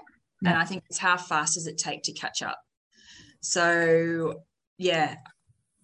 and 0.45 0.57
I 0.57 0.65
think 0.65 0.85
it's 0.89 0.99
how 0.99 1.17
fast 1.17 1.55
does 1.55 1.67
it 1.67 1.79
take 1.79 2.03
to 2.05 2.13
catch 2.13 2.43
up. 2.43 2.59
So, 3.41 4.43
yeah, 4.79 5.17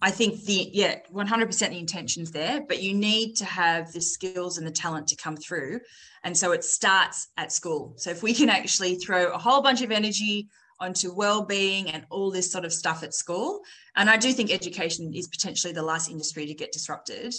I 0.01 0.11
think 0.11 0.43
the 0.43 0.69
yeah, 0.73 0.99
100% 1.11 1.69
the 1.69 1.79
intention's 1.79 2.31
there, 2.31 2.61
but 2.67 2.81
you 2.81 2.93
need 2.93 3.35
to 3.37 3.45
have 3.45 3.91
the 3.93 4.01
skills 4.01 4.57
and 4.57 4.67
the 4.67 4.71
talent 4.71 5.07
to 5.07 5.15
come 5.15 5.35
through. 5.35 5.79
And 6.23 6.37
so 6.37 6.51
it 6.51 6.63
starts 6.63 7.29
at 7.37 7.51
school. 7.51 7.93
So 7.97 8.11
if 8.11 8.21
we 8.21 8.33
can 8.33 8.49
actually 8.49 8.95
throw 8.95 9.31
a 9.31 9.37
whole 9.37 9.61
bunch 9.61 9.81
of 9.81 9.91
energy 9.91 10.49
onto 10.79 11.13
well-being 11.13 11.89
and 11.91 12.05
all 12.09 12.31
this 12.31 12.51
sort 12.51 12.65
of 12.65 12.73
stuff 12.73 13.03
at 13.03 13.13
school. 13.13 13.61
And 13.95 14.09
I 14.09 14.17
do 14.17 14.31
think 14.31 14.51
education 14.51 15.13
is 15.13 15.27
potentially 15.27 15.73
the 15.73 15.83
last 15.83 16.09
industry 16.09 16.45
to 16.45 16.53
get 16.53 16.71
disrupted. 16.71 17.33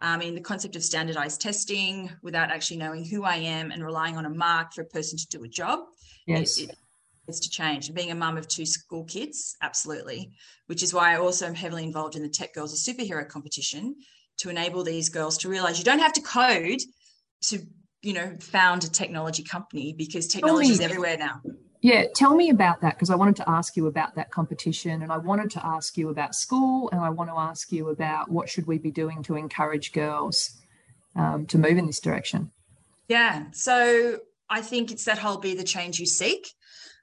I 0.00 0.16
mean, 0.16 0.34
the 0.34 0.40
concept 0.40 0.74
of 0.74 0.82
standardized 0.82 1.40
testing 1.40 2.10
without 2.22 2.50
actually 2.50 2.78
knowing 2.78 3.04
who 3.04 3.22
I 3.22 3.36
am 3.36 3.70
and 3.70 3.84
relying 3.84 4.16
on 4.16 4.26
a 4.26 4.30
mark 4.30 4.72
for 4.72 4.82
a 4.82 4.86
person 4.86 5.16
to 5.16 5.26
do 5.28 5.44
a 5.44 5.48
job. 5.48 5.80
Yes. 6.26 6.58
It, 6.58 6.70
it, 6.70 6.76
it's 7.28 7.38
to 7.40 7.48
change. 7.48 7.86
And 7.86 7.94
being 7.94 8.10
a 8.10 8.16
mum 8.16 8.36
of 8.36 8.48
two 8.48 8.66
school 8.66 9.04
kids, 9.04 9.56
absolutely. 9.62 10.32
Which 10.66 10.82
is 10.82 10.92
why 10.92 11.12
I 11.12 11.18
also 11.18 11.46
am 11.46 11.54
heavily 11.54 11.84
involved 11.84 12.16
in 12.16 12.22
the 12.22 12.28
Tech 12.28 12.52
Girls 12.52 12.72
a 12.72 12.92
Superhero 12.92 13.26
competition 13.28 13.94
to 14.38 14.50
enable 14.50 14.82
these 14.82 15.08
girls 15.08 15.38
to 15.38 15.48
realize 15.48 15.78
you 15.78 15.84
don't 15.84 16.00
have 16.00 16.12
to 16.14 16.20
code 16.20 16.80
to, 17.42 17.60
you 18.02 18.12
know, 18.12 18.34
found 18.40 18.82
a 18.82 18.90
technology 18.90 19.44
company 19.44 19.94
because 19.96 20.26
technology 20.26 20.70
is 20.70 20.80
everywhere 20.80 21.16
now. 21.16 21.40
Yeah, 21.82 22.04
tell 22.14 22.36
me 22.36 22.50
about 22.50 22.80
that 22.82 22.94
because 22.94 23.10
I 23.10 23.16
wanted 23.16 23.34
to 23.36 23.50
ask 23.50 23.76
you 23.76 23.88
about 23.88 24.14
that 24.14 24.30
competition 24.30 25.02
and 25.02 25.10
I 25.10 25.18
wanted 25.18 25.50
to 25.50 25.66
ask 25.66 25.98
you 25.98 26.10
about 26.10 26.36
school 26.36 26.88
and 26.90 27.00
I 27.00 27.10
want 27.10 27.28
to 27.28 27.36
ask 27.36 27.72
you 27.72 27.88
about 27.88 28.30
what 28.30 28.48
should 28.48 28.68
we 28.68 28.78
be 28.78 28.92
doing 28.92 29.20
to 29.24 29.34
encourage 29.34 29.92
girls 29.92 30.62
um, 31.16 31.44
to 31.46 31.58
move 31.58 31.76
in 31.76 31.86
this 31.86 31.98
direction. 31.98 32.52
Yeah, 33.08 33.46
so 33.50 34.20
I 34.48 34.62
think 34.62 34.92
it's 34.92 35.04
that 35.06 35.18
whole 35.18 35.38
be 35.38 35.56
the 35.56 35.64
change 35.64 35.98
you 35.98 36.06
seek. 36.06 36.46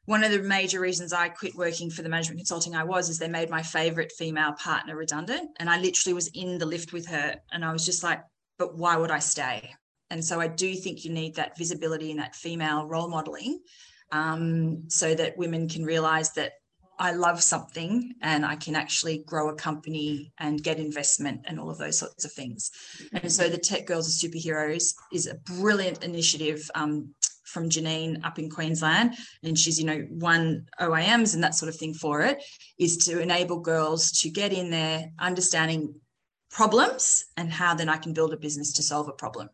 One 0.05 0.23
of 0.23 0.31
the 0.31 0.39
major 0.39 0.79
reasons 0.79 1.11
I 1.11 1.27
quit 1.27 1.55
working 1.55 1.91
for 1.91 2.01
the 2.01 2.09
management 2.09 2.39
consulting 2.39 2.73
I 2.73 2.85
was 2.85 3.09
is 3.09 3.19
they 3.19 3.27
made 3.27 3.49
my 3.49 3.61
favorite 3.61 4.13
female 4.17 4.53
partner 4.53 4.95
redundant. 4.95 5.49
And 5.59 5.69
I 5.69 5.77
literally 5.77 6.13
was 6.13 6.29
in 6.33 6.57
the 6.57 6.65
lift 6.65 6.93
with 6.93 7.05
her 7.07 7.35
and 7.51 7.65
I 7.65 7.73
was 7.73 7.85
just 7.85 8.01
like, 8.01 8.21
but 8.57 8.77
why 8.77 8.95
would 8.95 9.11
I 9.11 9.19
stay? 9.19 9.71
And 10.09 10.23
so 10.23 10.39
I 10.39 10.47
do 10.47 10.73
think 10.73 11.03
you 11.03 11.11
need 11.11 11.35
that 11.35 11.57
visibility 11.57 12.11
and 12.11 12.19
that 12.21 12.33
female 12.33 12.85
role 12.85 13.09
modeling 13.09 13.59
um, 14.11 14.83
so 14.87 15.13
that 15.15 15.37
women 15.37 15.67
can 15.67 15.83
realize 15.83 16.31
that 16.33 16.53
I 16.99 17.13
love 17.13 17.41
something 17.41 18.13
and 18.21 18.45
I 18.45 18.57
can 18.57 18.75
actually 18.75 19.19
grow 19.25 19.49
a 19.49 19.55
company 19.55 20.33
and 20.37 20.61
get 20.61 20.79
investment 20.79 21.41
and 21.45 21.57
all 21.57 21.69
of 21.69 21.77
those 21.77 21.97
sorts 21.97 22.25
of 22.25 22.33
things. 22.33 22.71
And 23.13 23.31
so 23.31 23.47
the 23.47 23.57
Tech 23.57 23.85
Girls 23.85 24.07
are 24.09 24.27
Superheroes 24.27 24.93
is 25.13 25.25
a 25.25 25.35
brilliant 25.35 26.03
initiative 26.03 26.69
um, 26.75 27.15
from 27.45 27.69
Jenine 27.69 28.23
up 28.25 28.37
in 28.37 28.49
Queensland. 28.49 29.15
And 29.43 29.57
she's, 29.57 29.79
you 29.79 29.85
know, 29.85 30.05
won 30.09 30.65
OAMs 30.81 31.33
and 31.33 31.43
that 31.43 31.55
sort 31.55 31.69
of 31.69 31.77
thing 31.77 31.93
for 31.93 32.21
it, 32.21 32.43
is 32.77 32.97
to 33.05 33.21
enable 33.21 33.59
girls 33.59 34.11
to 34.21 34.29
get 34.29 34.51
in 34.51 34.69
there 34.69 35.09
understanding 35.19 35.95
problems 36.51 37.23
and 37.37 37.51
how 37.51 37.75
then 37.75 37.87
I 37.87 37.97
can 37.97 38.13
build 38.13 38.33
a 38.33 38.37
business 38.37 38.73
to 38.73 38.83
solve 38.83 39.07
a 39.07 39.13
problem. 39.13 39.49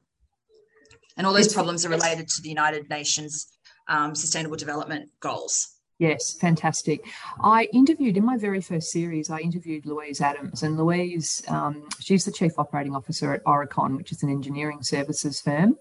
And 1.16 1.28
all 1.28 1.34
those 1.34 1.54
problems 1.54 1.86
are 1.86 1.90
related 1.90 2.28
to 2.28 2.42
the 2.42 2.50
United 2.50 2.90
Nations 2.90 3.55
um, 3.88 4.16
sustainable 4.16 4.58
development 4.58 5.10
goals. 5.20 5.76
Yes, 5.98 6.34
fantastic. 6.34 7.06
I 7.40 7.70
interviewed 7.72 8.18
in 8.18 8.26
my 8.26 8.36
very 8.36 8.60
first 8.60 8.92
series, 8.92 9.30
I 9.30 9.40
interviewed 9.40 9.86
Louise 9.86 10.20
Adams, 10.20 10.62
and 10.62 10.78
Louise, 10.78 11.42
um, 11.48 11.88
she's 12.02 12.26
the 12.26 12.34
Chief 12.34 12.52
Operating 12.58 12.94
Officer 12.94 13.34
at 13.34 13.44
Aurecon, 13.46 13.96
which 13.96 14.12
is 14.12 14.22
an 14.22 14.30
engineering 14.30 14.80
services 14.84 15.40
firm. 15.40 15.78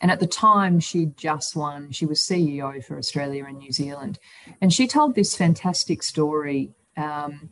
And 0.00 0.10
at 0.10 0.18
the 0.18 0.26
time, 0.26 0.80
she'd 0.80 1.16
just 1.16 1.54
won, 1.54 1.92
she 1.92 2.06
was 2.06 2.20
CEO 2.20 2.84
for 2.84 2.98
Australia 2.98 3.44
and 3.46 3.58
New 3.58 3.70
Zealand. 3.70 4.18
And 4.60 4.72
she 4.72 4.88
told 4.88 5.14
this 5.14 5.36
fantastic 5.36 6.02
story 6.02 6.72
um, 6.96 7.50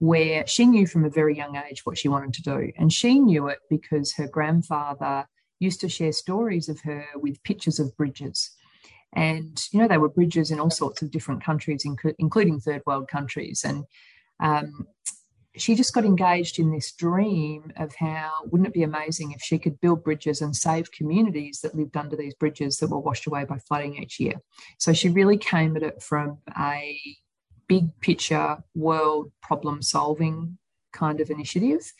where 0.00 0.46
she 0.46 0.66
knew 0.66 0.86
from 0.86 1.06
a 1.06 1.10
very 1.10 1.34
young 1.34 1.56
age 1.56 1.86
what 1.86 1.96
she 1.96 2.08
wanted 2.08 2.34
to 2.34 2.42
do. 2.42 2.72
And 2.76 2.92
she 2.92 3.18
knew 3.18 3.48
it 3.48 3.60
because 3.70 4.12
her 4.14 4.28
grandfather 4.28 5.26
used 5.60 5.80
to 5.80 5.88
share 5.88 6.12
stories 6.12 6.68
of 6.68 6.80
her 6.80 7.06
with 7.14 7.42
pictures 7.42 7.80
of 7.80 7.96
bridges 7.96 8.50
and, 9.12 9.62
you 9.72 9.80
know, 9.80 9.88
they 9.88 9.98
were 9.98 10.08
bridges 10.08 10.50
in 10.50 10.58
all 10.58 10.70
sorts 10.70 11.02
of 11.02 11.10
different 11.10 11.44
countries, 11.44 11.86
including 12.18 12.60
third 12.60 12.82
world 12.86 13.08
countries. 13.08 13.64
And 13.64 13.84
um, 14.40 14.86
she 15.56 15.74
just 15.74 15.92
got 15.92 16.04
engaged 16.04 16.58
in 16.58 16.70
this 16.70 16.92
dream 16.92 17.72
of 17.76 17.94
how 17.96 18.32
wouldn't 18.46 18.68
it 18.68 18.72
be 18.72 18.82
amazing 18.82 19.32
if 19.32 19.42
she 19.42 19.58
could 19.58 19.80
build 19.80 20.02
bridges 20.02 20.40
and 20.40 20.56
save 20.56 20.92
communities 20.92 21.60
that 21.60 21.74
lived 21.74 21.96
under 21.96 22.16
these 22.16 22.34
bridges 22.34 22.78
that 22.78 22.88
were 22.88 22.98
washed 22.98 23.26
away 23.26 23.44
by 23.44 23.58
flooding 23.58 23.96
each 24.02 24.18
year. 24.18 24.40
So 24.78 24.92
she 24.92 25.10
really 25.10 25.36
came 25.36 25.76
at 25.76 25.82
it 25.82 26.02
from 26.02 26.38
a 26.58 26.98
big 27.68 27.98
picture 28.00 28.58
world 28.74 29.30
problem 29.42 29.82
solving 29.82 30.58
kind 30.92 31.20
of 31.20 31.30
initiative. 31.30 31.92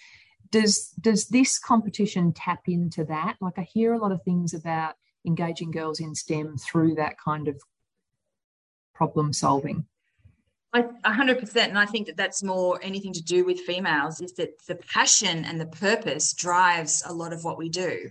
Does 0.51 0.89
does 1.01 1.29
this 1.29 1.59
competition 1.59 2.33
tap 2.33 2.63
into 2.67 3.05
that? 3.05 3.37
Like 3.41 3.59
I 3.59 3.63
hear 3.63 3.93
a 3.93 3.99
lot 3.99 4.13
of 4.13 4.23
things 4.23 4.55
about 4.55 4.95
engaging 5.27 5.71
girls 5.71 6.01
in 6.01 6.15
STEM 6.15 6.57
through 6.57 6.97
that 6.97 7.19
kind 7.19 7.49
of 7.49 7.61
problem 8.95 9.33
solving. 9.33 9.87
I, 10.75 10.83
100% 11.05 11.57
and 11.57 11.79
i 11.79 11.85
think 11.85 12.07
that 12.07 12.17
that's 12.17 12.43
more 12.43 12.81
anything 12.83 13.13
to 13.13 13.23
do 13.23 13.45
with 13.45 13.61
females 13.61 14.23
is 14.23 14.33
that 14.35 14.65
the 14.67 14.77
passion 14.77 15.45
and 15.45 15.61
the 15.61 15.67
purpose 15.67 16.33
drives 16.33 17.03
a 17.07 17.13
lot 17.13 17.35
of 17.35 17.45
what 17.45 17.59
we 17.59 17.69
do 17.69 18.09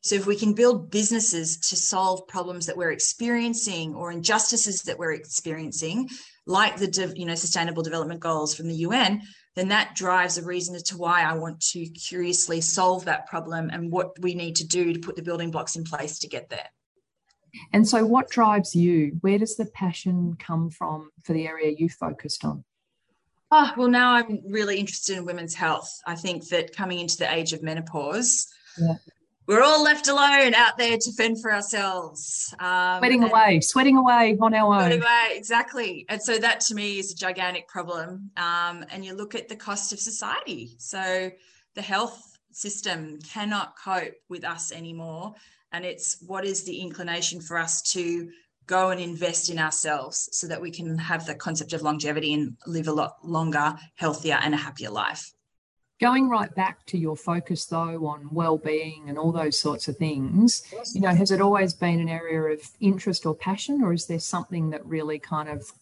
so 0.00 0.14
if 0.14 0.26
we 0.26 0.36
can 0.36 0.54
build 0.54 0.90
businesses 0.90 1.58
to 1.68 1.76
solve 1.76 2.26
problems 2.26 2.64
that 2.64 2.78
we're 2.78 2.92
experiencing 2.92 3.94
or 3.94 4.10
injustices 4.10 4.82
that 4.82 4.98
we're 4.98 5.12
experiencing 5.12 6.08
like 6.46 6.76
the 6.76 7.12
you 7.14 7.26
know 7.26 7.34
sustainable 7.34 7.82
development 7.82 8.20
goals 8.20 8.54
from 8.54 8.68
the 8.68 8.76
un 8.76 9.20
then 9.54 9.68
that 9.68 9.94
drives 9.94 10.38
a 10.38 10.44
reason 10.44 10.74
as 10.74 10.84
to 10.84 10.96
why 10.96 11.22
I 11.22 11.34
want 11.34 11.60
to 11.72 11.86
curiously 11.86 12.60
solve 12.60 13.06
that 13.06 13.26
problem 13.26 13.70
and 13.70 13.90
what 13.90 14.18
we 14.20 14.34
need 14.34 14.56
to 14.56 14.66
do 14.66 14.92
to 14.92 15.00
put 15.00 15.16
the 15.16 15.22
building 15.22 15.50
blocks 15.50 15.76
in 15.76 15.84
place 15.84 16.18
to 16.20 16.28
get 16.28 16.48
there. 16.48 16.68
And 17.72 17.88
so, 17.88 18.04
what 18.04 18.30
drives 18.30 18.74
you? 18.74 19.18
Where 19.20 19.38
does 19.38 19.56
the 19.56 19.66
passion 19.66 20.36
come 20.38 20.70
from 20.70 21.10
for 21.24 21.32
the 21.32 21.46
area 21.46 21.74
you 21.76 21.88
focused 21.88 22.44
on? 22.44 22.64
Oh, 23.50 23.72
well, 23.76 23.88
now 23.88 24.12
I'm 24.12 24.42
really 24.46 24.78
interested 24.78 25.16
in 25.16 25.24
women's 25.24 25.54
health. 25.54 25.90
I 26.06 26.14
think 26.14 26.48
that 26.48 26.76
coming 26.76 27.00
into 27.00 27.16
the 27.16 27.32
age 27.32 27.54
of 27.54 27.62
menopause, 27.62 28.46
yeah. 28.78 28.96
We're 29.48 29.62
all 29.62 29.82
left 29.82 30.08
alone 30.08 30.54
out 30.54 30.76
there 30.76 30.98
to 30.98 31.12
fend 31.12 31.40
for 31.40 31.52
ourselves. 31.52 32.54
Um, 32.60 32.98
sweating 32.98 33.24
away, 33.24 33.60
sweating 33.60 33.96
away 33.96 34.36
on 34.40 34.52
our 34.52 34.74
own. 34.74 34.80
Sweating 34.82 35.02
away, 35.02 35.30
exactly. 35.32 36.06
And 36.10 36.22
so 36.22 36.36
that 36.38 36.60
to 36.60 36.74
me 36.74 36.98
is 36.98 37.12
a 37.12 37.16
gigantic 37.16 37.66
problem. 37.66 38.30
Um, 38.36 38.84
and 38.90 39.02
you 39.02 39.14
look 39.14 39.34
at 39.34 39.48
the 39.48 39.56
cost 39.56 39.94
of 39.94 40.00
society. 40.00 40.76
So 40.76 41.30
the 41.74 41.80
health 41.80 42.38
system 42.52 43.18
cannot 43.20 43.72
cope 43.82 44.14
with 44.28 44.44
us 44.44 44.70
anymore. 44.70 45.32
And 45.72 45.82
it's 45.82 46.22
what 46.26 46.44
is 46.44 46.64
the 46.64 46.78
inclination 46.82 47.40
for 47.40 47.56
us 47.56 47.80
to 47.92 48.28
go 48.66 48.90
and 48.90 49.00
invest 49.00 49.48
in 49.48 49.58
ourselves 49.58 50.28
so 50.30 50.46
that 50.46 50.60
we 50.60 50.70
can 50.70 50.98
have 50.98 51.24
the 51.24 51.34
concept 51.34 51.72
of 51.72 51.80
longevity 51.80 52.34
and 52.34 52.54
live 52.66 52.86
a 52.86 52.92
lot 52.92 53.16
longer, 53.24 53.74
healthier, 53.94 54.38
and 54.42 54.52
a 54.52 54.58
happier 54.58 54.90
life. 54.90 55.32
Going 56.00 56.28
right 56.28 56.54
back 56.54 56.86
to 56.86 56.98
your 56.98 57.16
focus 57.16 57.64
though 57.66 58.06
on 58.06 58.28
well-being 58.30 59.08
and 59.08 59.18
all 59.18 59.32
those 59.32 59.58
sorts 59.58 59.88
of 59.88 59.96
things, 59.96 60.62
you 60.94 61.00
know, 61.00 61.14
has 61.14 61.32
it 61.32 61.40
always 61.40 61.74
been 61.74 61.98
an 61.98 62.08
area 62.08 62.40
of 62.54 62.60
interest 62.80 63.26
or 63.26 63.34
passion, 63.34 63.82
or 63.82 63.92
is 63.92 64.06
there 64.06 64.20
something 64.20 64.70
that 64.70 64.86
really 64.86 65.18
kind 65.18 65.48
of, 65.48 65.72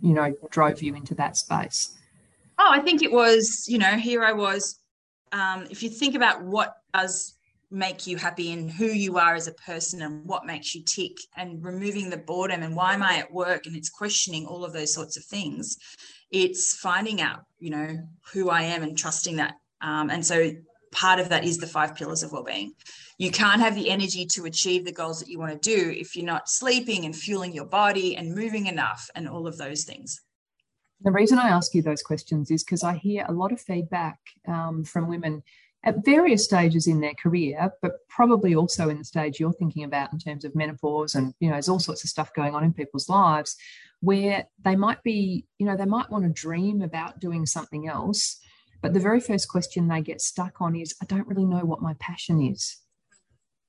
you 0.00 0.14
know, 0.14 0.34
drove 0.50 0.82
you 0.82 0.94
into 0.94 1.14
that 1.16 1.36
space? 1.36 1.96
Oh, 2.58 2.70
I 2.70 2.80
think 2.80 3.02
it 3.02 3.10
was, 3.10 3.66
you 3.68 3.78
know, 3.78 3.96
here 3.96 4.22
I 4.22 4.32
was. 4.32 4.78
Um, 5.32 5.66
if 5.68 5.82
you 5.82 5.90
think 5.90 6.14
about 6.14 6.42
what 6.44 6.76
does 6.94 7.34
make 7.70 8.06
you 8.06 8.16
happy 8.16 8.52
and 8.52 8.70
who 8.70 8.86
you 8.86 9.18
are 9.18 9.34
as 9.34 9.48
a 9.48 9.52
person 9.52 10.02
and 10.02 10.24
what 10.24 10.46
makes 10.46 10.74
you 10.74 10.82
tick 10.84 11.16
and 11.36 11.64
removing 11.64 12.08
the 12.08 12.16
boredom 12.16 12.62
and 12.62 12.76
why 12.76 12.94
am 12.94 13.02
I 13.02 13.18
at 13.18 13.32
work 13.32 13.66
and 13.66 13.74
it's 13.74 13.90
questioning 13.90 14.46
all 14.46 14.64
of 14.64 14.72
those 14.72 14.94
sorts 14.94 15.16
of 15.16 15.24
things 15.24 15.76
it's 16.30 16.76
finding 16.76 17.20
out 17.20 17.44
you 17.58 17.70
know 17.70 17.98
who 18.32 18.50
i 18.50 18.62
am 18.62 18.82
and 18.82 18.96
trusting 18.96 19.36
that. 19.36 19.54
Um, 19.80 20.10
and 20.10 20.24
so 20.24 20.50
part 20.92 21.20
of 21.20 21.28
that 21.28 21.44
is 21.44 21.58
the 21.58 21.66
five 21.66 21.94
pillars 21.94 22.22
of 22.22 22.32
well-being. 22.32 22.72
You 23.18 23.30
can't 23.30 23.60
have 23.60 23.74
the 23.74 23.90
energy 23.90 24.24
to 24.26 24.46
achieve 24.46 24.84
the 24.84 24.92
goals 24.92 25.20
that 25.20 25.28
you 25.28 25.38
want 25.38 25.52
to 25.52 25.74
do 25.74 25.90
if 25.90 26.16
you're 26.16 26.24
not 26.24 26.48
sleeping 26.48 27.04
and 27.04 27.14
fueling 27.14 27.52
your 27.52 27.66
body 27.66 28.16
and 28.16 28.34
moving 28.34 28.66
enough 28.66 29.10
and 29.14 29.28
all 29.28 29.46
of 29.46 29.58
those 29.58 29.84
things. 29.84 30.22
The 31.02 31.10
reason 31.10 31.38
i 31.38 31.48
ask 31.48 31.74
you 31.74 31.82
those 31.82 32.02
questions 32.02 32.50
is 32.50 32.64
because 32.64 32.82
i 32.82 32.94
hear 32.94 33.26
a 33.28 33.32
lot 33.32 33.52
of 33.52 33.60
feedback 33.60 34.18
um, 34.48 34.82
from 34.82 35.08
women 35.08 35.42
at 35.86 36.04
various 36.04 36.44
stages 36.44 36.88
in 36.88 37.00
their 37.00 37.14
career, 37.14 37.70
but 37.80 37.92
probably 38.08 38.56
also 38.56 38.88
in 38.88 38.98
the 38.98 39.04
stage 39.04 39.38
you're 39.38 39.52
thinking 39.52 39.84
about 39.84 40.12
in 40.12 40.18
terms 40.18 40.44
of 40.44 40.54
menopause 40.54 41.14
and, 41.14 41.32
you 41.38 41.48
know, 41.48 41.54
there's 41.54 41.68
all 41.68 41.78
sorts 41.78 42.02
of 42.02 42.10
stuff 42.10 42.34
going 42.34 42.56
on 42.56 42.64
in 42.64 42.72
people's 42.72 43.08
lives 43.08 43.56
where 44.00 44.46
they 44.64 44.74
might 44.74 45.00
be, 45.04 45.46
you 45.58 45.64
know, 45.64 45.76
they 45.76 45.84
might 45.84 46.10
want 46.10 46.24
to 46.24 46.42
dream 46.42 46.82
about 46.82 47.20
doing 47.20 47.46
something 47.46 47.88
else. 47.88 48.40
But 48.82 48.94
the 48.94 49.00
very 49.00 49.20
first 49.20 49.48
question 49.48 49.86
they 49.86 50.02
get 50.02 50.20
stuck 50.20 50.60
on 50.60 50.74
is, 50.74 50.94
I 51.00 51.06
don't 51.06 51.26
really 51.28 51.46
know 51.46 51.64
what 51.64 51.80
my 51.80 51.94
passion 52.00 52.42
is. 52.42 52.78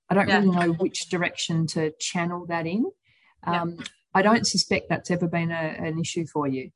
I 0.09 0.15
don't 0.15 0.27
yeah. 0.27 0.39
really 0.39 0.49
know 0.49 0.73
which 0.73 1.09
direction 1.09 1.67
to 1.67 1.93
channel 1.99 2.47
that 2.47 2.65
in. 2.65 2.85
Um, 3.43 3.75
yeah. 3.77 3.85
I 4.15 4.21
don't 4.23 4.47
suspect 4.47 4.89
that's 4.89 5.11
ever 5.11 5.27
been 5.27 5.51
a, 5.51 5.53
an 5.53 5.99
issue 5.99 6.25
for 6.25 6.47
you. 6.47 6.71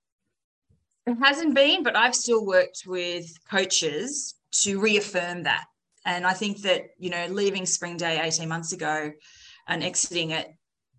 It 1.07 1.15
hasn't 1.15 1.55
been, 1.55 1.81
but 1.81 1.95
I've 1.95 2.15
still 2.15 2.45
worked 2.45 2.83
with 2.85 3.25
coaches 3.49 4.35
to 4.63 4.79
reaffirm 4.79 5.43
that. 5.43 5.65
And 6.05 6.25
I 6.25 6.33
think 6.33 6.61
that, 6.61 6.83
you 6.97 7.09
know, 7.09 7.27
leaving 7.29 7.65
Spring 7.65 7.97
Day 7.97 8.19
18 8.21 8.49
months 8.49 8.73
ago 8.73 9.11
and 9.67 9.83
exiting 9.83 10.31
it 10.31 10.47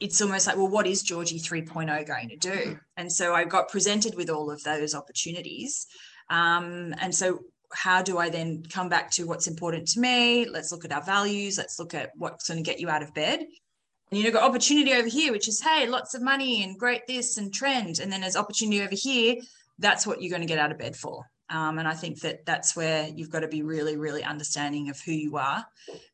it's 0.03 0.21
almost 0.21 0.49
like, 0.49 0.57
well, 0.57 0.69
what 0.69 0.89
is 0.89 1.03
Georgie 1.03 1.39
3.0 1.39 2.07
going 2.07 2.29
to 2.31 2.37
do? 2.37 2.77
And 2.97 3.11
so 3.11 3.35
I 3.35 3.45
got 3.45 3.69
presented 3.69 4.17
with 4.17 4.31
all 4.31 4.51
of 4.51 4.61
those 4.65 4.97
opportunities. 4.97 5.87
Um, 6.29 6.93
and 7.01 7.15
so, 7.15 7.39
how 7.73 8.03
do 8.03 8.19
I 8.19 8.29
then 8.29 8.65
come 8.69 8.89
back 8.89 9.13
to 9.13 9.27
what's 9.27 9.47
important 9.47 9.87
to 9.89 10.01
me? 10.01 10.45
Let's 10.45 10.73
look 10.73 10.85
at 10.85 10.93
our 10.93 11.03
values. 11.03 11.57
Let's 11.57 11.79
look 11.79 11.95
at 11.95 12.11
what's 12.17 12.49
going 12.49 12.63
to 12.63 12.69
get 12.69 12.81
you 12.81 12.91
out 12.91 13.03
of 13.03 13.15
bed. 13.15 13.41
And 13.41 14.21
you 14.21 14.25
know, 14.25 14.33
got 14.33 14.43
opportunity 14.43 14.93
over 14.93 15.09
here, 15.09 15.33
which 15.33 15.49
is 15.49 15.61
hey, 15.61 15.87
lots 15.87 16.15
of 16.15 16.21
money 16.21 16.65
and 16.65 16.79
great 16.79 17.07
this 17.07 17.39
and 17.39 17.55
trend. 17.55 18.01
And 18.01 18.13
then 18.13 18.21
there's 18.21 18.37
opportunity 18.37 18.83
over 18.83 18.95
here. 18.95 19.37
That's 19.79 20.07
what 20.07 20.21
you're 20.21 20.31
going 20.31 20.47
to 20.47 20.53
get 20.53 20.59
out 20.59 20.73
of 20.73 20.79
bed 20.79 20.97
for. 20.97 21.25
Um, 21.51 21.79
and 21.79 21.87
I 21.87 21.95
think 21.95 22.21
that 22.21 22.47
that's 22.47 22.75
where 22.75 23.09
you've 23.09 23.31
got 23.31 23.41
to 23.41 23.49
be 23.49 23.63
really, 23.63 23.97
really 23.97 24.25
understanding 24.25 24.89
of 24.89 24.99
who 25.01 25.13
you 25.13 25.37
are. 25.37 25.67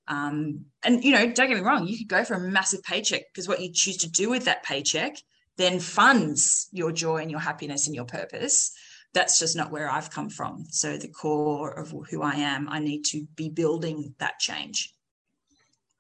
Um, 0.09 0.64
and, 0.83 1.05
you 1.05 1.12
know, 1.12 1.26
don't 1.31 1.49
get 1.49 1.57
me 1.57 1.61
wrong, 1.61 1.87
you 1.87 1.99
could 1.99 2.09
go 2.09 2.24
for 2.24 2.35
a 2.35 2.41
massive 2.41 2.83
paycheck 2.83 3.22
because 3.33 3.47
what 3.47 3.61
you 3.61 3.70
choose 3.72 3.99
to 3.99 4.11
do 4.11 4.31
with 4.31 4.47
that 4.47 4.64
paycheck 4.64 5.16
then 5.59 5.81
funds 5.81 6.68
your 6.72 6.93
joy 6.93 7.16
and 7.16 7.31
your 7.31 7.41
happiness 7.41 7.87
and 7.87 7.95
your 7.95 8.07
purpose. 8.07 8.72
That's 9.12 9.39
just 9.39 9.57
not 9.57 9.70
where 9.70 9.91
I've 9.91 10.11
come 10.11 10.31
from. 10.31 10.64
So, 10.70 10.97
the 10.97 11.09
core 11.09 11.70
of 11.70 11.93
who 12.11 12.22
I 12.22 12.35
am, 12.35 12.68
I 12.68 12.79
need 12.79 13.05
to 13.07 13.26
be 13.35 13.49
building 13.49 14.14
that 14.18 14.39
change. 14.39 14.95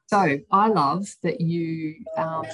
So, 0.06 0.38
I 0.50 0.68
love 0.68 1.08
that 1.22 1.40
you 1.40 2.04
um, 2.16 2.44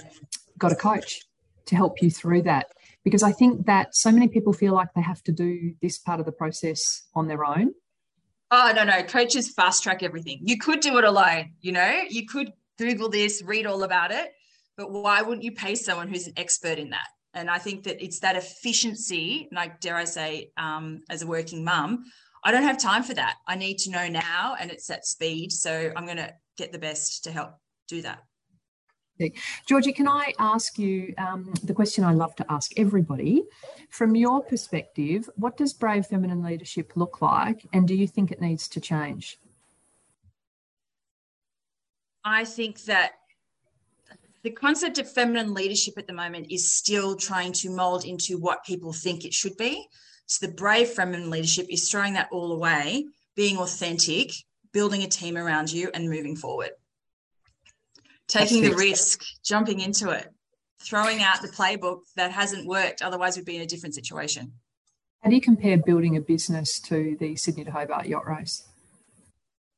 got 0.59 0.73
a 0.73 0.77
coach 0.77 1.23
to 1.67 1.77
help 1.77 2.01
you 2.03 2.11
through 2.11 2.43
that 2.43 2.69
because 3.05 3.23
I 3.23 3.33
think 3.33 3.67
that 3.67 3.95
so 3.95 4.11
many 4.11 4.29
people 4.29 4.53
feel 4.53 4.75
like 4.75 4.89
they 4.95 5.03
have 5.03 5.23
to 5.25 5.33
do 5.33 5.75
this 5.83 5.99
part 5.99 6.21
of 6.21 6.27
the 6.27 6.33
process 6.33 7.05
on 7.15 7.29
their 7.29 7.45
own. 7.45 7.73
Oh, 8.51 8.73
no, 8.75 8.85
no. 8.85 9.03
Coaches 9.03 9.53
fast 9.53 9.83
track 9.83 10.03
everything. 10.03 10.41
You 10.43 10.59
could 10.59 10.81
do 10.81 10.99
it 10.99 11.05
alone, 11.05 11.53
you 11.61 11.73
know, 11.73 12.03
you 12.09 12.27
could 12.27 12.53
Google 12.79 13.09
this, 13.09 13.43
read 13.43 13.67
all 13.67 13.83
about 13.83 14.11
it, 14.11 14.33
but 14.77 14.91
why 14.91 15.23
wouldn't 15.23 15.45
you 15.45 15.53
pay 15.53 15.75
someone 15.75 16.09
who's 16.09 16.27
an 16.27 16.35
expert 16.37 16.79
in 16.79 16.91
that? 16.91 17.07
And 17.35 17.51
I 17.51 17.59
think 17.59 17.85
that 17.85 18.03
it's 18.03 18.21
that 18.21 18.37
efficiency, 18.37 19.49
like 19.53 19.81
dare 19.81 19.97
I 19.97 20.05
say, 20.05 20.51
um, 20.57 21.03
as 21.11 21.23
a 21.23 21.27
working 21.27 21.65
mum, 21.65 22.05
I 22.45 22.53
don't 22.53 22.63
have 22.63 22.79
time 22.79 23.03
for 23.03 23.15
that. 23.15 23.37
I 23.47 23.57
need 23.57 23.79
to 23.79 23.91
know 23.91 24.09
now 24.09 24.55
and 24.59 24.71
it's 24.71 24.89
at 24.91 25.05
speed. 25.05 25.51
So 25.51 25.93
I'm 25.97 26.05
going 26.05 26.19
to 26.19 26.33
get 26.57 26.73
the 26.73 26.79
best 26.79 27.25
to 27.25 27.33
help 27.33 27.55
do 27.89 28.03
that. 28.03 28.21
Georgie, 29.67 29.93
can 29.93 30.09
I 30.09 30.33
ask 30.39 30.79
you 30.79 31.15
um, 31.19 31.53
the 31.63 31.75
question 31.75 32.03
I 32.05 32.13
love 32.13 32.35
to 32.37 32.47
ask 32.51 32.73
everybody? 32.77 33.45
From 33.91 34.17
your 34.17 34.43
perspective, 34.43 35.31
what 35.37 35.57
does 35.57 35.73
brave 35.73 36.07
feminine 36.07 36.43
leadership 36.43 36.93
look 36.97 37.23
like, 37.23 37.67
and 37.73 37.87
do 37.87 37.95
you 37.95 38.09
think 38.09 38.33
it 38.33 38.41
needs 38.41 38.67
to 38.69 38.81
change? 38.81 39.39
I 42.25 42.45
think 42.45 42.83
that 42.85 43.13
the 44.43 44.51
concept 44.51 44.99
of 44.99 45.11
feminine 45.11 45.55
leadership 45.55 45.95
at 45.97 46.07
the 46.07 46.13
moment 46.13 46.49
is 46.51 46.75
still 46.75 47.15
trying 47.15 47.53
to 47.53 47.71
mold 47.71 48.05
into 48.05 48.39
what 48.39 48.65
people 48.65 48.93
think 48.93 49.25
it 49.25 49.33
should 49.33 49.57
be. 49.57 49.87
So, 50.27 50.47
the 50.47 50.53
brave 50.53 50.89
feminine 50.89 51.31
leadership 51.31 51.67
is 51.71 51.89
throwing 51.89 52.15
that 52.15 52.29
all 52.33 52.53
away, 52.53 53.07
being 53.37 53.59
authentic, 53.59 54.33
building 54.73 55.03
a 55.03 55.09
team 55.09 55.37
around 55.37 55.73
you, 55.73 55.91
and 55.95 56.11
moving 56.11 56.35
forward 56.35 56.71
taking 58.35 58.63
the 58.63 58.75
risk, 58.75 59.23
jumping 59.45 59.81
into 59.81 60.11
it, 60.11 60.29
throwing 60.83 61.23
out 61.23 61.41
the 61.41 61.49
playbook 61.49 62.01
that 62.17 62.33
hasn't 62.33 62.67
worked. 62.67 63.03
Otherwise, 63.03 63.37
we'd 63.37 63.47
be 63.47 63.57
in 63.57 63.63
a 63.63 63.67
different 63.67 63.95
situation. 63.95 64.53
How 65.23 65.31
do 65.31 65.37
you 65.37 65.41
compare 65.41 65.79
building 65.79 66.17
a 66.17 66.21
business 66.21 66.81
to 66.81 67.17
the 67.19 67.37
Sydney 67.37 67.65
to 67.65 67.71
Hobart 67.71 68.07
yacht 68.07 68.27
race? 68.27 68.69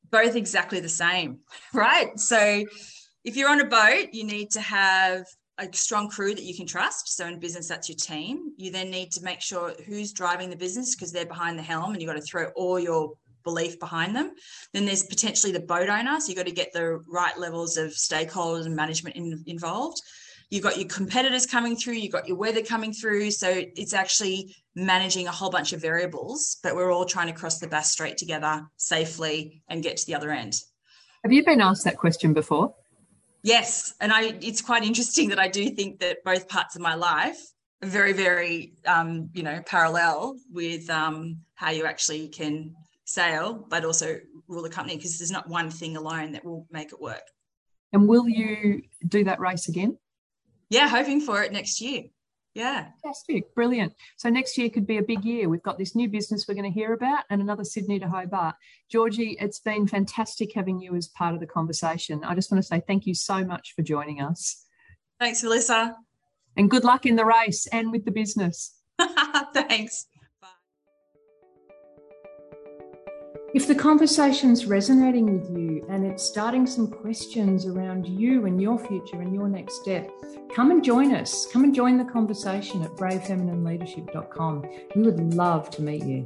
Both 0.09 0.35
exactly 0.35 0.79
the 0.79 0.89
same, 0.89 1.39
right? 1.73 2.19
So, 2.19 2.63
if 3.23 3.35
you're 3.35 3.49
on 3.49 3.61
a 3.61 3.65
boat, 3.65 4.09
you 4.13 4.23
need 4.23 4.51
to 4.51 4.61
have 4.61 5.25
a 5.57 5.67
strong 5.73 6.09
crew 6.09 6.33
that 6.33 6.43
you 6.43 6.55
can 6.55 6.65
trust. 6.65 7.15
So 7.15 7.25
in 7.25 7.39
business, 7.39 7.67
that's 7.67 7.89
your 7.89 7.97
team. 7.97 8.53
You 8.57 8.71
then 8.71 8.91
need 8.91 9.11
to 9.13 9.23
make 9.23 9.41
sure 9.41 9.73
who's 9.85 10.13
driving 10.13 10.49
the 10.49 10.55
business 10.55 10.95
because 10.95 11.11
they're 11.11 11.25
behind 11.25 11.57
the 11.57 11.63
helm 11.63 11.93
and 11.93 12.01
you've 12.01 12.07
got 12.07 12.15
to 12.15 12.21
throw 12.21 12.45
all 12.55 12.79
your 12.79 13.13
belief 13.47 13.79
behind 13.79 14.15
them. 14.15 14.31
Then 14.73 14.85
there's 14.85 15.03
potentially 15.03 15.53
the 15.53 15.67
boat 15.73 15.89
owner. 15.89 16.19
So 16.19 16.27
you've 16.27 16.37
got 16.37 16.47
to 16.47 16.51
get 16.51 16.73
the 16.73 16.99
right 17.07 17.37
levels 17.39 17.77
of 17.77 17.91
stakeholders 17.91 18.65
and 18.65 18.75
management 18.75 19.15
in, 19.15 19.43
involved. 19.47 20.01
You've 20.49 20.63
got 20.63 20.77
your 20.77 20.87
competitors 20.87 21.45
coming 21.45 21.75
through, 21.75 21.95
you've 21.95 22.13
got 22.13 22.27
your 22.27 22.37
weather 22.37 22.61
coming 22.61 22.93
through. 22.93 23.31
So 23.31 23.49
it's 23.75 23.93
actually 23.93 24.55
managing 24.75 25.27
a 25.27 25.31
whole 25.31 25.49
bunch 25.49 25.73
of 25.73 25.81
variables, 25.81 26.57
but 26.63 26.75
we're 26.75 26.91
all 26.91 27.05
trying 27.05 27.27
to 27.27 27.33
cross 27.33 27.59
the 27.59 27.67
Bass 27.67 27.91
Strait 27.91 28.17
together 28.17 28.65
safely 28.77 29.61
and 29.67 29.83
get 29.83 29.97
to 29.97 30.05
the 30.05 30.15
other 30.15 30.31
end. 30.31 30.61
Have 31.23 31.33
you 31.33 31.43
been 31.43 31.61
asked 31.61 31.83
that 31.83 31.97
question 31.97 32.33
before? 32.33 32.73
Yes. 33.43 33.93
And 33.99 34.11
I 34.13 34.37
it's 34.41 34.61
quite 34.61 34.83
interesting 34.83 35.29
that 35.29 35.39
I 35.39 35.47
do 35.47 35.69
think 35.69 35.99
that 35.99 36.23
both 36.23 36.47
parts 36.47 36.75
of 36.75 36.81
my 36.81 36.95
life 36.95 37.39
are 37.81 37.89
very, 37.89 38.13
very 38.13 38.73
um, 38.85 39.29
you 39.33 39.43
know, 39.43 39.61
parallel 39.65 40.37
with 40.51 40.89
um, 40.89 41.39
how 41.55 41.71
you 41.71 41.85
actually 41.85 42.29
can 42.29 42.75
sail, 43.07 43.65
but 43.69 43.85
also 43.85 44.19
rule 44.47 44.61
the 44.61 44.69
company 44.69 44.95
because 44.95 45.17
there's 45.17 45.31
not 45.31 45.49
one 45.49 45.71
thing 45.71 45.97
alone 45.97 46.33
that 46.33 46.45
will 46.45 46.67
make 46.69 46.91
it 46.91 47.01
work. 47.01 47.23
And 47.93 48.07
will 48.07 48.27
you 48.27 48.83
do 49.07 49.23
that 49.23 49.39
race 49.39 49.69
again? 49.69 49.97
Yeah, 50.69 50.89
hoping 50.89 51.21
for 51.21 51.41
it 51.41 51.53
next 51.53 51.79
year. 51.81 52.03
Yeah. 52.53 52.87
Fantastic. 53.03 53.53
Brilliant. 53.55 53.93
So 54.17 54.29
next 54.29 54.57
year 54.57 54.69
could 54.69 54.87
be 54.87 54.97
a 54.97 55.03
big 55.03 55.23
year. 55.23 55.47
We've 55.47 55.63
got 55.63 55.77
this 55.77 55.95
new 55.95 56.09
business 56.09 56.47
we're 56.47 56.55
going 56.55 56.71
to 56.71 56.79
hear 56.79 56.93
about 56.93 57.23
and 57.29 57.39
another 57.39 57.63
Sydney 57.63 57.99
to 57.99 58.09
Hobart. 58.09 58.55
Georgie, 58.89 59.37
it's 59.39 59.59
been 59.59 59.87
fantastic 59.87 60.53
having 60.53 60.81
you 60.81 60.95
as 60.95 61.07
part 61.07 61.33
of 61.33 61.39
the 61.39 61.47
conversation. 61.47 62.23
I 62.23 62.35
just 62.35 62.51
want 62.51 62.61
to 62.61 62.67
say 62.67 62.81
thank 62.85 63.05
you 63.05 63.13
so 63.13 63.45
much 63.45 63.73
for 63.75 63.83
joining 63.83 64.21
us. 64.21 64.65
Thanks, 65.19 65.43
Melissa. 65.43 65.95
And 66.57 66.69
good 66.69 66.83
luck 66.83 67.05
in 67.05 67.15
the 67.15 67.25
race 67.25 67.67
and 67.67 67.91
with 67.91 68.05
the 68.05 68.11
business. 68.11 68.75
Thanks. 69.53 70.07
If 73.53 73.65
the 73.65 73.75
conversation's 73.75 74.65
resonating 74.65 75.39
with 75.39 75.57
you 75.57 75.85
and 75.89 76.05
it's 76.05 76.21
starting 76.21 76.67
some 76.67 76.87
questions 76.87 77.65
around 77.65 78.05
you 78.05 78.45
and 78.45 78.61
your 78.61 78.77
future 78.77 79.21
and 79.21 79.33
your 79.33 79.47
next 79.47 79.81
step, 79.81 80.11
come 80.53 80.69
and 80.69 80.83
join 80.83 81.15
us. 81.15 81.47
Come 81.53 81.63
and 81.63 81.73
join 81.73 81.97
the 81.97 82.03
conversation 82.03 82.83
at 82.83 82.91
bravefeminineleadership.com. 82.91 84.69
We 84.95 85.01
would 85.01 85.33
love 85.33 85.69
to 85.71 85.81
meet 85.81 86.03
you. 86.03 86.25